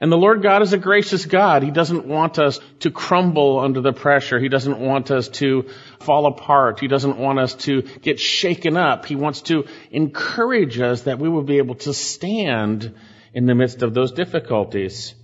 And 0.00 0.10
the 0.10 0.18
Lord 0.18 0.42
God 0.42 0.62
is 0.62 0.72
a 0.72 0.78
gracious 0.78 1.24
God. 1.24 1.62
He 1.62 1.70
doesn't 1.70 2.06
want 2.06 2.38
us 2.38 2.58
to 2.80 2.90
crumble 2.90 3.60
under 3.60 3.80
the 3.80 3.92
pressure. 3.92 4.40
He 4.40 4.48
doesn't 4.48 4.78
want 4.78 5.10
us 5.10 5.28
to 5.40 5.68
fall 6.00 6.26
apart. 6.26 6.80
He 6.80 6.88
doesn't 6.88 7.16
want 7.16 7.38
us 7.38 7.54
to 7.54 7.82
get 7.82 8.18
shaken 8.18 8.76
up. 8.76 9.06
He 9.06 9.14
wants 9.14 9.42
to 9.42 9.64
encourage 9.92 10.80
us 10.80 11.02
that 11.02 11.20
we 11.20 11.28
will 11.28 11.44
be 11.44 11.58
able 11.58 11.76
to 11.76 11.94
stand 11.94 12.92
in 13.32 13.46
the 13.46 13.54
midst 13.54 13.82
of 13.82 13.94
those 13.94 14.12
difficulties. 14.12 15.14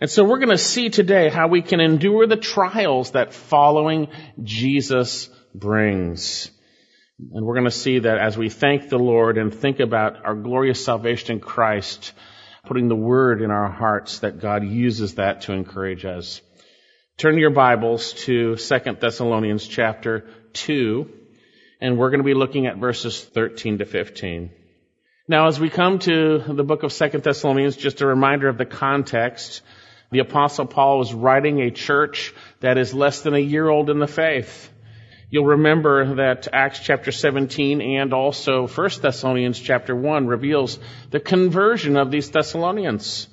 And 0.00 0.08
so 0.08 0.22
we're 0.22 0.38
going 0.38 0.50
to 0.50 0.58
see 0.58 0.90
today 0.90 1.28
how 1.28 1.48
we 1.48 1.60
can 1.60 1.80
endure 1.80 2.26
the 2.26 2.36
trials 2.36 3.12
that 3.12 3.34
following 3.34 4.08
Jesus 4.42 5.28
brings. 5.52 6.50
And 7.32 7.44
we're 7.44 7.54
going 7.54 7.64
to 7.64 7.70
see 7.72 7.98
that 7.98 8.18
as 8.18 8.38
we 8.38 8.48
thank 8.48 8.88
the 8.88 8.98
Lord 8.98 9.38
and 9.38 9.52
think 9.52 9.80
about 9.80 10.24
our 10.24 10.36
glorious 10.36 10.84
salvation 10.84 11.32
in 11.32 11.40
Christ, 11.40 12.12
putting 12.64 12.86
the 12.86 12.94
word 12.94 13.42
in 13.42 13.50
our 13.50 13.68
hearts 13.68 14.20
that 14.20 14.40
God 14.40 14.64
uses 14.64 15.16
that 15.16 15.42
to 15.42 15.52
encourage 15.52 16.04
us. 16.04 16.40
Turn 17.16 17.36
your 17.36 17.50
Bibles 17.50 18.12
to 18.24 18.54
2 18.54 18.78
Thessalonians 19.00 19.66
chapter 19.66 20.26
2, 20.52 21.10
and 21.80 21.98
we're 21.98 22.10
going 22.10 22.20
to 22.20 22.24
be 22.24 22.34
looking 22.34 22.68
at 22.68 22.76
verses 22.76 23.20
13 23.20 23.78
to 23.78 23.84
15. 23.84 24.52
Now, 25.26 25.48
as 25.48 25.58
we 25.58 25.70
come 25.70 25.98
to 26.00 26.38
the 26.46 26.62
book 26.62 26.84
of 26.84 26.92
2 26.92 27.08
Thessalonians, 27.18 27.76
just 27.76 28.00
a 28.00 28.06
reminder 28.06 28.48
of 28.48 28.58
the 28.58 28.64
context. 28.64 29.62
The 30.10 30.20
apostle 30.20 30.66
Paul 30.66 30.98
was 30.98 31.12
writing 31.12 31.60
a 31.60 31.70
church 31.70 32.32
that 32.60 32.78
is 32.78 32.94
less 32.94 33.20
than 33.20 33.34
a 33.34 33.38
year 33.38 33.68
old 33.68 33.90
in 33.90 33.98
the 33.98 34.06
faith. 34.06 34.72
You'll 35.30 35.44
remember 35.44 36.14
that 36.14 36.48
Acts 36.50 36.80
chapter 36.80 37.12
17 37.12 37.82
and 37.82 38.14
also 38.14 38.66
1 38.66 38.90
Thessalonians 39.02 39.60
chapter 39.60 39.94
1 39.94 40.26
reveals 40.26 40.78
the 41.10 41.20
conversion 41.20 41.98
of 41.98 42.10
these 42.10 42.30
Thessalonians. 42.30 43.28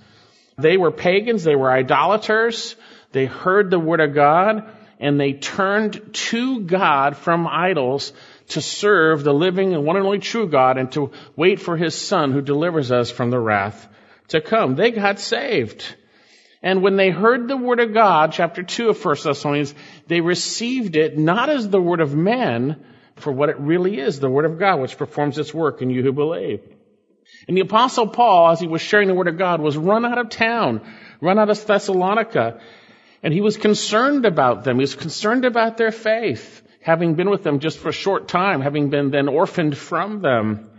They 0.57 0.76
were 0.76 0.91
pagans, 0.91 1.45
they 1.45 1.55
were 1.55 1.71
idolaters, 1.71 2.76
they 3.13 3.26
heard 3.26 3.69
the 3.69 3.80
word 3.80 4.01
of 4.01 4.13
God, 4.13 4.69
and 4.99 5.17
they 5.17 5.32
turned 5.32 6.13
to 6.13 6.61
God 6.61 7.15
from 7.15 7.47
idols 7.47 8.11
to 8.49 8.61
serve 8.61 9.23
the 9.23 9.34
living 9.34 9.73
and 9.73 9.86
one 9.86 9.95
and 9.95 10.05
only 10.05 10.19
true 10.19 10.49
God 10.49 10.78
and 10.78 10.91
to 10.91 11.11
wait 11.38 11.61
for 11.61 11.78
his 11.78 11.95
son 11.95 12.34
who 12.34 12.41
delivers 12.41 12.91
us 12.91 13.09
from 13.09 13.30
the 13.30 13.39
wrath 13.39 13.88
to 14.30 14.41
come. 14.41 14.76
They 14.76 14.91
got 14.91 15.19
saved. 15.19 15.95
And 16.66 16.82
when 16.82 16.95
they 16.95 17.11
heard 17.11 17.47
the 17.47 17.55
word 17.55 17.80
of 17.80 17.93
God, 17.93 18.32
chapter 18.32 18.63
2 18.63 18.89
of 18.89 19.05
1 19.05 19.18
Thessalonians, 19.24 19.76
they 20.07 20.20
received 20.20 20.95
it 20.95 21.16
not 21.16 21.47
as 21.47 21.70
the 21.70 21.80
word 21.80 22.01
of 22.01 22.16
men, 22.16 22.84
for 23.18 23.32
what 23.32 23.49
it 23.49 23.59
really 23.59 23.99
is, 23.99 24.20
the 24.20 24.32
word 24.32 24.45
of 24.45 24.57
God, 24.57 24.82
which 24.82 24.97
performs 24.97 25.38
its 25.38 25.53
work 25.53 25.84
in 25.84 25.91
you 25.91 26.01
who 26.01 26.11
believe. 26.11 26.61
And 27.47 27.55
the 27.55 27.61
apostle 27.61 28.07
Paul, 28.07 28.49
as 28.49 28.59
he 28.59 28.66
was 28.66 28.82
sharing 28.82 29.07
the 29.07 29.13
word 29.13 29.28
of 29.28 29.38
God, 29.38 29.61
was 29.61 29.78
run 29.78 30.05
out 30.05 30.18
of 30.18 30.30
town, 30.30 30.82
run 31.22 31.38
out 31.38 31.51
of 31.51 31.66
Thessalonica, 31.68 32.59
and 33.22 33.32
he 33.32 33.41
was 33.41 33.57
concerned 33.57 34.26
about 34.26 34.63
them. 34.63 34.78
He 34.78 34.82
was 34.82 34.95
concerned 34.95 35.45
about 35.45 35.78
their 35.78 35.91
faith, 35.91 36.63
having 36.82 37.13
been 37.13 37.30
with 37.30 37.43
them 37.43 37.59
just 37.59 37.78
for 37.78 37.89
a 37.89 37.93
short 37.93 38.28
time, 38.28 38.61
having 38.61 38.89
been 38.89 39.11
then 39.11 39.28
orphaned 39.28 39.78
from 39.78 40.24
them. 40.24 40.72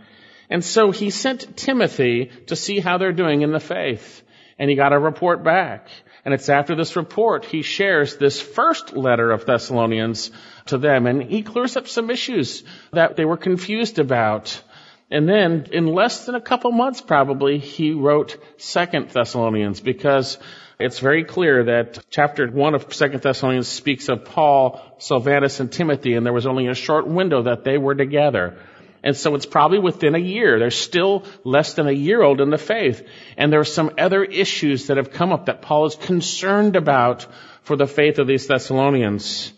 And 0.49 0.65
so 0.65 0.91
he 0.91 1.11
sent 1.11 1.55
Timothy 1.55 2.25
to 2.47 2.57
see 2.57 2.81
how 2.81 2.97
they're 2.97 3.13
doing 3.13 3.41
in 3.41 3.53
the 3.53 3.61
faith 3.61 4.23
and 4.59 4.69
he 4.69 4.75
got 4.75 4.93
a 4.93 4.99
report 4.99 5.43
back. 5.43 5.87
And 6.25 6.33
it's 6.33 6.49
after 6.49 6.75
this 6.75 6.95
report 6.95 7.45
he 7.45 7.61
shares 7.61 8.17
this 8.17 8.41
first 8.41 8.95
letter 8.95 9.31
of 9.31 9.45
Thessalonians 9.45 10.31
to 10.67 10.77
them 10.77 11.05
and 11.07 11.23
he 11.23 11.41
clears 11.41 11.77
up 11.77 11.87
some 11.87 12.09
issues 12.09 12.63
that 12.91 13.15
they 13.15 13.25
were 13.25 13.37
confused 13.37 13.99
about. 13.99 14.61
And 15.09 15.27
then 15.29 15.67
in 15.71 15.87
less 15.87 16.25
than 16.25 16.35
a 16.35 16.41
couple 16.41 16.71
months 16.71 17.01
probably 17.01 17.59
he 17.59 17.91
wrote 17.91 18.37
Second 18.57 19.09
Thessalonians 19.09 19.79
because 19.79 20.37
it's 20.79 20.99
very 20.99 21.23
clear 21.23 21.63
that 21.63 22.05
chapter 22.11 22.47
one 22.47 22.75
of 22.75 22.93
Second 22.93 23.21
Thessalonians 23.21 23.67
speaks 23.67 24.09
of 24.09 24.25
Paul, 24.25 24.79
Silvanus, 24.99 25.59
and 25.59 25.71
Timothy, 25.71 26.13
and 26.13 26.23
there 26.23 26.33
was 26.33 26.45
only 26.45 26.67
a 26.67 26.75
short 26.75 27.07
window 27.07 27.43
that 27.43 27.63
they 27.63 27.79
were 27.79 27.95
together. 27.95 28.59
And 29.03 29.15
so 29.15 29.35
it's 29.35 29.45
probably 29.45 29.79
within 29.79 30.15
a 30.15 30.19
year. 30.19 30.59
They're 30.59 30.71
still 30.71 31.23
less 31.43 31.73
than 31.73 31.87
a 31.87 31.91
year 31.91 32.21
old 32.21 32.41
in 32.41 32.49
the 32.49 32.57
faith. 32.57 33.07
And 33.37 33.51
there 33.51 33.59
are 33.59 33.65
some 33.65 33.91
other 33.97 34.23
issues 34.23 34.87
that 34.87 34.97
have 34.97 35.11
come 35.11 35.31
up 35.31 35.45
that 35.45 35.61
Paul 35.61 35.85
is 35.85 35.95
concerned 35.95 36.75
about 36.75 37.27
for 37.63 37.75
the 37.75 37.87
faith 37.87 38.19
of 38.19 38.27
these 38.27 38.47
Thessalonians. 38.47 39.53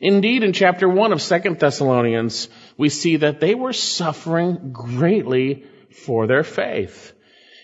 Indeed, 0.00 0.44
in 0.44 0.52
chapter 0.52 0.88
1 0.88 1.12
of 1.12 1.22
2 1.22 1.56
Thessalonians, 1.56 2.48
we 2.76 2.88
see 2.88 3.16
that 3.16 3.40
they 3.40 3.54
were 3.54 3.72
suffering 3.72 4.72
greatly 4.72 5.64
for 5.90 6.26
their 6.26 6.44
faith. 6.44 7.12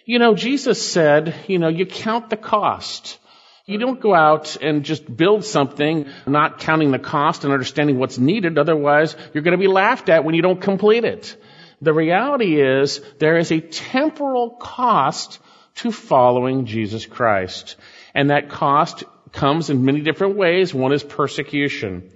You 0.04 0.18
know, 0.18 0.34
Jesus 0.34 0.84
said, 0.84 1.34
you 1.46 1.58
know, 1.58 1.68
you 1.68 1.86
count 1.86 2.30
the 2.30 2.36
cost. 2.36 3.18
You 3.66 3.78
don't 3.78 4.00
go 4.00 4.14
out 4.14 4.56
and 4.56 4.84
just 4.84 5.16
build 5.16 5.42
something 5.42 6.06
not 6.26 6.58
counting 6.58 6.90
the 6.90 6.98
cost 6.98 7.44
and 7.44 7.52
understanding 7.52 7.98
what's 7.98 8.18
needed. 8.18 8.58
Otherwise, 8.58 9.16
you're 9.32 9.42
going 9.42 9.58
to 9.58 9.62
be 9.62 9.72
laughed 9.72 10.10
at 10.10 10.22
when 10.22 10.34
you 10.34 10.42
don't 10.42 10.60
complete 10.60 11.04
it. 11.04 11.34
The 11.80 11.94
reality 11.94 12.60
is 12.60 13.00
there 13.18 13.38
is 13.38 13.50
a 13.50 13.60
temporal 13.60 14.50
cost 14.50 15.38
to 15.76 15.90
following 15.90 16.66
Jesus 16.66 17.06
Christ. 17.06 17.76
And 18.14 18.28
that 18.28 18.50
cost 18.50 19.04
comes 19.32 19.70
in 19.70 19.84
many 19.84 20.00
different 20.00 20.36
ways. 20.36 20.74
One 20.74 20.92
is 20.92 21.02
persecution. 21.02 22.10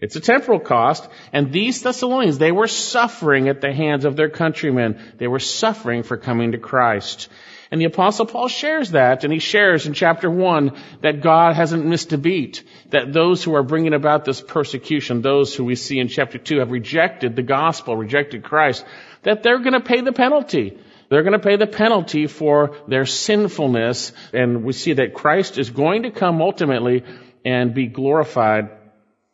It's 0.00 0.16
a 0.16 0.20
temporal 0.20 0.60
cost. 0.60 1.08
And 1.32 1.50
these 1.50 1.82
Thessalonians, 1.82 2.38
they 2.38 2.52
were 2.52 2.68
suffering 2.68 3.48
at 3.48 3.62
the 3.62 3.72
hands 3.72 4.04
of 4.04 4.16
their 4.16 4.30
countrymen. 4.30 5.14
They 5.16 5.28
were 5.28 5.40
suffering 5.40 6.02
for 6.02 6.18
coming 6.18 6.52
to 6.52 6.58
Christ. 6.58 7.28
And 7.70 7.80
the 7.80 7.86
apostle 7.86 8.26
Paul 8.26 8.48
shares 8.48 8.90
that, 8.92 9.22
and 9.22 9.32
he 9.32 9.38
shares 9.38 9.86
in 9.86 9.94
chapter 9.94 10.28
one 10.28 10.76
that 11.02 11.20
God 11.20 11.54
hasn't 11.54 11.86
missed 11.86 12.12
a 12.12 12.18
beat. 12.18 12.64
That 12.90 13.12
those 13.12 13.44
who 13.44 13.54
are 13.54 13.62
bringing 13.62 13.94
about 13.94 14.24
this 14.24 14.40
persecution, 14.40 15.22
those 15.22 15.54
who 15.54 15.64
we 15.64 15.76
see 15.76 16.00
in 16.00 16.08
chapter 16.08 16.38
two 16.38 16.58
have 16.58 16.72
rejected 16.72 17.36
the 17.36 17.44
gospel, 17.44 17.96
rejected 17.96 18.42
Christ, 18.42 18.84
that 19.22 19.44
they're 19.44 19.60
going 19.60 19.74
to 19.74 19.80
pay 19.80 20.00
the 20.00 20.12
penalty. 20.12 20.78
They're 21.10 21.22
going 21.22 21.38
to 21.38 21.46
pay 21.46 21.56
the 21.56 21.66
penalty 21.66 22.26
for 22.26 22.76
their 22.88 23.06
sinfulness. 23.06 24.12
And 24.32 24.64
we 24.64 24.72
see 24.72 24.94
that 24.94 25.14
Christ 25.14 25.56
is 25.56 25.70
going 25.70 26.02
to 26.02 26.10
come 26.10 26.42
ultimately 26.42 27.04
and 27.44 27.72
be 27.72 27.86
glorified 27.86 28.70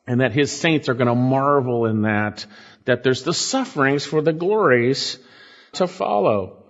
and 0.07 0.21
that 0.21 0.33
his 0.33 0.53
saints 0.53 0.89
are 0.89 0.95
going 0.95 1.09
to 1.09 1.15
marvel 1.15 1.87
in 1.87 2.03
that, 2.03 2.47
that 2.85 3.03
there's 3.03 3.25
the 3.25 3.35
sufferings 3.35 4.05
for 4.05 4.21
the 4.23 4.33
glories 4.33 5.19
to 5.73 5.87
follow. 5.87 6.66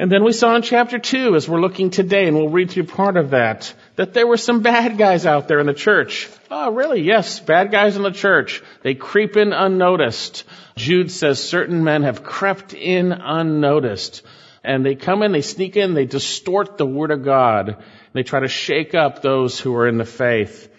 And 0.00 0.10
then 0.10 0.24
we 0.24 0.32
saw 0.32 0.56
in 0.56 0.62
chapter 0.62 0.98
2, 0.98 1.36
as 1.36 1.46
we're 1.46 1.60
looking 1.60 1.90
today, 1.90 2.26
and 2.26 2.34
we'll 2.34 2.48
read 2.48 2.70
through 2.70 2.84
part 2.84 3.18
of 3.18 3.32
that, 3.32 3.74
that 3.96 4.14
there 4.14 4.26
were 4.26 4.38
some 4.38 4.62
bad 4.62 4.96
guys 4.96 5.26
out 5.26 5.46
there 5.46 5.60
in 5.60 5.66
the 5.66 5.74
church. 5.74 6.26
Oh, 6.50 6.72
really? 6.72 7.02
Yes, 7.02 7.38
bad 7.38 7.70
guys 7.70 7.96
in 7.96 8.02
the 8.02 8.10
church. 8.10 8.62
They 8.82 8.94
creep 8.94 9.36
in 9.36 9.52
unnoticed. 9.52 10.44
Jude 10.74 11.10
says 11.10 11.44
certain 11.44 11.84
men 11.84 12.04
have 12.04 12.24
crept 12.24 12.72
in 12.72 13.12
unnoticed. 13.12 14.22
And 14.64 14.86
they 14.86 14.94
come 14.94 15.22
in, 15.22 15.32
they 15.32 15.42
sneak 15.42 15.76
in, 15.76 15.92
they 15.92 16.06
distort 16.06 16.78
the 16.78 16.86
word 16.86 17.10
of 17.10 17.22
God. 17.22 17.84
They 18.14 18.22
try 18.22 18.40
to 18.40 18.48
shake 18.48 18.94
up 18.94 19.20
those 19.20 19.60
who 19.60 19.76
are 19.76 19.86
in 19.86 19.98
the 19.98 20.06
faith. 20.06 20.72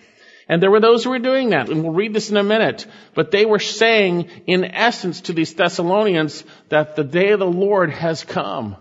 And 0.49 0.63
there 0.63 0.72
were 0.72 0.80
those 0.80 1.03
who 1.03 1.11
were 1.11 1.19
doing 1.19 1.51
that, 1.51 1.69
and 1.69 1.84
we'll 1.84 1.93
read 1.93 2.15
this 2.15 2.32
in 2.32 2.38
a 2.38 2.43
minute. 2.43 2.88
But 3.13 3.30
they 3.30 3.45
were 3.45 3.59
saying, 3.59 4.32
in 4.47 4.65
essence, 4.65 5.22
to 5.22 5.34
these 5.34 5.53
Thessalonians, 5.53 6.43
that 6.69 6.95
the 6.95 7.03
day 7.03 7.34
of 7.34 7.39
the 7.39 7.45
Lord 7.45 7.91
has 7.91 8.24
come. 8.24 8.78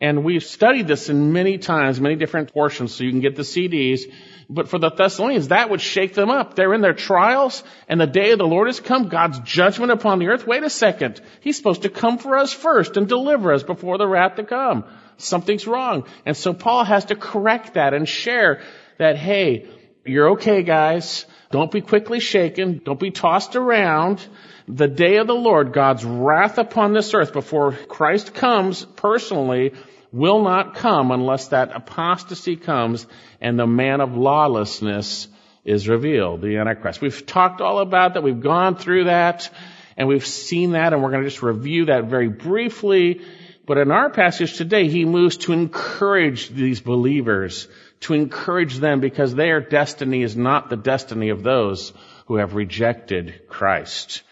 And 0.00 0.24
we've 0.24 0.44
studied 0.44 0.88
this 0.88 1.08
in 1.08 1.32
many 1.32 1.56
times, 1.58 2.00
many 2.00 2.16
different 2.16 2.52
portions, 2.52 2.94
so 2.94 3.04
you 3.04 3.10
can 3.10 3.20
get 3.20 3.36
the 3.36 3.42
CDs. 3.42 4.02
But 4.50 4.68
for 4.68 4.78
the 4.78 4.90
Thessalonians, 4.90 5.48
that 5.48 5.70
would 5.70 5.80
shake 5.80 6.14
them 6.14 6.30
up. 6.30 6.54
They're 6.54 6.74
in 6.74 6.80
their 6.80 6.94
trials, 6.94 7.62
and 7.88 8.00
the 8.00 8.06
day 8.06 8.32
of 8.32 8.38
the 8.38 8.46
Lord 8.46 8.66
has 8.66 8.80
come, 8.80 9.08
God's 9.08 9.38
judgment 9.40 9.92
upon 9.92 10.18
the 10.18 10.28
earth. 10.28 10.46
Wait 10.46 10.62
a 10.62 10.70
second. 10.70 11.20
He's 11.40 11.56
supposed 11.56 11.82
to 11.82 11.88
come 11.88 12.18
for 12.18 12.36
us 12.36 12.52
first 12.52 12.96
and 12.96 13.08
deliver 13.08 13.52
us 13.52 13.62
before 13.62 13.96
the 13.96 14.06
wrath 14.06 14.36
to 14.36 14.44
come. 14.44 14.84
Something's 15.16 15.66
wrong. 15.66 16.04
And 16.26 16.36
so 16.36 16.52
Paul 16.52 16.84
has 16.84 17.06
to 17.06 17.16
correct 17.16 17.74
that 17.74 17.94
and 17.94 18.08
share 18.08 18.62
that, 18.98 19.16
hey, 19.16 19.68
you're 20.04 20.30
okay, 20.32 20.62
guys. 20.62 21.24
Don't 21.50 21.70
be 21.70 21.80
quickly 21.80 22.20
shaken. 22.20 22.82
Don't 22.84 23.00
be 23.00 23.12
tossed 23.12 23.56
around. 23.56 24.26
The 24.66 24.88
day 24.88 25.16
of 25.16 25.26
the 25.26 25.34
Lord, 25.34 25.72
God's 25.72 26.04
wrath 26.04 26.56
upon 26.56 26.94
this 26.94 27.12
earth 27.12 27.32
before 27.34 27.72
Christ 27.72 28.32
comes 28.34 28.84
personally, 28.84 29.74
will 30.10 30.42
not 30.42 30.76
come 30.76 31.10
unless 31.10 31.48
that 31.48 31.74
apostasy 31.74 32.56
comes 32.56 33.06
and 33.40 33.58
the 33.58 33.66
man 33.66 34.00
of 34.00 34.16
lawlessness 34.16 35.28
is 35.64 35.88
revealed, 35.88 36.40
the 36.40 36.56
Antichrist. 36.56 37.00
We've 37.00 37.26
talked 37.26 37.60
all 37.60 37.80
about 37.80 38.14
that. 38.14 38.22
We've 38.22 38.40
gone 38.40 38.76
through 38.76 39.04
that 39.04 39.50
and 39.96 40.08
we've 40.08 40.26
seen 40.26 40.72
that 40.72 40.92
and 40.92 41.02
we're 41.02 41.10
going 41.10 41.24
to 41.24 41.28
just 41.28 41.42
review 41.42 41.86
that 41.86 42.04
very 42.04 42.28
briefly. 42.28 43.22
But 43.66 43.78
in 43.78 43.90
our 43.90 44.08
passage 44.08 44.56
today, 44.56 44.88
he 44.88 45.04
moves 45.04 45.38
to 45.38 45.52
encourage 45.52 46.48
these 46.50 46.80
believers, 46.80 47.66
to 48.00 48.14
encourage 48.14 48.76
them 48.76 49.00
because 49.00 49.34
their 49.34 49.60
destiny 49.60 50.22
is 50.22 50.36
not 50.36 50.70
the 50.70 50.76
destiny 50.76 51.30
of 51.30 51.42
those 51.42 51.92
who 52.26 52.36
have 52.36 52.54
rejected 52.54 53.48
Christ. 53.48 54.22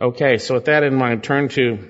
Okay, 0.00 0.38
so 0.38 0.54
with 0.54 0.64
that 0.64 0.82
in 0.82 0.96
mind, 0.96 1.22
turn 1.22 1.48
to 1.50 1.88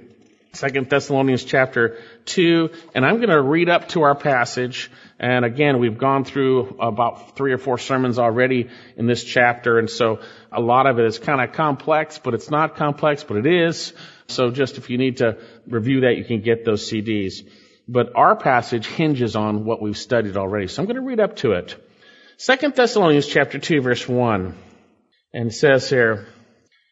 Second 0.52 0.90
Thessalonians 0.90 1.42
chapter 1.42 2.02
2, 2.26 2.68
and 2.94 3.04
I'm 3.04 3.16
going 3.16 3.30
to 3.30 3.40
read 3.40 3.70
up 3.70 3.88
to 3.88 4.02
our 4.02 4.14
passage. 4.14 4.90
And 5.18 5.42
again, 5.42 5.78
we've 5.78 5.96
gone 5.96 6.24
through 6.24 6.76
about 6.80 7.34
three 7.34 7.54
or 7.54 7.58
four 7.58 7.78
sermons 7.78 8.18
already 8.18 8.68
in 8.98 9.06
this 9.06 9.24
chapter, 9.24 9.78
and 9.78 9.88
so 9.88 10.20
a 10.52 10.60
lot 10.60 10.86
of 10.86 10.98
it 10.98 11.06
is 11.06 11.18
kind 11.18 11.40
of 11.40 11.54
complex, 11.54 12.18
but 12.18 12.34
it's 12.34 12.50
not 12.50 12.76
complex, 12.76 13.24
but 13.24 13.38
it 13.38 13.46
is. 13.46 13.94
So 14.28 14.50
just 14.50 14.76
if 14.76 14.90
you 14.90 14.98
need 14.98 15.16
to 15.18 15.38
review 15.66 16.02
that, 16.02 16.18
you 16.18 16.26
can 16.26 16.42
get 16.42 16.66
those 16.66 16.86
CDs. 16.86 17.48
But 17.88 18.14
our 18.14 18.36
passage 18.36 18.86
hinges 18.86 19.34
on 19.34 19.64
what 19.64 19.80
we've 19.80 19.96
studied 19.96 20.36
already, 20.36 20.66
so 20.66 20.82
I'm 20.82 20.86
going 20.86 20.96
to 20.96 21.02
read 21.02 21.20
up 21.20 21.36
to 21.36 21.52
it. 21.52 21.74
Second 22.36 22.74
Thessalonians 22.74 23.26
chapter 23.26 23.58
2 23.58 23.80
verse 23.80 24.06
1, 24.06 24.54
and 25.32 25.46
it 25.48 25.54
says 25.54 25.88
here, 25.88 26.28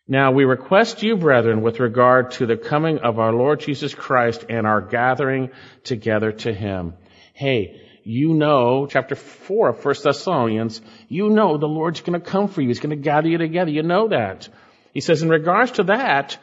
now 0.09 0.33
we 0.33 0.45
request 0.45 1.03
you, 1.03 1.17
brethren, 1.17 1.63
with 1.63 1.79
regard 1.79 2.33
to 2.33 2.47
the 2.47 2.57
coming 2.57 2.99
of 2.99 3.21
our 3.21 3.33
Lord 3.33 3.61
Jesus 3.61 3.95
Christ 3.95 4.45
and 4.49 4.67
our 4.67 4.81
gathering 4.81 5.51
together 5.85 6.33
to 6.33 6.53
Him. 6.53 6.95
Hey, 7.35 7.81
you 8.03 8.35
know, 8.35 8.87
chapter 8.87 9.15
4 9.15 9.69
of 9.69 9.85
1 9.85 9.95
Thessalonians, 10.03 10.81
you 11.09 11.31
know 11.31 11.57
the 11.57 11.69
Lord's 11.69 12.01
going 12.01 12.21
to 12.21 12.31
come 12.31 12.49
for 12.49 12.61
you. 12.61 12.69
He's 12.69 12.81
going 12.81 12.91
to 12.91 12.97
gather 12.97 13.29
you 13.29 13.39
together. 13.39 13.71
You 13.71 13.85
know 13.85 14.09
that. 14.09 14.49
He 14.93 15.01
says, 15.01 15.23
in 15.23 15.29
regards 15.29 15.73
to 15.73 15.85
that, 15.85 16.37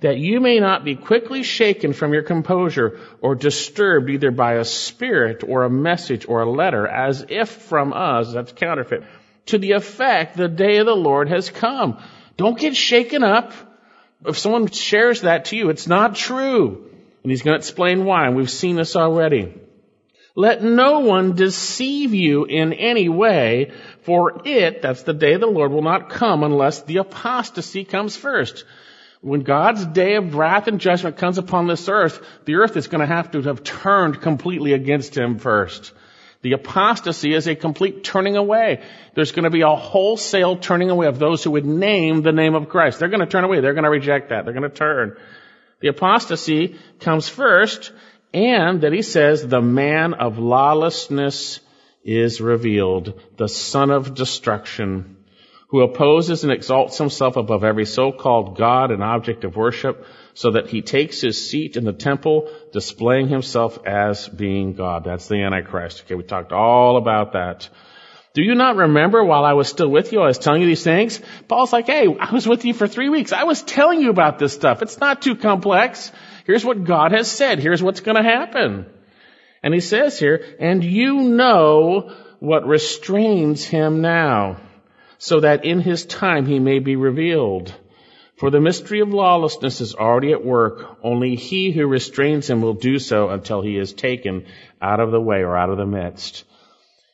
that 0.00 0.16
you 0.16 0.40
may 0.40 0.58
not 0.58 0.82
be 0.82 0.96
quickly 0.96 1.42
shaken 1.42 1.92
from 1.92 2.14
your 2.14 2.22
composure 2.22 2.98
or 3.20 3.34
disturbed 3.34 4.08
either 4.08 4.30
by 4.30 4.54
a 4.54 4.64
spirit 4.64 5.44
or 5.46 5.64
a 5.64 5.70
message 5.70 6.26
or 6.26 6.40
a 6.40 6.50
letter 6.50 6.86
as 6.88 7.26
if 7.28 7.50
from 7.50 7.92
us, 7.92 8.32
that's 8.32 8.52
counterfeit, 8.52 9.04
to 9.46 9.58
the 9.58 9.72
effect 9.72 10.36
the 10.36 10.48
day 10.48 10.78
of 10.78 10.86
the 10.86 10.96
Lord 10.96 11.28
has 11.28 11.50
come 11.50 12.02
don't 12.42 12.58
get 12.58 12.74
shaken 12.74 13.22
up. 13.22 13.52
If 14.26 14.36
someone 14.36 14.66
shares 14.66 15.20
that 15.20 15.44
to 15.46 15.56
you, 15.56 15.70
it's 15.70 15.86
not 15.86 16.16
true. 16.16 16.90
And 17.22 17.30
he's 17.30 17.42
going 17.42 17.54
to 17.54 17.58
explain 17.58 18.04
why, 18.04 18.26
and 18.26 18.34
we've 18.34 18.50
seen 18.50 18.74
this 18.74 18.96
already. 18.96 19.54
Let 20.34 20.60
no 20.60 21.00
one 21.00 21.36
deceive 21.36 22.14
you 22.14 22.44
in 22.44 22.72
any 22.72 23.08
way, 23.08 23.70
for 24.00 24.42
it, 24.44 24.82
that's 24.82 25.04
the 25.04 25.12
day 25.12 25.36
the 25.36 25.46
Lord, 25.46 25.70
will 25.70 25.82
not 25.82 26.10
come 26.10 26.42
unless 26.42 26.82
the 26.82 26.96
apostasy 26.96 27.84
comes 27.84 28.16
first. 28.16 28.64
When 29.20 29.42
God's 29.42 29.84
day 29.86 30.16
of 30.16 30.34
wrath 30.34 30.66
and 30.66 30.80
judgment 30.80 31.18
comes 31.18 31.38
upon 31.38 31.68
this 31.68 31.88
earth, 31.88 32.20
the 32.44 32.56
earth 32.56 32.76
is 32.76 32.88
going 32.88 33.02
to 33.02 33.14
have 33.14 33.30
to 33.32 33.42
have 33.42 33.62
turned 33.62 34.20
completely 34.20 34.72
against 34.72 35.16
Him 35.16 35.38
first. 35.38 35.92
The 36.42 36.52
apostasy 36.52 37.34
is 37.34 37.46
a 37.46 37.54
complete 37.54 38.02
turning 38.02 38.36
away. 38.36 38.82
There's 39.14 39.30
going 39.30 39.44
to 39.44 39.50
be 39.50 39.62
a 39.62 39.76
wholesale 39.76 40.56
turning 40.56 40.90
away 40.90 41.06
of 41.06 41.20
those 41.20 41.44
who 41.44 41.52
would 41.52 41.64
name 41.64 42.22
the 42.22 42.32
name 42.32 42.54
of 42.54 42.68
Christ. 42.68 42.98
They're 42.98 43.08
going 43.08 43.20
to 43.20 43.26
turn 43.26 43.44
away. 43.44 43.60
They're 43.60 43.74
going 43.74 43.84
to 43.84 43.90
reject 43.90 44.30
that. 44.30 44.44
They're 44.44 44.54
going 44.54 44.68
to 44.68 44.76
turn. 44.76 45.16
The 45.80 45.88
apostasy 45.88 46.78
comes 47.00 47.28
first, 47.28 47.92
and 48.34 48.80
that 48.80 48.92
he 48.92 49.02
says, 49.02 49.46
the 49.46 49.60
man 49.60 50.14
of 50.14 50.38
lawlessness 50.38 51.60
is 52.04 52.40
revealed, 52.40 53.20
the 53.36 53.48
son 53.48 53.90
of 53.90 54.14
destruction, 54.14 55.18
who 55.68 55.82
opposes 55.82 56.42
and 56.42 56.52
exalts 56.52 56.98
himself 56.98 57.36
above 57.36 57.62
every 57.62 57.86
so-called 57.86 58.56
God 58.56 58.90
and 58.90 59.02
object 59.02 59.44
of 59.44 59.56
worship, 59.56 60.04
so 60.34 60.52
that 60.52 60.68
he 60.68 60.82
takes 60.82 61.20
his 61.20 61.50
seat 61.50 61.76
in 61.76 61.84
the 61.84 61.92
temple, 61.92 62.50
displaying 62.72 63.28
himself 63.28 63.78
as 63.86 64.28
being 64.28 64.72
God. 64.72 65.04
That's 65.04 65.28
the 65.28 65.42
Antichrist. 65.42 66.04
Okay, 66.04 66.14
we 66.14 66.22
talked 66.22 66.52
all 66.52 66.96
about 66.96 67.32
that. 67.32 67.68
Do 68.34 68.42
you 68.42 68.54
not 68.54 68.76
remember 68.76 69.22
while 69.22 69.44
I 69.44 69.52
was 69.52 69.68
still 69.68 69.90
with 69.90 70.10
you, 70.10 70.22
I 70.22 70.28
was 70.28 70.38
telling 70.38 70.62
you 70.62 70.66
these 70.66 70.82
things? 70.82 71.20
Paul's 71.48 71.72
like, 71.72 71.86
hey, 71.86 72.06
I 72.18 72.32
was 72.32 72.46
with 72.46 72.64
you 72.64 72.72
for 72.72 72.88
three 72.88 73.10
weeks. 73.10 73.32
I 73.32 73.44
was 73.44 73.62
telling 73.62 74.00
you 74.00 74.08
about 74.08 74.38
this 74.38 74.54
stuff. 74.54 74.80
It's 74.80 74.98
not 74.98 75.20
too 75.20 75.36
complex. 75.36 76.10
Here's 76.46 76.64
what 76.64 76.84
God 76.84 77.12
has 77.12 77.30
said. 77.30 77.58
Here's 77.58 77.82
what's 77.82 78.00
going 78.00 78.16
to 78.16 78.22
happen. 78.22 78.86
And 79.62 79.74
he 79.74 79.80
says 79.80 80.18
here, 80.18 80.56
and 80.58 80.82
you 80.82 81.20
know 81.20 82.14
what 82.40 82.66
restrains 82.66 83.64
him 83.64 84.00
now, 84.00 84.56
so 85.18 85.40
that 85.40 85.66
in 85.66 85.80
his 85.80 86.06
time 86.06 86.46
he 86.46 86.58
may 86.58 86.78
be 86.78 86.96
revealed. 86.96 87.72
For 88.42 88.50
the 88.50 88.60
mystery 88.60 88.98
of 88.98 89.14
lawlessness 89.14 89.80
is 89.80 89.94
already 89.94 90.32
at 90.32 90.44
work. 90.44 90.96
Only 91.00 91.36
he 91.36 91.70
who 91.70 91.86
restrains 91.86 92.50
him 92.50 92.60
will 92.60 92.74
do 92.74 92.98
so 92.98 93.28
until 93.28 93.60
he 93.60 93.78
is 93.78 93.92
taken 93.92 94.46
out 94.80 94.98
of 94.98 95.12
the 95.12 95.20
way 95.20 95.44
or 95.44 95.56
out 95.56 95.70
of 95.70 95.76
the 95.76 95.86
midst. 95.86 96.42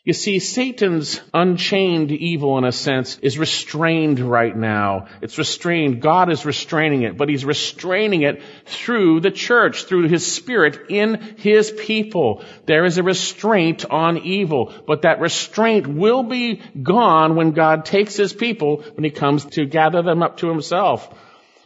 You 0.09 0.15
see, 0.15 0.39
Satan's 0.39 1.21
unchained 1.35 2.13
evil, 2.13 2.57
in 2.57 2.65
a 2.65 2.73
sense, 2.73 3.19
is 3.19 3.39
restrained 3.39 4.21
right 4.21 4.57
now. 4.57 5.09
It's 5.21 5.37
restrained. 5.37 6.01
God 6.01 6.33
is 6.33 6.47
restraining 6.47 7.03
it, 7.03 7.19
but 7.19 7.29
He's 7.29 7.45
restraining 7.45 8.23
it 8.23 8.43
through 8.65 9.21
the 9.21 9.31
church, 9.31 9.85
through 9.85 10.09
His 10.09 10.27
Spirit 10.27 10.87
in 10.89 11.37
His 11.37 11.71
people. 11.71 12.43
There 12.65 12.87
is 12.87 12.97
a 12.97 13.03
restraint 13.03 13.85
on 13.85 14.17
evil, 14.17 14.73
but 14.87 15.03
that 15.03 15.21
restraint 15.21 15.87
will 15.87 16.23
be 16.23 16.63
gone 16.83 17.37
when 17.37 17.51
God 17.51 17.85
takes 17.85 18.17
His 18.17 18.33
people, 18.33 18.85
when 18.95 19.05
He 19.05 19.11
comes 19.11 19.45
to 19.45 19.67
gather 19.67 20.01
them 20.01 20.23
up 20.23 20.39
to 20.39 20.49
Himself. 20.49 21.07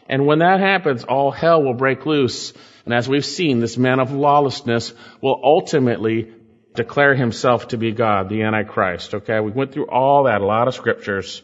And 0.08 0.26
when 0.26 0.40
that 0.40 0.58
happens, 0.58 1.04
all 1.04 1.30
hell 1.30 1.62
will 1.62 1.74
break 1.74 2.06
loose. 2.06 2.52
And 2.84 2.92
as 2.92 3.08
we've 3.08 3.24
seen, 3.24 3.60
this 3.60 3.78
man 3.78 4.00
of 4.00 4.10
lawlessness 4.10 4.92
will 5.20 5.40
ultimately 5.44 6.32
declare 6.74 7.14
himself 7.14 7.68
to 7.68 7.76
be 7.76 7.92
God, 7.92 8.28
the 8.28 8.42
Antichrist. 8.42 9.14
Okay, 9.14 9.40
we 9.40 9.50
went 9.50 9.72
through 9.72 9.88
all 9.88 10.24
that, 10.24 10.40
a 10.40 10.46
lot 10.46 10.68
of 10.68 10.74
scriptures. 10.74 11.42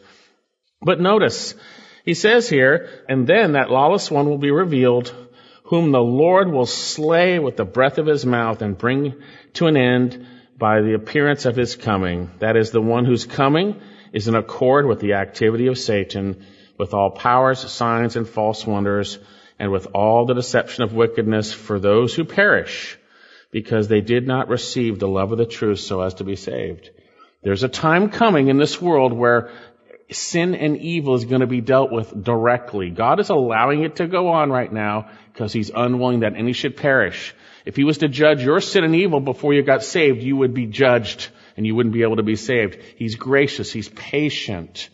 But 0.81 0.99
notice, 0.99 1.55
He 2.09 2.15
says 2.15 2.49
here, 2.49 2.89
and 3.07 3.27
then 3.27 3.51
that 3.51 3.69
lawless 3.69 4.09
one 4.09 4.27
will 4.27 4.39
be 4.39 4.49
revealed, 4.49 5.13
whom 5.65 5.91
the 5.91 6.01
Lord 6.01 6.51
will 6.51 6.65
slay 6.65 7.37
with 7.37 7.55
the 7.55 7.65
breath 7.65 7.99
of 7.99 8.07
his 8.07 8.25
mouth 8.25 8.63
and 8.63 8.75
bring 8.75 9.13
to 9.53 9.67
an 9.67 9.77
end 9.77 10.25
by 10.57 10.81
the 10.81 10.95
appearance 10.95 11.45
of 11.45 11.55
his 11.55 11.75
coming. 11.75 12.31
That 12.39 12.57
is 12.57 12.71
the 12.71 12.81
one 12.81 13.05
whose 13.05 13.25
coming 13.25 13.79
is 14.11 14.27
in 14.27 14.33
accord 14.33 14.87
with 14.87 14.99
the 14.99 15.13
activity 15.13 15.67
of 15.67 15.77
Satan, 15.77 16.45
with 16.79 16.95
all 16.95 17.11
powers, 17.11 17.59
signs, 17.59 18.15
and 18.15 18.27
false 18.27 18.65
wonders, 18.65 19.19
and 19.59 19.71
with 19.71 19.87
all 19.93 20.25
the 20.25 20.33
deception 20.33 20.83
of 20.83 20.93
wickedness 20.93 21.53
for 21.53 21.79
those 21.79 22.15
who 22.15 22.23
perish, 22.25 22.97
because 23.51 23.87
they 23.87 24.01
did 24.01 24.27
not 24.27 24.49
receive 24.49 24.99
the 24.99 25.07
love 25.07 25.31
of 25.31 25.37
the 25.37 25.45
truth 25.45 25.79
so 25.79 26.01
as 26.01 26.15
to 26.15 26.23
be 26.23 26.35
saved. 26.35 26.89
There's 27.41 27.63
a 27.63 27.69
time 27.69 28.09
coming 28.09 28.47
in 28.47 28.57
this 28.57 28.81
world 28.81 29.13
where 29.13 29.51
sin 30.11 30.55
and 30.55 30.77
evil 30.77 31.15
is 31.15 31.25
going 31.25 31.41
to 31.41 31.47
be 31.47 31.61
dealt 31.61 31.91
with 31.91 32.23
directly. 32.23 32.89
God 32.89 33.19
is 33.19 33.29
allowing 33.29 33.83
it 33.83 33.97
to 33.97 34.07
go 34.07 34.29
on 34.29 34.51
right 34.51 34.71
now 34.71 35.09
because 35.31 35.53
he's 35.53 35.71
unwilling 35.73 36.21
that 36.21 36.35
any 36.35 36.53
should 36.53 36.75
perish. 36.75 37.33
If 37.65 37.75
he 37.75 37.83
was 37.83 37.99
to 37.99 38.07
judge 38.07 38.43
your 38.43 38.61
sin 38.61 38.83
and 38.83 38.95
evil 38.95 39.19
before 39.19 39.53
you 39.53 39.61
got 39.61 39.83
saved, 39.83 40.21
you 40.21 40.35
would 40.37 40.53
be 40.53 40.65
judged 40.65 41.29
and 41.55 41.65
you 41.65 41.75
wouldn't 41.75 41.93
be 41.93 42.03
able 42.03 42.17
to 42.17 42.23
be 42.23 42.35
saved. 42.35 42.79
He's 42.95 43.15
gracious. 43.15 43.71
He's 43.71 43.89
patient. 43.89 44.89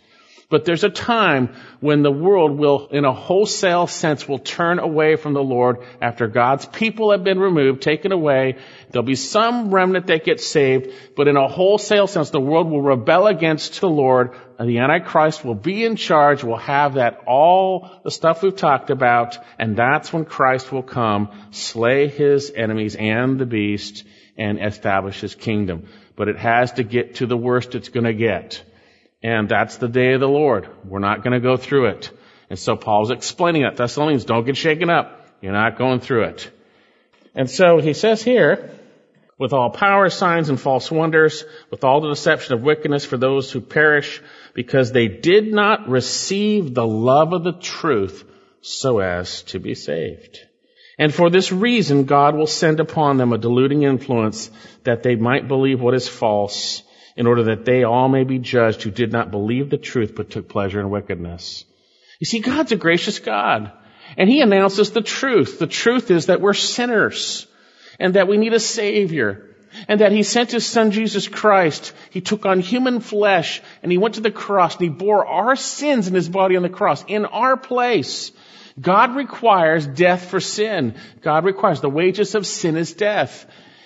But 0.56 0.64
there's 0.64 0.86
a 0.86 0.90
time 0.90 1.50
when 1.82 2.02
the 2.02 2.10
world 2.10 2.58
will, 2.58 2.88
in 2.88 3.04
a 3.04 3.12
wholesale 3.12 3.88
sense, 3.88 4.26
will 4.26 4.40
turn 4.40 4.80
away 4.80 5.18
from 5.18 5.34
the 5.34 5.44
Lord 5.44 5.80
after 6.02 6.28
God's 6.28 6.66
people 6.66 7.12
have 7.12 7.26
been 7.26 7.40
removed, 7.40 7.82
taken 7.82 8.14
away. 8.14 8.56
There'll 8.90 9.04
be 9.04 9.16
some 9.16 9.70
remnant 9.70 10.08
that 10.08 10.24
gets 10.24 10.48
saved, 10.48 10.94
but 11.18 11.28
in 11.28 11.36
a 11.36 11.50
wholesale 11.50 12.08
sense, 12.08 12.30
the 12.30 12.40
world 12.40 12.72
will 12.72 12.82
rebel 12.82 13.28
against 13.28 13.82
the 13.82 13.90
Lord, 13.90 14.32
the 14.58 14.78
Antichrist 14.78 15.44
will 15.44 15.56
be 15.56 15.84
in 15.84 15.98
charge, 15.98 16.42
will 16.42 16.56
have 16.56 16.94
that, 16.94 17.24
all 17.28 17.90
the 18.06 18.10
stuff 18.10 18.42
we've 18.42 18.56
talked 18.56 18.92
about, 18.92 19.38
and 19.60 19.76
that's 19.76 20.14
when 20.14 20.24
Christ 20.24 20.72
will 20.72 20.84
come, 20.84 21.32
slay 21.52 22.08
his 22.08 22.50
enemies 22.56 22.96
and 22.96 23.38
the 23.38 23.46
beast, 23.46 24.06
and 24.38 24.64
establish 24.64 25.20
his 25.20 25.36
kingdom. 25.36 25.90
But 26.16 26.30
it 26.30 26.38
has 26.38 26.72
to 26.72 26.84
get 26.84 27.16
to 27.16 27.26
the 27.26 27.36
worst 27.36 27.76
it's 27.76 27.90
gonna 27.90 28.14
get. 28.14 28.64
And 29.26 29.50
that's 29.50 29.78
the 29.78 29.88
day 29.88 30.14
of 30.14 30.20
the 30.20 30.30
Lord. 30.30 30.70
We're 30.88 31.00
not 31.00 31.24
going 31.24 31.34
to 31.34 31.40
go 31.40 31.58
through 31.58 31.88
it. 31.88 32.12
And 32.52 32.60
so 32.60 32.76
Paul's 32.76 33.10
explaining 33.10 33.64
that. 33.64 33.76
Thessalonians, 33.76 34.24
don't 34.24 34.46
get 34.46 34.56
shaken 34.56 34.92
up. 34.92 35.26
You're 35.42 35.52
not 35.52 35.80
going 35.80 36.00
through 36.00 36.26
it. 36.26 36.52
And 37.34 37.50
so 37.50 37.80
he 37.80 37.94
says 37.94 38.22
here, 38.22 38.70
with 39.40 39.52
all 39.52 39.72
power, 39.72 40.12
signs, 40.12 40.50
and 40.50 40.62
false 40.62 40.92
wonders, 40.92 41.44
with 41.72 41.84
all 41.84 42.02
the 42.02 42.10
deception 42.10 42.54
of 42.54 42.62
wickedness 42.62 43.04
for 43.04 43.18
those 43.18 43.52
who 43.52 43.62
perish, 43.62 44.22
because 44.54 44.92
they 44.92 45.08
did 45.08 45.52
not 45.52 45.90
receive 45.90 46.76
the 46.76 46.86
love 46.86 47.34
of 47.34 47.44
the 47.44 47.54
truth 47.54 48.24
so 48.62 49.00
as 49.00 49.42
to 49.42 49.58
be 49.58 49.74
saved. 49.74 50.38
And 51.00 51.12
for 51.12 51.32
this 51.32 51.52
reason, 51.52 52.06
God 52.06 52.36
will 52.36 52.46
send 52.46 52.80
upon 52.80 53.18
them 53.18 53.34
a 53.34 53.40
deluding 53.40 53.82
influence 53.82 54.52
that 54.84 55.02
they 55.02 55.16
might 55.16 55.48
believe 55.48 55.82
what 55.82 55.96
is 55.96 56.08
false 56.08 56.84
in 57.16 57.28
order 57.28 57.44
that 57.44 57.66
they 57.66 57.84
all 57.84 58.10
may 58.10 58.24
be 58.24 58.40
judged 58.40 58.84
who 58.84 58.92
did 58.92 59.12
not 59.12 59.32
believe 59.32 59.70
the 59.70 59.78
truth 59.78 60.14
but 60.16 60.30
took 60.30 60.50
pleasure 60.50 60.80
in 60.80 60.90
wickedness. 60.90 61.66
You 62.20 62.26
see, 62.26 62.40
God's 62.40 62.72
a 62.72 62.76
gracious 62.76 63.20
God. 63.20 63.72
And 64.18 64.30
He 64.30 64.42
announces 64.42 64.92
the 64.92 65.02
truth. 65.02 65.60
The 65.60 65.68
truth 65.68 66.12
is 66.12 66.28
that 66.28 66.42
we're 66.42 66.54
sinners 66.54 67.48
and 68.00 68.16
that 68.16 68.28
we 68.28 68.38
need 68.38 68.54
a 68.54 68.60
Savior 68.60 69.56
and 69.88 70.02
that 70.02 70.12
He 70.12 70.24
sent 70.24 70.52
His 70.52 70.66
Son 70.66 70.92
Jesus 70.92 71.28
Christ. 71.28 71.94
He 72.12 72.22
took 72.22 72.46
on 72.46 72.60
human 72.60 73.00
flesh 73.00 73.62
and 73.82 73.92
He 73.92 73.98
went 73.98 74.16
to 74.16 74.22
the 74.22 74.32
cross 74.32 74.76
and 74.76 74.84
He 74.84 74.90
bore 74.90 75.26
our 75.26 75.56
sins 75.56 76.08
in 76.08 76.14
His 76.14 76.30
body 76.30 76.56
on 76.56 76.64
the 76.64 76.70
cross 76.70 77.04
in 77.08 77.26
our 77.26 77.58
place. 77.58 78.32
God 78.80 79.16
requires 79.16 79.88
death 79.88 80.30
for 80.30 80.40
sin. 80.40 80.96
God 81.22 81.46
requires 81.46 81.82
the 81.82 81.90
wages 81.90 82.36
of 82.36 82.46
sin 82.46 82.76
is 82.76 82.94
death. 82.94 83.46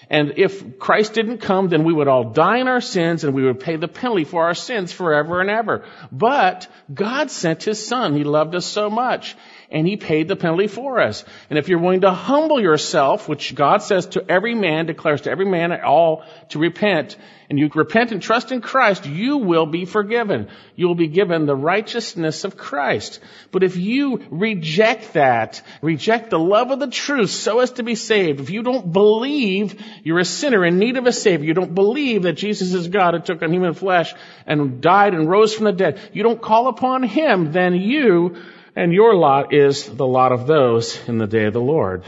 And 0.09 0.33
if 0.37 0.79
Christ 0.79 1.13
didn't 1.13 1.37
come, 1.37 1.69
then 1.69 1.83
we 1.83 1.93
would 1.93 2.07
all 2.07 2.31
die 2.31 2.57
in 2.57 2.67
our 2.67 2.81
sins 2.81 3.23
and 3.23 3.33
we 3.33 3.43
would 3.43 3.59
pay 3.59 3.75
the 3.75 3.87
penalty 3.87 4.23
for 4.23 4.45
our 4.45 4.55
sins 4.55 4.91
forever 4.91 5.39
and 5.39 5.49
ever. 5.49 5.85
But 6.11 6.67
God 6.91 7.29
sent 7.29 7.63
His 7.63 7.85
Son. 7.85 8.15
He 8.15 8.23
loved 8.23 8.55
us 8.55 8.65
so 8.65 8.89
much 8.89 9.35
and 9.71 9.87
he 9.87 9.97
paid 9.97 10.27
the 10.27 10.35
penalty 10.35 10.67
for 10.67 10.99
us. 10.99 11.23
And 11.49 11.59
if 11.59 11.69
you're 11.69 11.79
willing 11.79 12.01
to 12.01 12.11
humble 12.11 12.59
yourself, 12.59 13.29
which 13.29 13.53
God 13.53 13.83
says 13.83 14.07
to 14.07 14.25
every 14.29 14.55
man, 14.55 14.87
declares 14.87 15.21
to 15.21 15.31
every 15.31 15.45
man 15.45 15.71
at 15.71 15.83
all 15.83 16.23
to 16.49 16.59
repent, 16.59 17.17
and 17.49 17.57
you 17.57 17.69
repent 17.73 18.11
and 18.11 18.21
trust 18.21 18.51
in 18.51 18.61
Christ, 18.61 19.07
you 19.07 19.37
will 19.37 19.65
be 19.65 19.85
forgiven. 19.85 20.49
You 20.75 20.87
will 20.87 20.95
be 20.95 21.07
given 21.07 21.45
the 21.45 21.55
righteousness 21.55 22.43
of 22.43 22.57
Christ. 22.57 23.19
But 23.51 23.63
if 23.63 23.75
you 23.75 24.23
reject 24.29 25.13
that, 25.13 25.61
reject 25.81 26.29
the 26.29 26.39
love 26.39 26.69
of 26.69 26.79
the 26.79 26.89
truth 26.89 27.31
so 27.31 27.59
as 27.59 27.71
to 27.73 27.83
be 27.83 27.95
saved, 27.95 28.39
if 28.39 28.51
you 28.51 28.61
don't 28.61 28.91
believe 28.91 29.81
you're 30.03 30.19
a 30.19 30.25
sinner 30.25 30.63
in 30.63 30.77
need 30.77 30.97
of 30.97 31.07
a 31.07 31.11
Savior, 31.11 31.47
you 31.47 31.55
don't 31.55 31.73
believe 31.73 32.23
that 32.23 32.33
Jesus 32.33 32.73
is 32.73 32.87
God 32.87 33.15
who 33.15 33.19
took 33.19 33.41
on 33.41 33.51
human 33.51 33.73
flesh 33.73 34.13
and 34.45 34.79
died 34.81 35.15
and 35.15 35.29
rose 35.29 35.53
from 35.53 35.65
the 35.65 35.71
dead, 35.71 35.99
you 36.13 36.21
don't 36.21 36.41
call 36.41 36.67
upon 36.67 37.01
Him, 37.01 37.51
then 37.51 37.73
you 37.73 38.37
and 38.79 38.93
your 38.93 39.13
lot 39.13 39.53
is 39.53 39.85
the 39.85 40.07
lot 40.07 40.31
of 40.31 40.47
those 40.47 40.97
in 41.09 41.17
the 41.17 41.27
day 41.27 41.43
of 41.45 41.53
the 41.53 41.59
Lord, 41.61 42.05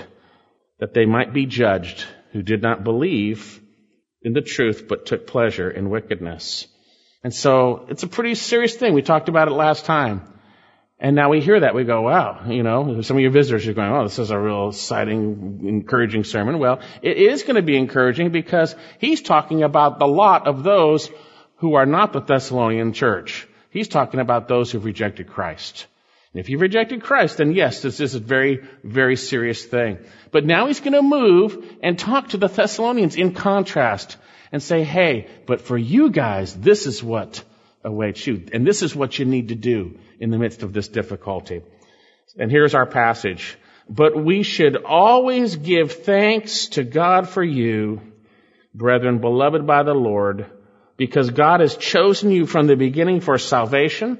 that 0.80 0.94
they 0.94 1.06
might 1.06 1.34
be 1.34 1.46
judged 1.46 2.06
who 2.32 2.42
did 2.42 2.62
not 2.62 2.86
believe 2.86 3.60
in 4.22 4.32
the 4.32 4.42
truth 4.42 4.86
but 4.88 5.06
took 5.06 5.28
pleasure 5.28 5.70
in 5.70 5.90
wickedness. 5.90 6.68
And 7.26 7.34
so 7.34 7.86
it's 7.90 8.04
a 8.04 8.08
pretty 8.08 8.36
serious 8.36 8.74
thing. 8.76 8.94
We 8.94 9.02
talked 9.02 9.28
about 9.28 9.50
it 9.50 9.52
last 9.52 9.84
time. 9.84 10.22
And 10.98 11.14
now 11.14 11.30
we 11.30 11.42
hear 11.42 11.60
that, 11.60 11.76
we 11.76 11.84
go, 11.84 12.04
wow, 12.04 12.46
you 12.48 12.64
know, 12.64 13.02
some 13.02 13.18
of 13.18 13.22
your 13.22 13.32
visitors 13.32 13.68
are 13.68 13.74
going, 13.74 13.92
oh, 13.92 14.04
this 14.04 14.20
is 14.20 14.32
a 14.32 14.40
real 14.40 14.70
exciting, 14.70 15.64
encouraging 15.68 16.24
sermon. 16.24 16.58
Well, 16.58 16.80
it 17.02 17.18
is 17.18 17.44
going 17.44 17.56
to 17.56 17.62
be 17.62 17.76
encouraging 17.76 18.32
because 18.32 18.76
he's 19.00 19.22
talking 19.22 19.64
about 19.64 20.00
the 20.00 20.08
lot 20.08 20.48
of 20.48 20.64
those 20.64 21.10
who 21.58 21.74
are 21.74 21.86
not 21.86 22.14
the 22.14 22.22
Thessalonian 22.22 22.94
church. 22.94 23.46
He's 23.72 23.90
talking 23.90 24.22
about 24.22 24.48
those 24.48 24.72
who've 24.72 24.86
rejected 24.86 25.28
Christ. 25.28 25.88
And 26.34 26.40
if 26.40 26.50
you've 26.50 26.62
rejected 26.62 27.04
Christ, 27.04 27.38
then 27.38 27.52
yes, 27.52 27.82
this 27.82 28.00
is 28.00 28.16
a 28.16 28.20
very, 28.20 28.64
very 28.84 29.18
serious 29.18 29.66
thing. 29.66 30.00
But 30.32 30.46
now 30.46 30.68
he's 30.68 30.80
going 30.80 30.94
to 30.94 31.02
move 31.02 31.66
and 31.84 32.00
talk 32.00 32.30
to 32.30 32.38
the 32.38 32.48
Thessalonians 32.48 33.18
in 33.18 33.34
contrast 33.34 34.16
and 34.52 34.64
say, 34.64 34.84
hey, 34.84 35.28
but 35.46 35.62
for 35.62 35.78
you 35.78 36.10
guys, 36.10 36.56
this 36.56 36.88
is 36.88 37.04
what 37.04 37.44
awaits 37.84 38.26
you. 38.26 38.46
And 38.54 38.66
this 38.66 38.82
is 38.82 38.96
what 38.96 39.20
you 39.20 39.26
need 39.26 39.50
to 39.50 39.56
do 39.56 40.00
in 40.20 40.30
the 40.30 40.38
midst 40.38 40.64
of 40.64 40.72
this 40.72 40.88
difficulty. 40.88 41.64
And 42.38 42.50
here's 42.50 42.76
our 42.76 42.86
passage. 42.86 43.58
But 43.90 44.16
we 44.16 44.44
should 44.44 44.86
always 44.86 45.58
give 45.58 45.92
thanks 45.92 46.68
to 46.70 46.84
God 46.86 47.28
for 47.28 47.44
you, 47.44 48.00
brethren, 48.74 49.20
beloved 49.20 49.68
by 49.68 49.84
the 49.84 49.94
Lord, 49.94 50.46
because 50.96 51.30
God 51.30 51.60
has 51.60 51.76
chosen 51.76 52.32
you 52.32 52.46
from 52.46 52.68
the 52.68 52.78
beginning 52.78 53.20
for 53.20 53.38
salvation 53.38 54.18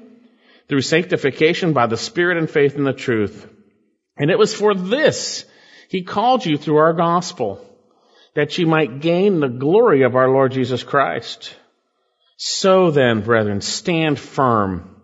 through 0.68 0.82
sanctification 0.82 1.72
by 1.72 1.86
the 1.86 1.96
Spirit 1.96 2.38
and 2.38 2.48
faith 2.48 2.76
in 2.76 2.84
the 2.84 2.92
truth. 2.92 3.48
And 4.16 4.30
it 4.30 4.38
was 4.38 4.54
for 4.54 4.74
this 4.74 5.44
he 5.88 6.02
called 6.04 6.46
you 6.46 6.56
through 6.56 6.78
our 6.78 6.94
gospel, 6.94 7.62
that 8.34 8.56
you 8.56 8.66
might 8.66 9.00
gain 9.00 9.40
the 9.40 9.48
glory 9.48 10.04
of 10.04 10.16
our 10.16 10.30
Lord 10.30 10.52
Jesus 10.52 10.82
Christ. 10.82 11.54
So 12.38 12.90
then, 12.90 13.20
brethren, 13.20 13.60
stand 13.60 14.18
firm 14.18 15.02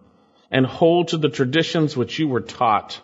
and 0.51 0.65
hold 0.65 1.09
to 1.09 1.19
the 1.19 1.29
traditions 1.29 1.95
which 1.95 2.19
you 2.19 2.27
were 2.27 2.41
taught, 2.41 3.01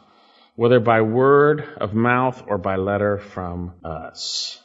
whether 0.57 0.81
by 0.81 1.03
word 1.03 1.69
of 1.77 1.93
mouth 1.93 2.43
or 2.47 2.57
by 2.57 2.77
letter 2.77 3.19
from 3.19 3.75
us. 3.85 4.59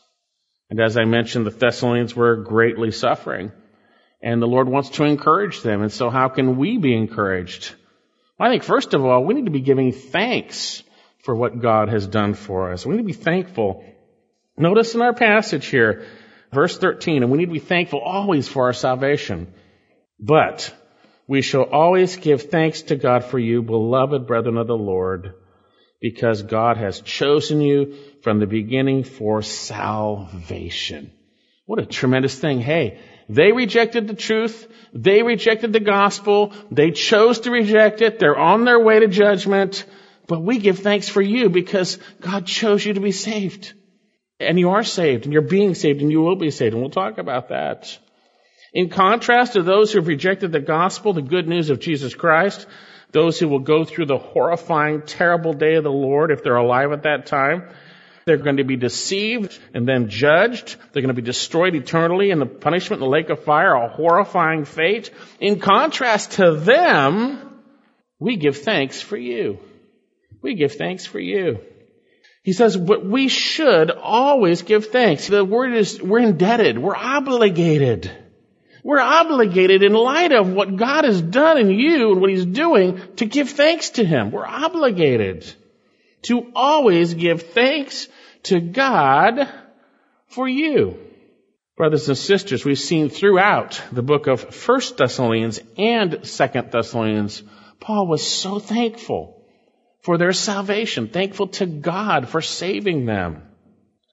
And 0.69 0.79
as 0.79 0.95
I 0.95 1.03
mentioned, 1.03 1.45
the 1.45 1.51
Thessalonians 1.51 2.15
were 2.15 2.37
greatly 2.37 2.91
suffering. 2.91 3.51
And 4.21 4.41
the 4.41 4.47
Lord 4.47 4.67
wants 4.67 4.89
to 4.91 5.05
encourage 5.05 5.61
them. 5.61 5.81
And 5.81 5.91
so 5.91 6.09
how 6.09 6.29
can 6.29 6.57
we 6.57 6.77
be 6.77 6.95
encouraged? 6.95 7.73
Well, 8.37 8.49
I 8.49 8.51
think 8.51 8.63
first 8.63 8.93
of 8.93 9.05
all, 9.05 9.23
we 9.23 9.33
need 9.33 9.45
to 9.45 9.51
be 9.51 9.61
giving 9.61 9.91
thanks 9.91 10.83
for 11.23 11.35
what 11.35 11.61
God 11.61 11.89
has 11.89 12.07
done 12.07 12.33
for 12.33 12.71
us. 12.71 12.85
We 12.85 12.95
need 12.95 13.01
to 13.01 13.07
be 13.07 13.13
thankful. 13.13 13.83
Notice 14.57 14.95
in 14.95 15.01
our 15.01 15.13
passage 15.13 15.67
here, 15.67 16.05
verse 16.51 16.77
13, 16.77 17.23
and 17.23 17.31
we 17.31 17.37
need 17.37 17.45
to 17.45 17.53
be 17.53 17.59
thankful 17.59 17.99
always 17.99 18.47
for 18.47 18.65
our 18.65 18.73
salvation. 18.73 19.53
But 20.19 20.73
we 21.27 21.41
shall 21.41 21.63
always 21.63 22.17
give 22.17 22.43
thanks 22.49 22.81
to 22.83 22.95
God 22.95 23.23
for 23.23 23.39
you, 23.39 23.61
beloved 23.61 24.27
brethren 24.27 24.57
of 24.57 24.67
the 24.67 24.77
Lord, 24.77 25.35
because 26.01 26.41
God 26.41 26.77
has 26.77 27.01
chosen 27.01 27.61
you 27.61 27.95
from 28.23 28.39
the 28.39 28.47
beginning 28.47 29.03
for 29.03 29.41
salvation. 29.41 31.11
What 31.65 31.79
a 31.79 31.85
tremendous 31.85 32.37
thing. 32.37 32.59
Hey, 32.59 32.99
they 33.29 33.51
rejected 33.51 34.07
the 34.07 34.15
truth. 34.15 34.67
They 34.91 35.21
rejected 35.21 35.71
the 35.71 35.79
gospel. 35.79 36.51
They 36.71 36.89
chose 36.91 37.41
to 37.41 37.51
reject 37.51 38.01
it. 38.01 38.17
They're 38.17 38.37
on 38.37 38.65
their 38.65 38.79
way 38.79 38.99
to 38.99 39.07
judgment. 39.07 39.85
But 40.27 40.41
we 40.41 40.57
give 40.57 40.79
thanks 40.79 41.07
for 41.07 41.21
you 41.21 41.49
because 41.49 41.99
God 42.21 42.47
chose 42.47 42.83
you 42.83 42.93
to 42.93 42.99
be 42.99 43.11
saved. 43.11 43.73
And 44.39 44.59
you 44.59 44.71
are 44.71 44.83
saved 44.83 45.25
and 45.25 45.33
you're 45.33 45.43
being 45.43 45.75
saved 45.75 46.01
and 46.01 46.11
you 46.11 46.21
will 46.21 46.37
be 46.37 46.49
saved. 46.49 46.73
And 46.73 46.81
we'll 46.81 46.91
talk 46.91 47.19
about 47.19 47.49
that. 47.49 47.97
In 48.73 48.89
contrast 48.89 49.53
to 49.53 49.63
those 49.63 49.91
who 49.91 49.99
have 49.99 50.07
rejected 50.07 50.51
the 50.51 50.59
gospel, 50.59 51.13
the 51.13 51.21
good 51.21 51.47
news 51.47 51.69
of 51.69 51.79
Jesus 51.79 52.15
Christ, 52.15 52.65
those 53.11 53.39
who 53.39 53.47
will 53.47 53.59
go 53.59 53.83
through 53.83 54.05
the 54.05 54.17
horrifying, 54.17 55.03
terrible 55.03 55.53
day 55.53 55.75
of 55.75 55.83
the 55.83 55.91
Lord 55.91 56.31
if 56.31 56.43
they're 56.43 56.55
alive 56.55 56.91
at 56.91 57.03
that 57.03 57.25
time. 57.25 57.69
They're 58.29 58.37
going 58.37 58.57
to 58.57 58.63
be 58.63 58.75
deceived 58.75 59.57
and 59.73 59.87
then 59.87 60.07
judged. 60.07 60.75
They're 60.93 61.01
going 61.01 61.15
to 61.15 61.19
be 61.19 61.25
destroyed 61.25 61.73
eternally 61.73 62.29
in 62.29 62.37
the 62.37 62.45
punishment 62.45 63.01
in 63.01 63.07
the 63.07 63.11
lake 63.11 63.31
of 63.31 63.43
fire, 63.43 63.73
a 63.73 63.89
horrifying 63.89 64.65
fate. 64.65 65.09
In 65.39 65.59
contrast 65.59 66.33
to 66.33 66.51
them, 66.51 67.59
we 68.19 68.37
give 68.37 68.59
thanks 68.59 69.01
for 69.01 69.17
you. 69.17 69.57
We 70.43 70.53
give 70.53 70.73
thanks 70.73 71.07
for 71.07 71.19
you. 71.19 71.61
He 72.43 72.53
says, 72.53 72.77
but 72.77 73.03
we 73.03 73.29
should 73.29 73.89
always 73.89 74.61
give 74.61 74.89
thanks. 74.89 75.25
The 75.25 75.43
word 75.43 75.73
is, 75.73 75.99
we're 75.99 76.19
indebted. 76.19 76.77
We're 76.77 76.95
obligated. 76.95 78.11
We're 78.83 79.01
obligated 79.01 79.81
in 79.81 79.93
light 79.93 80.33
of 80.33 80.53
what 80.53 80.75
God 80.75 81.03
has 81.03 81.19
done 81.19 81.57
in 81.57 81.71
you 81.71 82.11
and 82.11 82.21
what 82.21 82.29
He's 82.29 82.45
doing 82.45 83.01
to 83.15 83.25
give 83.25 83.49
thanks 83.49 83.89
to 83.91 84.05
Him. 84.05 84.29
We're 84.29 84.45
obligated 84.45 85.51
to 86.21 86.51
always 86.55 87.15
give 87.15 87.41
thanks 87.41 88.07
to 88.43 88.59
God 88.59 89.47
for 90.27 90.47
you. 90.47 90.99
Brothers 91.77 92.09
and 92.09 92.17
sisters, 92.17 92.65
we've 92.65 92.77
seen 92.77 93.09
throughout 93.09 93.81
the 93.91 94.01
book 94.01 94.27
of 94.27 94.43
1 94.67 94.81
Thessalonians 94.97 95.59
and 95.77 96.23
2 96.23 96.47
Thessalonians, 96.71 97.41
Paul 97.79 98.07
was 98.07 98.27
so 98.27 98.59
thankful 98.59 99.45
for 100.01 100.17
their 100.17 100.33
salvation, 100.33 101.07
thankful 101.07 101.47
to 101.47 101.65
God 101.65 102.27
for 102.27 102.41
saving 102.41 103.05
them. 103.05 103.43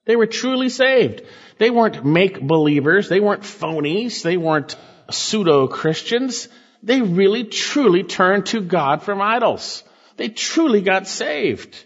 They 0.04 0.14
were 0.14 0.26
truly 0.26 0.68
saved. 0.68 1.22
They 1.58 1.70
weren't 1.70 2.04
make 2.04 2.40
believers. 2.40 3.08
They 3.08 3.20
weren't 3.20 3.42
phonies. 3.42 4.22
They 4.22 4.36
weren't 4.36 4.76
pseudo 5.10 5.66
Christians. 5.66 6.48
They 6.82 7.02
really 7.02 7.44
truly 7.44 8.04
turned 8.04 8.46
to 8.46 8.60
God 8.60 9.02
from 9.02 9.20
idols. 9.20 9.82
They 10.16 10.28
truly 10.28 10.80
got 10.80 11.08
saved. 11.08 11.84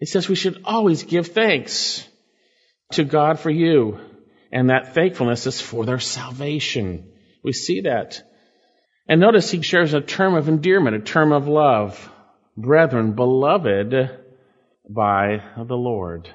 It 0.00 0.08
says 0.08 0.28
we 0.28 0.34
should 0.34 0.62
always 0.64 1.02
give 1.02 1.28
thanks 1.28 2.06
to 2.92 3.04
God 3.04 3.38
for 3.38 3.50
you. 3.50 4.00
And 4.52 4.70
that 4.70 4.94
thankfulness 4.94 5.46
is 5.46 5.60
for 5.60 5.84
their 5.84 6.00
salvation. 6.00 7.12
We 7.44 7.52
see 7.52 7.82
that. 7.82 8.22
And 9.08 9.20
notice 9.20 9.50
he 9.50 9.62
shares 9.62 9.94
a 9.94 10.00
term 10.00 10.34
of 10.34 10.48
endearment, 10.48 10.96
a 10.96 11.00
term 11.00 11.32
of 11.32 11.46
love. 11.46 12.10
Brethren, 12.56 13.12
beloved 13.12 14.10
by 14.88 15.42
the 15.56 15.76
Lord. 15.76 16.28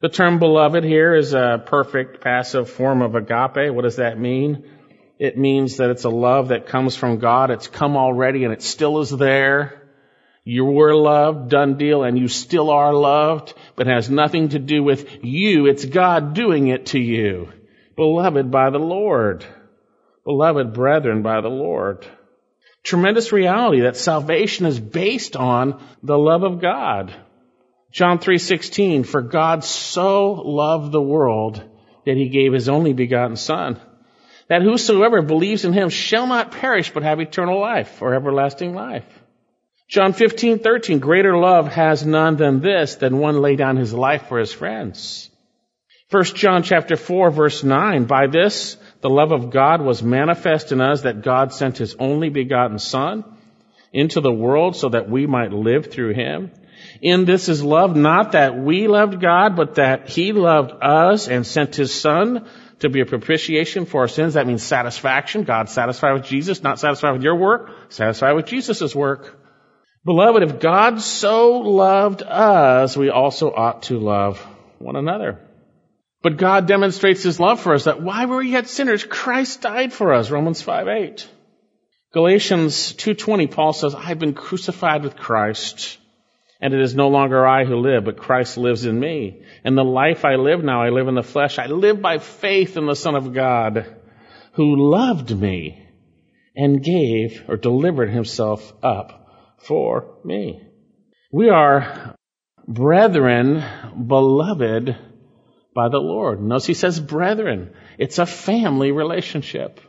The 0.00 0.08
term 0.08 0.38
beloved 0.38 0.84
here 0.84 1.14
is 1.14 1.34
a 1.34 1.62
perfect 1.64 2.20
passive 2.20 2.70
form 2.70 3.02
of 3.02 3.14
agape. 3.14 3.74
What 3.74 3.82
does 3.82 3.96
that 3.96 4.18
mean? 4.18 4.64
It 5.18 5.36
means 5.36 5.76
that 5.76 5.90
it's 5.90 6.04
a 6.04 6.10
love 6.10 6.48
that 6.48 6.66
comes 6.66 6.96
from 6.96 7.18
God. 7.18 7.50
It's 7.50 7.66
come 7.66 7.96
already 7.96 8.44
and 8.44 8.52
it 8.52 8.62
still 8.62 9.00
is 9.00 9.10
there. 9.10 9.79
You 10.50 10.64
were 10.64 10.96
loved, 10.96 11.48
done 11.48 11.76
deal, 11.76 12.02
and 12.02 12.18
you 12.18 12.26
still 12.26 12.70
are 12.70 12.92
loved, 12.92 13.54
but 13.76 13.86
has 13.86 14.10
nothing 14.10 14.48
to 14.48 14.58
do 14.58 14.82
with 14.82 15.22
you. 15.22 15.66
It's 15.66 15.84
God 15.84 16.34
doing 16.34 16.66
it 16.66 16.86
to 16.86 16.98
you. 16.98 17.50
Beloved 17.94 18.50
by 18.50 18.70
the 18.70 18.80
Lord. 18.80 19.44
Beloved 20.24 20.72
brethren 20.72 21.22
by 21.22 21.40
the 21.40 21.48
Lord. 21.48 22.04
Tremendous 22.82 23.30
reality 23.30 23.82
that 23.82 23.96
salvation 23.96 24.66
is 24.66 24.80
based 24.80 25.36
on 25.36 25.80
the 26.02 26.18
love 26.18 26.42
of 26.42 26.60
God. 26.60 27.14
John 27.92 28.18
3:16 28.18 29.06
For 29.06 29.22
God 29.22 29.62
so 29.62 30.32
loved 30.32 30.90
the 30.90 31.00
world 31.00 31.62
that 32.06 32.16
he 32.16 32.28
gave 32.28 32.52
his 32.52 32.68
only 32.68 32.92
begotten 32.92 33.36
son 33.36 33.78
that 34.48 34.62
whosoever 34.62 35.22
believes 35.22 35.64
in 35.64 35.72
him 35.72 35.90
shall 35.90 36.26
not 36.26 36.50
perish 36.50 36.90
but 36.90 37.04
have 37.04 37.20
eternal 37.20 37.60
life 37.60 38.02
or 38.02 38.14
everlasting 38.14 38.74
life. 38.74 39.06
John 39.90 40.12
15:13 40.12 41.00
Greater 41.00 41.36
love 41.36 41.66
has 41.72 42.06
none 42.06 42.36
than 42.36 42.60
this 42.60 42.94
than 42.94 43.18
one 43.18 43.40
lay 43.40 43.56
down 43.56 43.76
his 43.76 43.92
life 43.92 44.28
for 44.28 44.38
his 44.38 44.52
friends. 44.52 45.28
1 46.10 46.24
John 46.36 46.62
chapter 46.62 46.94
4 46.94 47.30
verse 47.30 47.64
9 47.64 48.04
By 48.04 48.28
this 48.28 48.76
the 49.00 49.10
love 49.10 49.32
of 49.32 49.50
God 49.50 49.82
was 49.82 50.00
manifest 50.00 50.70
in 50.70 50.80
us 50.80 51.02
that 51.02 51.22
God 51.22 51.52
sent 51.52 51.78
his 51.78 51.96
only 51.98 52.28
begotten 52.28 52.78
son 52.78 53.24
into 53.92 54.20
the 54.20 54.32
world 54.32 54.76
so 54.76 54.90
that 54.90 55.10
we 55.10 55.26
might 55.26 55.52
live 55.52 55.90
through 55.90 56.14
him. 56.14 56.52
In 57.02 57.24
this 57.24 57.48
is 57.48 57.60
love, 57.60 57.96
not 57.96 58.32
that 58.32 58.56
we 58.56 58.86
loved 58.86 59.20
God, 59.20 59.56
but 59.56 59.74
that 59.74 60.08
He 60.08 60.32
loved 60.32 60.72
us 60.82 61.28
and 61.28 61.46
sent 61.46 61.74
His 61.74 61.92
Son 61.92 62.46
to 62.78 62.88
be 62.88 63.00
a 63.00 63.06
propitiation 63.06 63.84
for 63.84 64.02
our 64.02 64.08
sins. 64.08 64.34
That 64.34 64.46
means 64.46 64.62
satisfaction. 64.62 65.44
God 65.44 65.68
satisfied 65.68 66.14
with 66.14 66.24
Jesus, 66.24 66.62
not 66.62 66.78
satisfied 66.78 67.12
with 67.12 67.22
your 67.22 67.36
work, 67.36 67.70
satisfied 67.90 68.32
with 68.32 68.46
Jesus' 68.46 68.94
work. 68.94 69.39
Beloved, 70.04 70.42
if 70.42 70.60
God 70.60 71.02
so 71.02 71.58
loved 71.58 72.22
us, 72.22 72.96
we 72.96 73.10
also 73.10 73.52
ought 73.52 73.82
to 73.84 73.98
love 73.98 74.38
one 74.78 74.96
another. 74.96 75.38
But 76.22 76.38
God 76.38 76.66
demonstrates 76.66 77.22
His 77.22 77.38
love 77.38 77.60
for 77.60 77.74
us 77.74 77.84
that 77.84 78.02
we 78.02 78.26
were 78.26 78.42
yet 78.42 78.66
sinners, 78.66 79.04
Christ 79.04 79.60
died 79.60 79.92
for 79.92 80.14
us. 80.14 80.30
Romans 80.30 80.62
5 80.62 80.88
8. 80.88 81.28
Galatians 82.12 82.94
2.20, 82.94 83.50
Paul 83.50 83.72
says, 83.72 83.94
I've 83.94 84.18
been 84.18 84.34
crucified 84.34 85.04
with 85.04 85.16
Christ. 85.16 85.98
And 86.62 86.74
it 86.74 86.80
is 86.80 86.94
no 86.94 87.08
longer 87.08 87.46
I 87.46 87.64
who 87.64 87.76
live, 87.76 88.04
but 88.04 88.18
Christ 88.18 88.58
lives 88.58 88.84
in 88.84 88.98
me. 88.98 89.42
And 89.64 89.78
the 89.78 89.84
life 89.84 90.24
I 90.24 90.34
live 90.34 90.62
now, 90.62 90.82
I 90.82 90.90
live 90.90 91.08
in 91.08 91.14
the 91.14 91.22
flesh. 91.22 91.58
I 91.58 91.66
live 91.66 92.02
by 92.02 92.18
faith 92.18 92.76
in 92.76 92.86
the 92.86 92.96
Son 92.96 93.14
of 93.14 93.32
God, 93.32 93.86
who 94.52 94.90
loved 94.90 95.34
me 95.34 95.86
and 96.56 96.82
gave 96.82 97.44
or 97.48 97.56
delivered 97.56 98.10
himself 98.10 98.72
up 98.82 99.19
for 99.60 100.18
me. 100.24 100.62
We 101.32 101.48
are 101.48 102.14
brethren, 102.66 103.62
beloved 104.06 104.96
by 105.74 105.88
the 105.88 105.98
Lord. 105.98 106.42
Notice 106.42 106.66
he 106.66 106.74
says 106.74 107.00
brethren. 107.00 107.72
It's 107.98 108.18
a 108.18 108.26
family 108.26 108.92
relationship. 108.92 109.80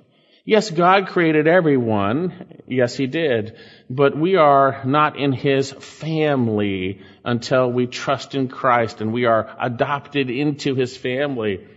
Yes, 0.43 0.72
God 0.72 1.07
created 1.07 1.47
everyone. 1.47 2.63
Yes, 2.67 2.95
He 2.95 3.05
did. 3.05 3.57
But 3.89 4.17
we 4.17 4.38
are 4.38 4.82
not 4.86 5.17
in 5.17 5.34
His 5.34 5.72
family 5.72 7.01
until 7.24 7.72
we 7.72 7.86
trust 7.86 8.34
in 8.34 8.47
Christ 8.47 9.01
and 9.01 9.13
we 9.13 9.26
are 9.26 9.55
adopted 9.59 10.32
into 10.32 10.74
His 10.74 10.97
family. 10.97 11.67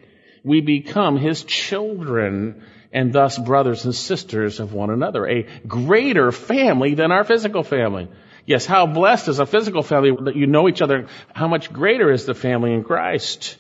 We 0.43 0.63
become 0.63 1.19
His 1.19 1.45
children 1.45 2.65
and 2.95 3.13
thus 3.13 3.37
brothers 3.37 3.85
and 3.85 3.95
sisters 3.95 4.61
of 4.61 4.73
one 4.73 4.89
another. 4.89 5.29
A 5.29 5.43
greater 5.67 6.31
family 6.31 6.95
than 6.95 7.11
our 7.11 7.25
physical 7.25 7.65
family. 7.65 8.09
Yes, 8.47 8.65
how 8.65 8.87
blessed 8.87 9.29
is 9.29 9.41
a 9.41 9.47
physical 9.47 9.83
family 9.83 10.13
that 10.27 10.37
you 10.37 10.47
know 10.47 10.69
each 10.69 10.81
other. 10.81 11.09
How 11.35 11.49
much 11.49 11.73
greater 11.73 12.13
is 12.13 12.25
the 12.25 12.35
family 12.35 12.73
in 12.73 12.85
Christ? 12.85 13.59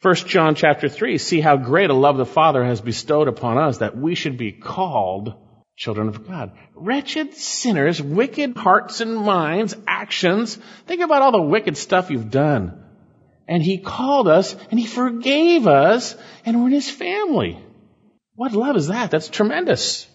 1 0.00 0.14
John 0.14 0.54
chapter 0.54 0.88
3, 0.88 1.18
see 1.18 1.40
how 1.40 1.56
great 1.56 1.90
a 1.90 1.94
love 1.94 2.16
the 2.16 2.24
Father 2.24 2.64
has 2.64 2.80
bestowed 2.80 3.28
upon 3.28 3.58
us 3.58 3.78
that 3.78 3.96
we 3.96 4.14
should 4.14 4.38
be 4.38 4.52
called 4.52 5.34
children 5.76 6.08
of 6.08 6.26
God. 6.26 6.52
Wretched 6.74 7.34
sinners, 7.34 8.00
wicked 8.00 8.56
hearts 8.56 9.00
and 9.00 9.16
minds, 9.16 9.76
actions. 9.86 10.56
Think 10.86 11.02
about 11.02 11.22
all 11.22 11.32
the 11.32 11.42
wicked 11.42 11.76
stuff 11.76 12.10
you've 12.10 12.30
done. 12.30 12.82
And 13.48 13.62
He 13.62 13.78
called 13.78 14.28
us 14.28 14.56
and 14.70 14.80
He 14.80 14.86
forgave 14.86 15.66
us 15.66 16.16
and 16.44 16.60
we're 16.60 16.68
in 16.68 16.72
His 16.72 16.90
family. 16.90 17.65
What 18.36 18.52
love 18.52 18.76
is 18.76 18.88
that? 18.88 19.10
That's 19.10 19.28
tremendous. 19.28 20.06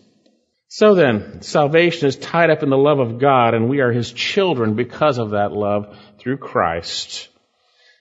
So 0.67 0.95
then, 0.95 1.41
salvation 1.41 2.07
is 2.07 2.15
tied 2.15 2.49
up 2.49 2.63
in 2.63 2.69
the 2.69 2.77
love 2.77 2.99
of 2.99 3.19
God 3.19 3.53
and 3.53 3.67
we 3.67 3.81
are 3.81 3.91
His 3.91 4.11
children 4.11 4.75
because 4.75 5.17
of 5.17 5.31
that 5.31 5.51
love 5.51 5.97
through 6.19 6.37
Christ. 6.37 7.27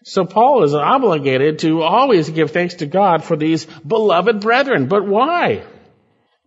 So 0.04 0.24
Paul 0.24 0.62
is 0.64 0.74
obligated 0.74 1.58
to 1.60 1.82
always 1.82 2.30
give 2.30 2.52
thanks 2.52 2.74
to 2.74 2.86
God 2.86 3.22
for 3.24 3.36
these 3.36 3.66
beloved 3.66 4.40
brethren. 4.40 4.88
But 4.88 5.06
why? 5.06 5.64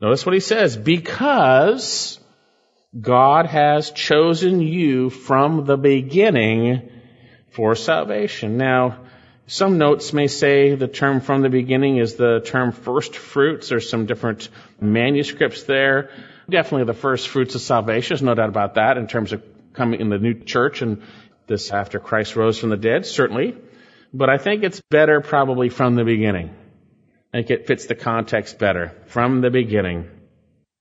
Notice 0.01 0.26
what 0.26 0.34
he 0.34 0.39
says. 0.39 0.76
Because 0.76 2.19
God 2.99 3.45
has 3.45 3.91
chosen 3.91 4.61
you 4.61 5.09
from 5.09 5.65
the 5.65 5.78
beginning 5.78 6.89
for 7.51 7.76
salvation. 7.76 8.57
Now, 8.57 9.03
some 9.47 9.77
notes 9.77 10.13
may 10.13 10.27
say 10.27 10.75
the 10.75 10.87
term 10.87 11.19
from 11.19 11.41
the 11.41 11.49
beginning 11.49 11.97
is 11.97 12.15
the 12.15 12.41
term 12.45 12.71
first 12.71 13.15
fruits. 13.15 13.69
There's 13.69 13.89
some 13.89 14.05
different 14.05 14.49
manuscripts 14.79 15.63
there. 15.63 16.11
Definitely 16.49 16.85
the 16.85 16.93
first 16.93 17.27
fruits 17.27 17.55
of 17.55 17.61
salvation. 17.61 18.15
There's 18.15 18.21
no 18.21 18.35
doubt 18.35 18.49
about 18.49 18.75
that 18.75 18.97
in 18.97 19.07
terms 19.07 19.33
of 19.33 19.43
coming 19.73 19.99
in 19.99 20.09
the 20.09 20.17
new 20.17 20.33
church 20.33 20.81
and 20.81 21.01
this 21.47 21.71
after 21.71 21.99
Christ 21.99 22.35
rose 22.35 22.57
from 22.57 22.69
the 22.69 22.77
dead, 22.77 23.05
certainly. 23.05 23.57
But 24.13 24.29
I 24.29 24.37
think 24.37 24.63
it's 24.63 24.81
better 24.89 25.19
probably 25.19 25.69
from 25.69 25.95
the 25.95 26.05
beginning. 26.05 26.55
I 27.33 27.37
think 27.37 27.49
it 27.49 27.67
fits 27.67 27.87
the 27.87 27.95
context 27.95 28.59
better. 28.59 28.93
From 29.07 29.41
the 29.41 29.49
beginning. 29.49 30.09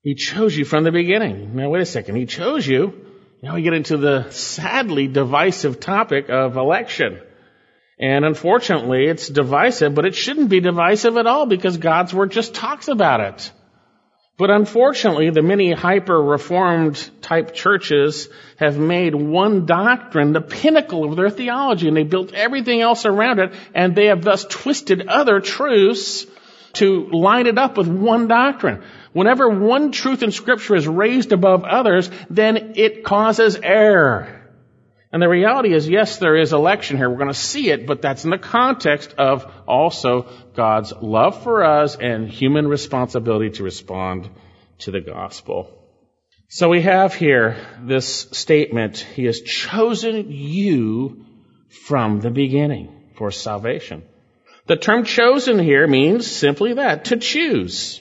He 0.02 0.14
chose 0.14 0.56
you 0.56 0.64
from 0.64 0.84
the 0.84 0.92
beginning. 0.92 1.56
Now 1.56 1.70
wait 1.70 1.82
a 1.82 1.86
second. 1.86 2.16
He 2.16 2.26
chose 2.26 2.66
you. 2.66 3.06
Now 3.42 3.54
we 3.54 3.62
get 3.62 3.72
into 3.72 3.96
the 3.96 4.30
sadly 4.30 5.08
divisive 5.08 5.80
topic 5.80 6.28
of 6.28 6.56
election. 6.56 7.20
And 8.02 8.24
unfortunately, 8.24 9.06
it's 9.06 9.28
divisive, 9.28 9.94
but 9.94 10.04
it 10.04 10.16
shouldn't 10.16 10.48
be 10.48 10.58
divisive 10.58 11.16
at 11.16 11.28
all 11.28 11.46
because 11.46 11.76
God's 11.76 12.12
Word 12.12 12.32
just 12.32 12.52
talks 12.52 12.88
about 12.88 13.20
it. 13.20 13.52
But 14.36 14.50
unfortunately, 14.50 15.30
the 15.30 15.40
many 15.40 15.70
hyper 15.70 16.20
reformed 16.20 17.10
type 17.20 17.54
churches 17.54 18.28
have 18.56 18.76
made 18.76 19.14
one 19.14 19.66
doctrine 19.66 20.32
the 20.32 20.40
pinnacle 20.40 21.04
of 21.04 21.14
their 21.14 21.30
theology 21.30 21.86
and 21.86 21.96
they 21.96 22.02
built 22.02 22.32
everything 22.32 22.80
else 22.80 23.06
around 23.06 23.38
it 23.38 23.54
and 23.72 23.94
they 23.94 24.06
have 24.06 24.24
thus 24.24 24.44
twisted 24.46 25.06
other 25.06 25.38
truths 25.38 26.26
to 26.72 27.08
line 27.10 27.46
it 27.46 27.56
up 27.56 27.76
with 27.76 27.86
one 27.86 28.26
doctrine. 28.26 28.82
Whenever 29.12 29.48
one 29.48 29.92
truth 29.92 30.24
in 30.24 30.32
scripture 30.32 30.74
is 30.74 30.88
raised 30.88 31.30
above 31.30 31.62
others, 31.62 32.10
then 32.28 32.72
it 32.74 33.04
causes 33.04 33.56
error. 33.62 34.41
And 35.12 35.20
the 35.20 35.28
reality 35.28 35.74
is, 35.74 35.86
yes, 35.86 36.16
there 36.16 36.36
is 36.36 36.54
election 36.54 36.96
here. 36.96 37.10
We're 37.10 37.18
going 37.18 37.28
to 37.28 37.34
see 37.34 37.70
it, 37.70 37.86
but 37.86 38.00
that's 38.00 38.24
in 38.24 38.30
the 38.30 38.38
context 38.38 39.14
of 39.18 39.46
also 39.68 40.26
God's 40.56 40.92
love 41.02 41.42
for 41.42 41.62
us 41.62 41.96
and 41.96 42.28
human 42.28 42.66
responsibility 42.66 43.50
to 43.50 43.62
respond 43.62 44.30
to 44.80 44.90
the 44.90 45.02
gospel. 45.02 45.78
So 46.48 46.70
we 46.70 46.80
have 46.82 47.14
here 47.14 47.58
this 47.82 48.06
statement, 48.32 48.98
He 48.98 49.24
has 49.26 49.42
chosen 49.42 50.30
you 50.30 51.26
from 51.86 52.20
the 52.20 52.30
beginning 52.30 53.10
for 53.16 53.30
salvation. 53.30 54.04
The 54.66 54.76
term 54.76 55.04
chosen 55.04 55.58
here 55.58 55.86
means 55.86 56.26
simply 56.26 56.74
that, 56.74 57.06
to 57.06 57.18
choose. 57.18 58.00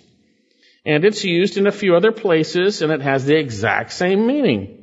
And 0.86 1.04
it's 1.04 1.26
used 1.26 1.58
in 1.58 1.68
a 1.68 1.72
few 1.72 1.96
other 1.96 2.12
places 2.14 2.82
and 2.82 2.92
it 2.92 3.02
has 3.02 3.26
the 3.26 3.38
exact 3.38 3.92
same 3.92 4.26
meaning 4.26 4.81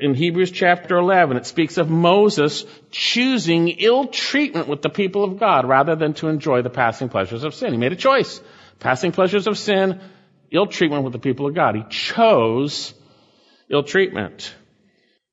in 0.00 0.14
Hebrews 0.14 0.50
chapter 0.50 0.96
11, 0.96 1.36
it 1.36 1.46
speaks 1.46 1.78
of 1.78 1.90
Moses 1.90 2.64
choosing 2.90 3.68
ill 3.68 4.06
treatment 4.06 4.68
with 4.68 4.82
the 4.82 4.88
people 4.88 5.24
of 5.24 5.38
God 5.38 5.68
rather 5.68 5.96
than 5.96 6.14
to 6.14 6.28
enjoy 6.28 6.62
the 6.62 6.70
passing 6.70 7.08
pleasures 7.08 7.44
of 7.44 7.54
sin. 7.54 7.72
He 7.72 7.78
made 7.78 7.92
a 7.92 7.96
choice. 7.96 8.40
Passing 8.78 9.12
pleasures 9.12 9.46
of 9.46 9.58
sin, 9.58 10.00
ill 10.50 10.66
treatment 10.66 11.04
with 11.04 11.12
the 11.12 11.18
people 11.18 11.46
of 11.46 11.54
God. 11.54 11.74
He 11.74 11.84
chose 11.88 12.94
ill 13.70 13.82
treatment. 13.82 14.54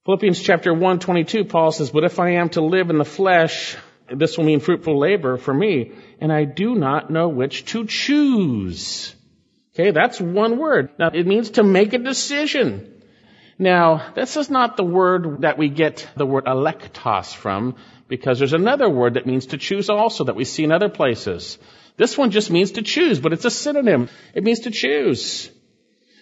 Philippians 0.05 0.41
chapter 0.41 0.74
1, 0.74 0.99
22, 0.99 1.45
Paul 1.45 1.72
says, 1.72 1.89
But 1.89 2.03
if 2.03 2.20
I 2.20 2.32
am 2.32 2.49
to 2.49 2.61
live 2.61 2.89
in 2.89 2.97
the 2.97 3.05
flesh, 3.05 3.76
this 4.07 4.38
will 4.38 4.45
mean 4.45 4.59
fruitful 4.59 4.99
labor 4.99 5.38
for 5.38 5.53
me, 5.53 5.93
and 6.22 6.32
I 6.32 6.45
do 6.45 6.76
not 6.76 7.09
know 7.09 7.28
which 7.28 7.66
to 7.66 7.86
choose. 7.86 9.16
Okay, 9.74 9.91
that's 9.91 10.22
one 10.22 10.57
word. 10.57 10.91
Now, 10.99 11.09
it 11.13 11.26
means 11.26 11.51
to 11.51 11.63
make 11.63 11.93
a 11.93 11.97
decision. 11.97 12.94
Now, 13.58 14.12
this 14.14 14.36
is 14.36 14.49
not 14.49 14.76
the 14.76 14.84
word 14.84 15.41
that 15.41 15.58
we 15.58 15.70
get 15.70 16.08
the 16.18 16.26
word 16.26 16.45
eklektos 16.45 17.34
from, 17.34 17.76
because 18.10 18.38
there's 18.38 18.53
another 18.53 18.89
word 18.89 19.14
that 19.14 19.26
means 19.26 19.47
to 19.47 19.58
choose 19.58 19.89
also 19.89 20.26
that 20.26 20.36
we 20.36 20.43
see 20.43 20.66
in 20.66 20.74
other 20.74 20.89
places. 20.89 21.58
This 21.95 22.18
one 22.18 22.32
just 22.32 22.51
means 22.51 22.72
to 22.72 22.82
choose, 22.82 23.20
but 23.20 23.32
it's 23.32 23.45
a 23.45 23.49
synonym. 23.51 24.10
It 24.34 24.43
means 24.43 24.62
to 24.62 24.72
choose. 24.72 25.49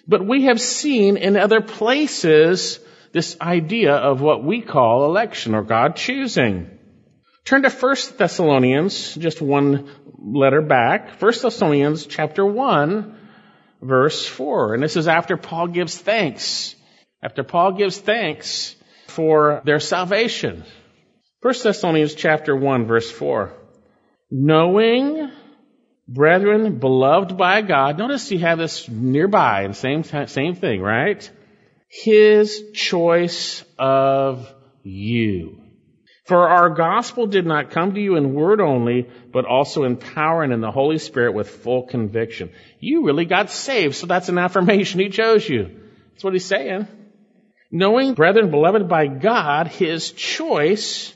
But 0.08 0.26
we 0.26 0.44
have 0.44 0.62
seen 0.62 1.18
in 1.18 1.36
other 1.36 1.62
places 1.62 2.80
this 3.14 3.36
idea 3.42 3.96
of 3.96 4.22
what 4.22 4.44
we 4.44 4.62
call 4.62 5.06
election 5.06 5.56
or 5.56 5.64
God 5.64 5.96
choosing. 5.96 6.78
Turn 7.46 7.64
to 7.64 7.70
1 7.70 7.96
Thessalonians, 8.18 9.16
just 9.16 9.42
one 9.42 9.90
letter 10.20 10.62
back. 10.62 11.20
1 11.20 11.32
Thessalonians 11.42 12.06
chapter 12.06 12.46
1, 12.46 13.18
verse 13.82 14.26
4. 14.26 14.76
And 14.76 14.84
this 14.84 14.96
is 14.96 15.08
after 15.08 15.36
Paul 15.36 15.68
gives 15.68 15.98
thanks 15.98 16.76
after 17.24 17.43
Paul 17.43 17.71
gives 17.71 17.97
thanks 17.97 18.76
for 19.07 19.61
their 19.63 19.80
salvation. 19.80 20.63
1 21.41 21.53
Thessalonians 21.63 22.15
chapter 22.15 22.53
1 22.53 22.86
verse 22.86 23.09
4. 23.09 23.53
Knowing, 24.30 25.32
brethren, 26.07 26.80
beloved 26.80 27.38
by 27.38 27.61
God, 27.61 27.97
notice 27.97 28.30
you 28.30 28.39
have 28.39 28.57
this 28.57 28.89
nearby, 28.89 29.67
the 29.67 29.74
same, 29.74 30.03
same 30.03 30.55
thing, 30.55 30.82
right? 30.82 31.30
His 31.88 32.71
choice 32.74 33.63
of 33.80 34.53
you. 34.84 35.61
For 36.26 36.49
our 36.49 36.69
gospel 36.71 37.28
did 37.28 37.45
not 37.45 37.71
come 37.71 37.93
to 37.93 38.01
you 38.01 38.15
in 38.15 38.34
word 38.34 38.59
only, 38.59 39.09
but 39.32 39.45
also 39.45 39.84
in 39.84 39.97
power 39.97 40.43
and 40.43 40.51
in 40.51 40.61
the 40.61 40.71
Holy 40.71 40.97
Spirit 40.97 41.34
with 41.34 41.49
full 41.49 41.84
conviction. 41.84 42.49
You 42.80 43.05
really 43.05 43.26
got 43.26 43.49
saved, 43.49 43.95
so 43.95 44.07
that's 44.07 44.30
an 44.30 44.38
affirmation. 44.38 44.99
He 44.99 45.09
chose 45.09 45.47
you. 45.47 45.80
That's 46.11 46.24
what 46.24 46.34
he's 46.34 46.45
saying 46.45 46.88
knowing, 47.74 48.13
brethren, 48.13 48.51
beloved 48.51 48.88
by 48.88 49.07
God, 49.07 49.67
His 49.67 50.11
choice 50.11 51.11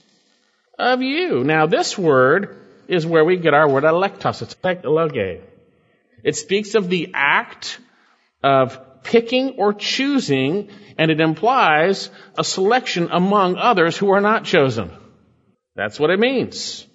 of 0.77 1.01
you. 1.03 1.43
Now, 1.43 1.67
this 1.67 1.97
word 1.97 2.57
is 2.87 3.05
where 3.05 3.23
we 3.23 3.37
get 3.37 3.53
our 3.53 3.69
word 3.69 3.83
eklektos. 3.83 4.41
It's 4.41 4.55
ekloge. 4.55 5.41
It 6.23 6.35
speaks 6.35 6.73
of 6.73 6.89
the 6.89 7.11
act 7.13 7.79
of 8.43 9.03
picking 9.03 9.51
or 9.57 9.71
choosing, 9.71 10.69
and 10.97 11.11
it 11.11 11.21
implies 11.21 12.09
a 12.37 12.43
selection 12.43 13.09
among 13.11 13.57
others 13.57 13.95
who 13.95 14.09
are 14.09 14.21
not 14.21 14.43
chosen. 14.43 14.91
That's 15.75 15.99
what 15.99 16.09
it 16.09 16.19
means. 16.19 16.87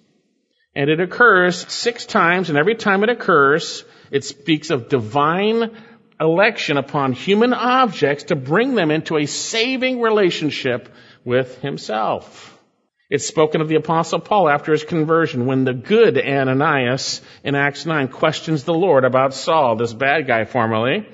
And 0.75 0.91
it 0.91 0.99
occurs 1.01 1.71
six 1.73 2.05
times, 2.05 2.49
and 2.49 2.59
every 2.59 2.75
time 2.75 3.05
it 3.05 3.11
occurs, 3.11 3.85
it 4.11 4.25
speaks 4.25 4.71
of 4.71 4.89
divine 4.89 5.71
election 6.23 6.77
upon 6.77 7.13
human 7.13 7.53
objects 7.53 8.25
to 8.25 8.37
bring 8.37 8.75
them 8.75 8.91
into 8.91 9.19
a 9.19 9.27
saving 9.27 10.01
relationship 10.01 10.89
with 11.25 11.61
himself. 11.61 12.49
It's 13.11 13.27
spoken 13.27 13.61
of 13.61 13.69
the 13.69 13.75
apostle 13.75 14.21
Paul 14.21 14.49
after 14.49 14.73
his 14.73 14.85
conversion 14.85 15.45
when 15.47 15.65
the 15.65 15.75
good 15.75 16.17
Ananias 16.17 17.21
in 17.45 17.55
Acts 17.55 17.85
9 17.85 18.09
questions 18.09 18.65
the 18.65 18.73
Lord 18.73 19.05
about 19.05 19.35
Saul, 19.35 19.77
this 19.77 19.93
bad 19.93 20.27
guy 20.27 20.45
formerly. 20.45 21.07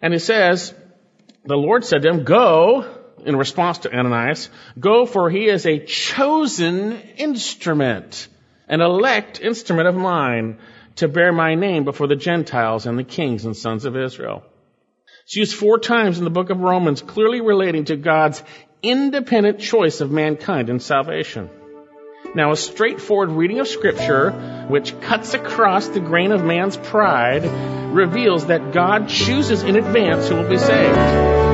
And 0.00 0.12
he 0.12 0.18
says, 0.18 0.74
the 1.44 1.56
Lord 1.56 1.84
said 1.84 2.02
to 2.02 2.08
him, 2.08 2.24
go, 2.24 2.84
in 3.24 3.36
response 3.36 3.78
to 3.78 3.94
Ananias, 3.94 4.48
go 4.80 5.06
for 5.06 5.30
he 5.30 5.46
is 5.46 5.64
a 5.64 5.84
chosen 5.84 6.92
instrument, 7.18 8.26
an 8.66 8.80
elect 8.80 9.40
instrument 9.40 9.88
of 9.88 9.94
mine 9.94 10.58
to 10.96 11.08
bear 11.08 11.32
my 11.32 11.54
name 11.54 11.84
before 11.84 12.06
the 12.06 12.16
Gentiles 12.16 12.86
and 12.86 12.98
the 12.98 13.04
kings 13.04 13.44
and 13.44 13.56
sons 13.56 13.84
of 13.84 13.96
Israel. 13.96 14.44
It's 15.24 15.36
used 15.36 15.54
four 15.54 15.78
times 15.78 16.18
in 16.18 16.24
the 16.24 16.30
book 16.30 16.50
of 16.50 16.60
Romans, 16.60 17.00
clearly 17.00 17.40
relating 17.40 17.84
to 17.86 17.96
God's 17.96 18.42
independent 18.82 19.60
choice 19.60 20.00
of 20.00 20.10
mankind 20.10 20.68
in 20.68 20.80
salvation. 20.80 21.48
Now, 22.34 22.52
a 22.52 22.56
straightforward 22.56 23.30
reading 23.30 23.60
of 23.60 23.68
Scripture, 23.68 24.30
which 24.68 24.98
cuts 25.00 25.34
across 25.34 25.88
the 25.88 26.00
grain 26.00 26.32
of 26.32 26.44
man's 26.44 26.76
pride, 26.76 27.44
reveals 27.92 28.46
that 28.46 28.72
God 28.72 29.08
chooses 29.08 29.62
in 29.62 29.76
advance 29.76 30.28
who 30.28 30.36
will 30.36 30.48
be 30.48 30.58
saved. 30.58 31.51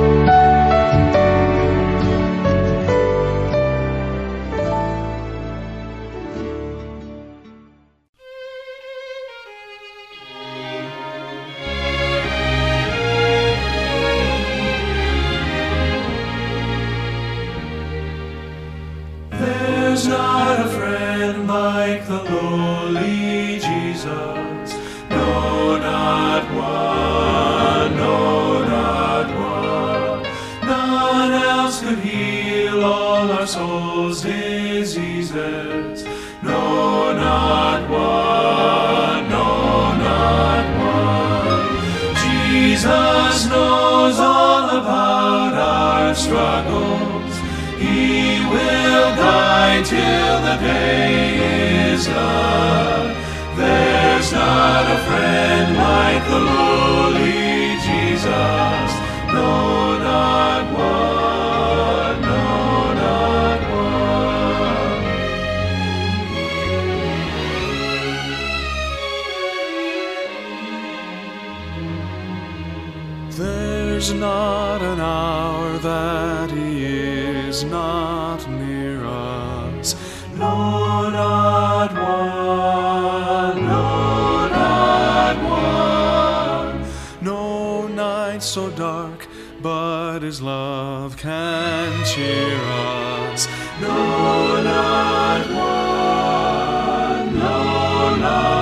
an 74.88 75.00
hour 75.00 75.76
that 75.78 76.50
he 76.50 76.84
is 76.84 77.62
not 77.62 78.48
near 78.48 79.04
us. 79.04 79.94
No, 80.34 81.10
not 81.10 81.92
one, 81.92 83.66
no, 83.66 84.48
not 84.48 85.36
one. 85.44 86.84
No 87.20 87.86
night 87.88 88.42
so 88.42 88.70
dark, 88.70 89.26
but 89.60 90.20
his 90.20 90.40
love 90.40 91.18
can 91.18 92.04
cheer 92.06 92.58
us. 92.62 93.46
No, 93.82 94.62
not 94.62 95.40
one, 95.64 97.26
no, 97.38 98.16
not 98.16 98.57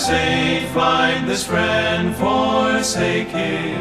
saint 0.00 0.66
find 0.70 1.28
this 1.28 1.44
friend 1.44 2.16
forsaking? 2.16 3.76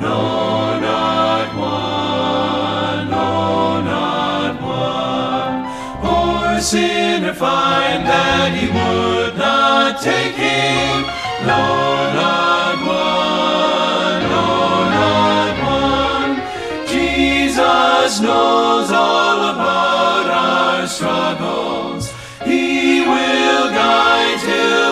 No, 0.00 0.80
not 0.80 1.48
one, 1.54 3.10
no, 3.10 3.82
not 3.82 4.54
one. 4.62 5.56
Or 6.14 6.60
sinner 6.60 7.34
find 7.34 8.06
that 8.06 8.48
he 8.56 8.66
would 8.78 9.36
not 9.36 10.00
take 10.00 10.34
him? 10.34 11.04
No, 11.46 11.64
not 12.22 12.76
one, 13.04 14.22
no, 14.34 14.48
not 14.98 15.54
one. 15.84 16.32
Jesus 16.88 18.20
knows 18.20 18.90
all 18.90 19.40
about 19.52 20.26
our 20.30 20.86
struggles. 20.86 22.10
He 22.42 23.02
will 23.02 23.68
guide 23.68 24.40
till 24.40 24.91